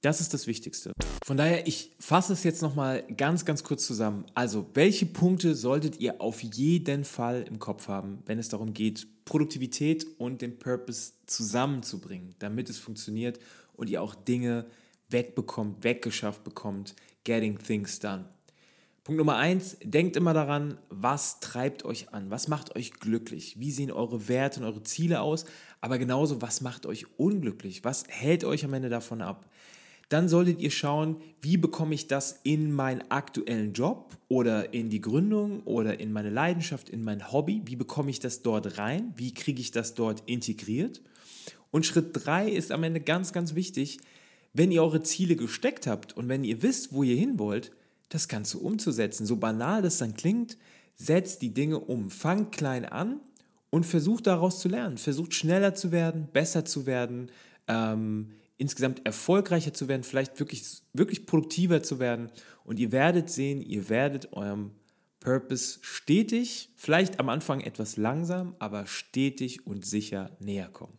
Das 0.00 0.20
ist 0.20 0.34
das 0.34 0.48
Wichtigste. 0.48 0.92
Von 1.24 1.36
daher, 1.36 1.66
ich 1.68 1.92
fasse 2.00 2.32
es 2.32 2.42
jetzt 2.42 2.60
nochmal 2.60 3.04
ganz, 3.16 3.44
ganz 3.44 3.62
kurz 3.62 3.86
zusammen. 3.86 4.26
Also, 4.34 4.66
welche 4.74 5.06
Punkte 5.06 5.54
solltet 5.54 6.00
ihr 6.00 6.20
auf 6.20 6.42
jeden 6.42 7.04
Fall 7.04 7.44
im 7.48 7.60
Kopf 7.60 7.86
haben, 7.86 8.18
wenn 8.26 8.40
es 8.40 8.48
darum 8.48 8.74
geht, 8.74 9.06
Produktivität 9.24 10.04
und 10.18 10.42
den 10.42 10.58
Purpose 10.58 11.12
zusammenzubringen, 11.26 12.34
damit 12.40 12.68
es 12.68 12.78
funktioniert 12.78 13.38
und 13.74 13.88
ihr 13.88 14.02
auch 14.02 14.16
Dinge 14.16 14.66
wegbekommt, 15.14 15.82
weggeschafft 15.82 16.44
bekommt, 16.44 16.94
getting 17.24 17.56
things 17.56 17.98
done. 17.98 18.26
Punkt 19.04 19.18
Nummer 19.18 19.36
eins, 19.36 19.76
denkt 19.82 20.16
immer 20.16 20.34
daran, 20.34 20.78
was 20.90 21.38
treibt 21.40 21.84
euch 21.84 22.12
an, 22.12 22.30
was 22.30 22.48
macht 22.48 22.74
euch 22.74 22.92
glücklich, 22.92 23.60
wie 23.60 23.70
sehen 23.70 23.90
eure 23.90 24.28
Werte 24.28 24.60
und 24.60 24.66
eure 24.66 24.82
Ziele 24.82 25.20
aus, 25.20 25.44
aber 25.80 25.98
genauso, 25.98 26.42
was 26.42 26.62
macht 26.62 26.84
euch 26.84 27.06
unglücklich, 27.18 27.84
was 27.84 28.04
hält 28.08 28.44
euch 28.44 28.64
am 28.64 28.72
Ende 28.72 28.88
davon 28.88 29.22
ab? 29.22 29.48
Dann 30.08 30.28
solltet 30.28 30.60
ihr 30.60 30.70
schauen, 30.70 31.16
wie 31.40 31.56
bekomme 31.56 31.94
ich 31.94 32.08
das 32.08 32.40
in 32.42 32.72
meinen 32.72 33.10
aktuellen 33.10 33.72
Job 33.72 34.16
oder 34.28 34.74
in 34.74 34.90
die 34.90 35.00
Gründung 35.00 35.62
oder 35.64 36.00
in 36.00 36.12
meine 36.12 36.30
Leidenschaft, 36.30 36.88
in 36.88 37.04
mein 37.04 37.32
Hobby, 37.32 37.62
wie 37.66 37.76
bekomme 37.76 38.10
ich 38.10 38.20
das 38.20 38.42
dort 38.42 38.78
rein, 38.78 39.12
wie 39.16 39.32
kriege 39.32 39.60
ich 39.60 39.70
das 39.70 39.94
dort 39.94 40.22
integriert. 40.26 41.02
Und 41.70 41.84
Schritt 41.84 42.10
3 42.12 42.48
ist 42.48 42.72
am 42.72 42.84
Ende 42.84 43.00
ganz, 43.00 43.32
ganz 43.32 43.54
wichtig, 43.54 43.98
wenn 44.54 44.70
ihr 44.70 44.82
eure 44.82 45.02
Ziele 45.02 45.36
gesteckt 45.36 45.86
habt 45.86 46.16
und 46.16 46.28
wenn 46.28 46.44
ihr 46.44 46.62
wisst, 46.62 46.92
wo 46.92 47.02
ihr 47.02 47.16
hin 47.16 47.38
wollt, 47.38 47.72
das 48.08 48.28
Ganze 48.28 48.58
umzusetzen. 48.58 49.26
So 49.26 49.36
banal 49.36 49.82
das 49.82 49.98
dann 49.98 50.14
klingt, 50.14 50.56
setzt 50.94 51.42
die 51.42 51.52
Dinge 51.52 51.80
um. 51.80 52.10
Fangt 52.10 52.52
klein 52.52 52.84
an 52.84 53.20
und 53.70 53.84
versucht 53.84 54.28
daraus 54.28 54.60
zu 54.60 54.68
lernen. 54.68 54.96
Versucht 54.96 55.34
schneller 55.34 55.74
zu 55.74 55.90
werden, 55.90 56.28
besser 56.32 56.64
zu 56.64 56.86
werden, 56.86 57.30
ähm, 57.66 58.30
insgesamt 58.56 59.04
erfolgreicher 59.04 59.74
zu 59.74 59.88
werden, 59.88 60.04
vielleicht 60.04 60.38
wirklich, 60.38 60.64
wirklich 60.92 61.26
produktiver 61.26 61.82
zu 61.82 61.98
werden. 61.98 62.30
Und 62.64 62.78
ihr 62.78 62.92
werdet 62.92 63.30
sehen, 63.30 63.60
ihr 63.60 63.88
werdet 63.88 64.32
eurem 64.32 64.70
Purpose 65.18 65.78
stetig, 65.82 66.70
vielleicht 66.76 67.18
am 67.18 67.28
Anfang 67.28 67.60
etwas 67.60 67.96
langsam, 67.96 68.54
aber 68.60 68.86
stetig 68.86 69.66
und 69.66 69.84
sicher 69.84 70.30
näher 70.38 70.68
kommen. 70.68 70.96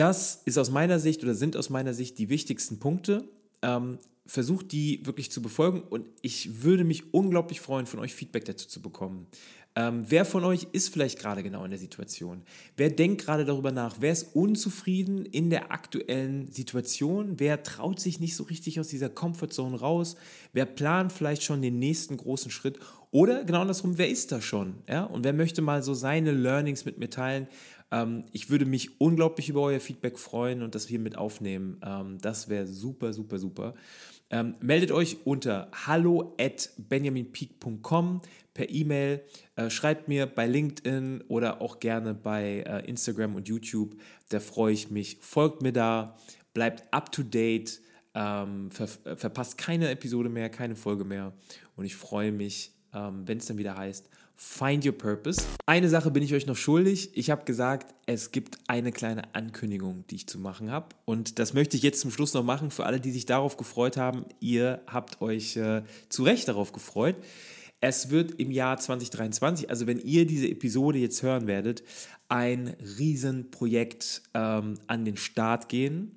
Das 0.00 0.40
ist 0.46 0.56
aus 0.56 0.70
meiner 0.70 0.98
Sicht 0.98 1.22
oder 1.22 1.34
sind 1.34 1.58
aus 1.58 1.68
meiner 1.68 1.92
Sicht 1.92 2.16
die 2.16 2.30
wichtigsten 2.30 2.78
Punkte. 2.78 3.22
Ähm, 3.60 3.98
versucht 4.24 4.72
die 4.72 5.04
wirklich 5.04 5.30
zu 5.30 5.42
befolgen 5.42 5.82
und 5.82 6.08
ich 6.22 6.62
würde 6.62 6.84
mich 6.84 7.12
unglaublich 7.12 7.60
freuen, 7.60 7.84
von 7.84 8.00
euch 8.00 8.14
Feedback 8.14 8.46
dazu 8.46 8.66
zu 8.66 8.80
bekommen. 8.80 9.26
Ähm, 9.80 10.04
wer 10.08 10.26
von 10.26 10.44
euch 10.44 10.66
ist 10.72 10.92
vielleicht 10.92 11.18
gerade 11.18 11.42
genau 11.42 11.64
in 11.64 11.70
der 11.70 11.78
Situation? 11.78 12.42
Wer 12.76 12.90
denkt 12.90 13.24
gerade 13.24 13.46
darüber 13.46 13.72
nach? 13.72 13.96
Wer 14.00 14.12
ist 14.12 14.34
unzufrieden 14.34 15.24
in 15.24 15.48
der 15.48 15.72
aktuellen 15.72 16.52
Situation? 16.52 17.40
Wer 17.40 17.62
traut 17.62 17.98
sich 17.98 18.20
nicht 18.20 18.36
so 18.36 18.44
richtig 18.44 18.78
aus 18.78 18.88
dieser 18.88 19.08
Comfortzone 19.08 19.80
raus? 19.80 20.16
Wer 20.52 20.66
plant 20.66 21.12
vielleicht 21.12 21.44
schon 21.44 21.62
den 21.62 21.78
nächsten 21.78 22.18
großen 22.18 22.50
Schritt? 22.50 22.78
Oder 23.10 23.44
genau 23.44 23.62
andersrum, 23.62 23.96
wer 23.96 24.10
ist 24.10 24.32
da 24.32 24.42
schon? 24.42 24.74
Ja? 24.86 25.04
Und 25.04 25.24
wer 25.24 25.32
möchte 25.32 25.62
mal 25.62 25.82
so 25.82 25.94
seine 25.94 26.32
Learnings 26.32 26.84
mit 26.84 26.98
mir 26.98 27.08
teilen? 27.08 27.48
Ähm, 27.90 28.24
ich 28.32 28.50
würde 28.50 28.66
mich 28.66 29.00
unglaublich 29.00 29.48
über 29.48 29.62
euer 29.62 29.80
Feedback 29.80 30.18
freuen 30.18 30.62
und 30.62 30.74
das 30.74 30.86
hier 30.88 30.98
mit 30.98 31.16
aufnehmen. 31.16 31.80
Ähm, 31.82 32.18
das 32.20 32.50
wäre 32.50 32.66
super, 32.66 33.14
super, 33.14 33.38
super. 33.38 33.74
Ähm, 34.30 34.54
meldet 34.60 34.92
euch 34.92 35.18
unter 35.24 35.68
hallo 35.72 36.36
at 36.40 36.70
benjaminpeak.com 36.76 38.20
per 38.54 38.70
E-Mail, 38.70 39.22
äh, 39.56 39.70
schreibt 39.70 40.06
mir 40.06 40.26
bei 40.26 40.46
LinkedIn 40.46 41.24
oder 41.28 41.60
auch 41.60 41.80
gerne 41.80 42.14
bei 42.14 42.64
äh, 42.66 42.88
Instagram 42.88 43.34
und 43.34 43.48
YouTube. 43.48 43.96
Da 44.28 44.38
freue 44.38 44.72
ich 44.72 44.90
mich. 44.90 45.18
Folgt 45.20 45.62
mir 45.62 45.72
da, 45.72 46.16
bleibt 46.54 46.84
up 46.92 47.10
to 47.10 47.22
date, 47.22 47.80
ähm, 48.14 48.70
ver 48.70 48.88
äh, 49.04 49.16
verpasst 49.16 49.58
keine 49.58 49.90
Episode 49.90 50.28
mehr, 50.28 50.48
keine 50.48 50.76
Folge 50.76 51.04
mehr. 51.04 51.32
Und 51.76 51.84
ich 51.84 51.96
freue 51.96 52.32
mich, 52.32 52.72
ähm, 52.92 53.26
wenn 53.26 53.38
es 53.38 53.46
dann 53.46 53.58
wieder 53.58 53.76
heißt, 53.76 54.08
Find 54.42 54.86
Your 54.86 54.92
Purpose. 54.92 55.44
Eine 55.66 55.90
Sache 55.90 56.10
bin 56.10 56.22
ich 56.22 56.32
euch 56.32 56.46
noch 56.46 56.56
schuldig. 56.56 57.10
Ich 57.12 57.28
habe 57.28 57.44
gesagt, 57.44 57.94
es 58.06 58.32
gibt 58.32 58.56
eine 58.68 58.90
kleine 58.90 59.34
Ankündigung, 59.34 60.04
die 60.08 60.14
ich 60.14 60.28
zu 60.28 60.38
machen 60.38 60.70
habe. 60.70 60.88
Und 61.04 61.38
das 61.38 61.52
möchte 61.52 61.76
ich 61.76 61.82
jetzt 61.82 62.00
zum 62.00 62.10
Schluss 62.10 62.32
noch 62.32 62.42
machen 62.42 62.70
für 62.70 62.86
alle, 62.86 63.00
die 63.00 63.10
sich 63.10 63.26
darauf 63.26 63.58
gefreut 63.58 63.98
haben. 63.98 64.24
Ihr 64.40 64.80
habt 64.86 65.20
euch 65.20 65.58
äh, 65.58 65.82
zu 66.08 66.22
Recht 66.22 66.48
darauf 66.48 66.72
gefreut. 66.72 67.16
Es 67.82 68.08
wird 68.08 68.32
im 68.40 68.50
Jahr 68.50 68.78
2023, 68.78 69.68
also 69.68 69.86
wenn 69.86 69.98
ihr 69.98 70.26
diese 70.26 70.48
Episode 70.48 70.98
jetzt 70.98 71.22
hören 71.22 71.46
werdet, 71.46 71.82
ein 72.30 72.74
Riesenprojekt 72.98 74.22
ähm, 74.32 74.78
an 74.86 75.04
den 75.04 75.18
Start 75.18 75.68
gehen 75.68 76.16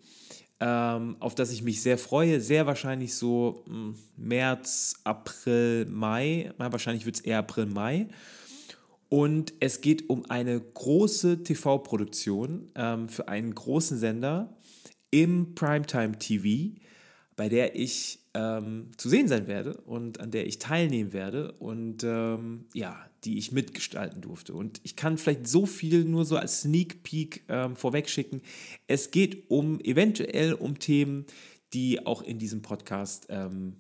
auf 0.66 1.36
das 1.36 1.52
ich 1.52 1.64
mich 1.64 1.82
sehr 1.82 1.98
freue. 1.98 2.40
Sehr 2.40 2.66
wahrscheinlich 2.68 3.16
so 3.16 3.64
hm, 3.68 3.96
März, 4.18 4.96
April, 5.04 5.86
Mai. 5.90 6.52
Wahrscheinlich 6.58 7.06
wird 7.06 7.16
es 7.16 7.22
eher 7.22 7.40
April, 7.40 7.66
Mai. 7.66 8.08
Und 9.10 9.54
es 9.60 9.82
geht 9.82 10.10
um 10.10 10.26
eine 10.30 10.60
große 10.60 11.44
TV-Produktion 11.44 12.72
ähm, 12.76 13.10
für 13.10 13.28
einen 13.28 13.54
großen 13.54 13.98
Sender 13.98 14.58
im 15.12 15.54
Primetime 15.54 16.18
TV, 16.18 16.76
bei 17.36 17.50
der 17.50 17.76
ich 17.76 18.20
ähm, 18.34 18.92
zu 18.98 19.10
sehen 19.10 19.28
sein 19.28 19.48
werde 19.48 19.78
und 19.78 20.20
an 20.20 20.32
der 20.32 20.48
ich 20.48 20.60
teilnehmen 20.60 21.14
werde 21.14 21.52
und 21.54 22.04
ähm, 22.04 22.66
ja, 22.74 23.08
die 23.24 23.38
ich 23.38 23.52
mitgestalten 23.52 24.22
durfte. 24.22 24.54
Und 24.54 24.82
ich 24.84 24.96
kann 24.96 25.18
vielleicht 25.18 25.48
so 25.48 25.66
viel 25.66 26.04
nur 26.04 26.26
so 26.26 26.38
als 26.38 26.62
Sneak 26.62 27.04
Peek 27.04 27.44
ähm, 27.48 27.76
vorwegschicken. 27.76 28.42
Es 28.88 29.12
geht 29.12 29.50
um 29.50 29.80
eventuell 29.82 30.54
um 30.54 30.80
Themen, 30.80 31.26
die 31.74 32.06
auch 32.06 32.22
in 32.22 32.40
diesem 32.40 32.62
Podcast 32.62 33.28
ähm, 33.30 33.78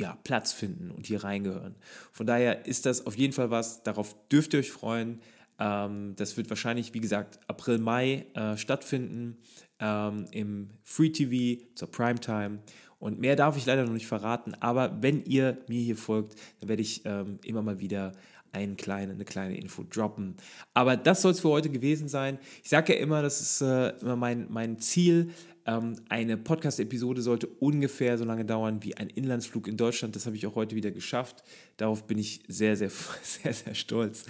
ja, 0.00 0.16
Platz 0.22 0.52
finden 0.52 0.90
und 0.90 1.06
hier 1.06 1.24
reingehören. 1.24 1.74
Von 2.12 2.26
daher 2.26 2.66
ist 2.66 2.86
das 2.86 3.06
auf 3.06 3.16
jeden 3.16 3.32
Fall 3.32 3.50
was, 3.50 3.82
darauf 3.82 4.14
dürft 4.28 4.52
ihr 4.52 4.60
euch 4.60 4.70
freuen. 4.70 5.20
Ähm, 5.58 6.14
das 6.16 6.36
wird 6.36 6.48
wahrscheinlich, 6.50 6.94
wie 6.94 7.00
gesagt, 7.00 7.40
April, 7.48 7.78
Mai 7.78 8.26
äh, 8.34 8.56
stattfinden 8.56 9.38
ähm, 9.80 10.26
im 10.32 10.70
Free 10.82 11.10
TV 11.10 11.62
zur 11.74 11.90
Primetime. 11.90 12.60
Und 12.98 13.20
mehr 13.20 13.36
darf 13.36 13.56
ich 13.56 13.66
leider 13.66 13.84
noch 13.84 13.92
nicht 13.92 14.08
verraten, 14.08 14.54
aber 14.58 15.00
wenn 15.00 15.24
ihr 15.24 15.58
mir 15.68 15.80
hier 15.80 15.96
folgt, 15.96 16.34
dann 16.60 16.68
werde 16.68 16.82
ich 16.82 17.02
ähm, 17.04 17.38
immer 17.44 17.62
mal 17.62 17.78
wieder 17.78 18.12
einen 18.52 18.76
kleinen, 18.76 19.12
eine 19.12 19.24
kleine 19.24 19.56
Info 19.56 19.84
droppen. 19.88 20.34
Aber 20.74 20.96
das 20.96 21.22
soll 21.22 21.32
es 21.32 21.40
für 21.40 21.48
heute 21.48 21.68
gewesen 21.68 22.08
sein. 22.08 22.38
Ich 22.62 22.70
sage 22.70 22.94
ja 22.94 23.00
immer, 23.00 23.22
das 23.22 23.40
ist 23.40 23.60
äh, 23.60 23.90
immer 24.00 24.16
mein, 24.16 24.46
mein 24.48 24.78
Ziel. 24.78 25.30
Ähm, 25.66 25.96
eine 26.08 26.38
Podcast-Episode 26.38 27.20
sollte 27.20 27.46
ungefähr 27.46 28.16
so 28.16 28.24
lange 28.24 28.44
dauern 28.44 28.82
wie 28.82 28.96
ein 28.96 29.08
Inlandsflug 29.10 29.68
in 29.68 29.76
Deutschland. 29.76 30.16
Das 30.16 30.24
habe 30.24 30.34
ich 30.34 30.46
auch 30.46 30.54
heute 30.54 30.74
wieder 30.74 30.90
geschafft. 30.90 31.44
Darauf 31.76 32.06
bin 32.06 32.18
ich 32.18 32.40
sehr, 32.48 32.76
sehr, 32.76 32.90
sehr, 33.22 33.52
sehr 33.52 33.74
stolz. 33.74 34.24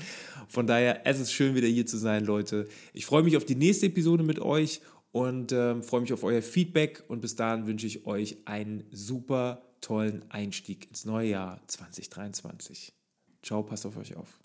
Von 0.48 0.66
daher, 0.66 1.06
es 1.06 1.20
ist 1.20 1.32
schön, 1.32 1.54
wieder 1.54 1.68
hier 1.68 1.86
zu 1.86 1.96
sein, 1.96 2.24
Leute. 2.24 2.66
Ich 2.92 3.06
freue 3.06 3.22
mich 3.22 3.36
auf 3.36 3.44
die 3.44 3.54
nächste 3.54 3.86
Episode 3.86 4.24
mit 4.24 4.40
euch 4.40 4.80
und 5.12 5.52
ähm, 5.52 5.82
freue 5.82 6.02
mich 6.02 6.12
auf 6.12 6.24
euer 6.24 6.42
Feedback. 6.42 7.04
Und 7.08 7.20
bis 7.20 7.36
dahin 7.36 7.66
wünsche 7.66 7.86
ich 7.86 8.06
euch 8.06 8.38
einen 8.46 8.84
super 8.90 9.62
tollen 9.80 10.30
Einstieg 10.30 10.88
ins 10.88 11.04
neue 11.04 11.28
Jahr 11.28 11.60
2023. 11.66 12.92
Ciao, 13.42 13.62
passt 13.62 13.86
auf 13.86 13.96
euch 13.96 14.16
auf. 14.16 14.38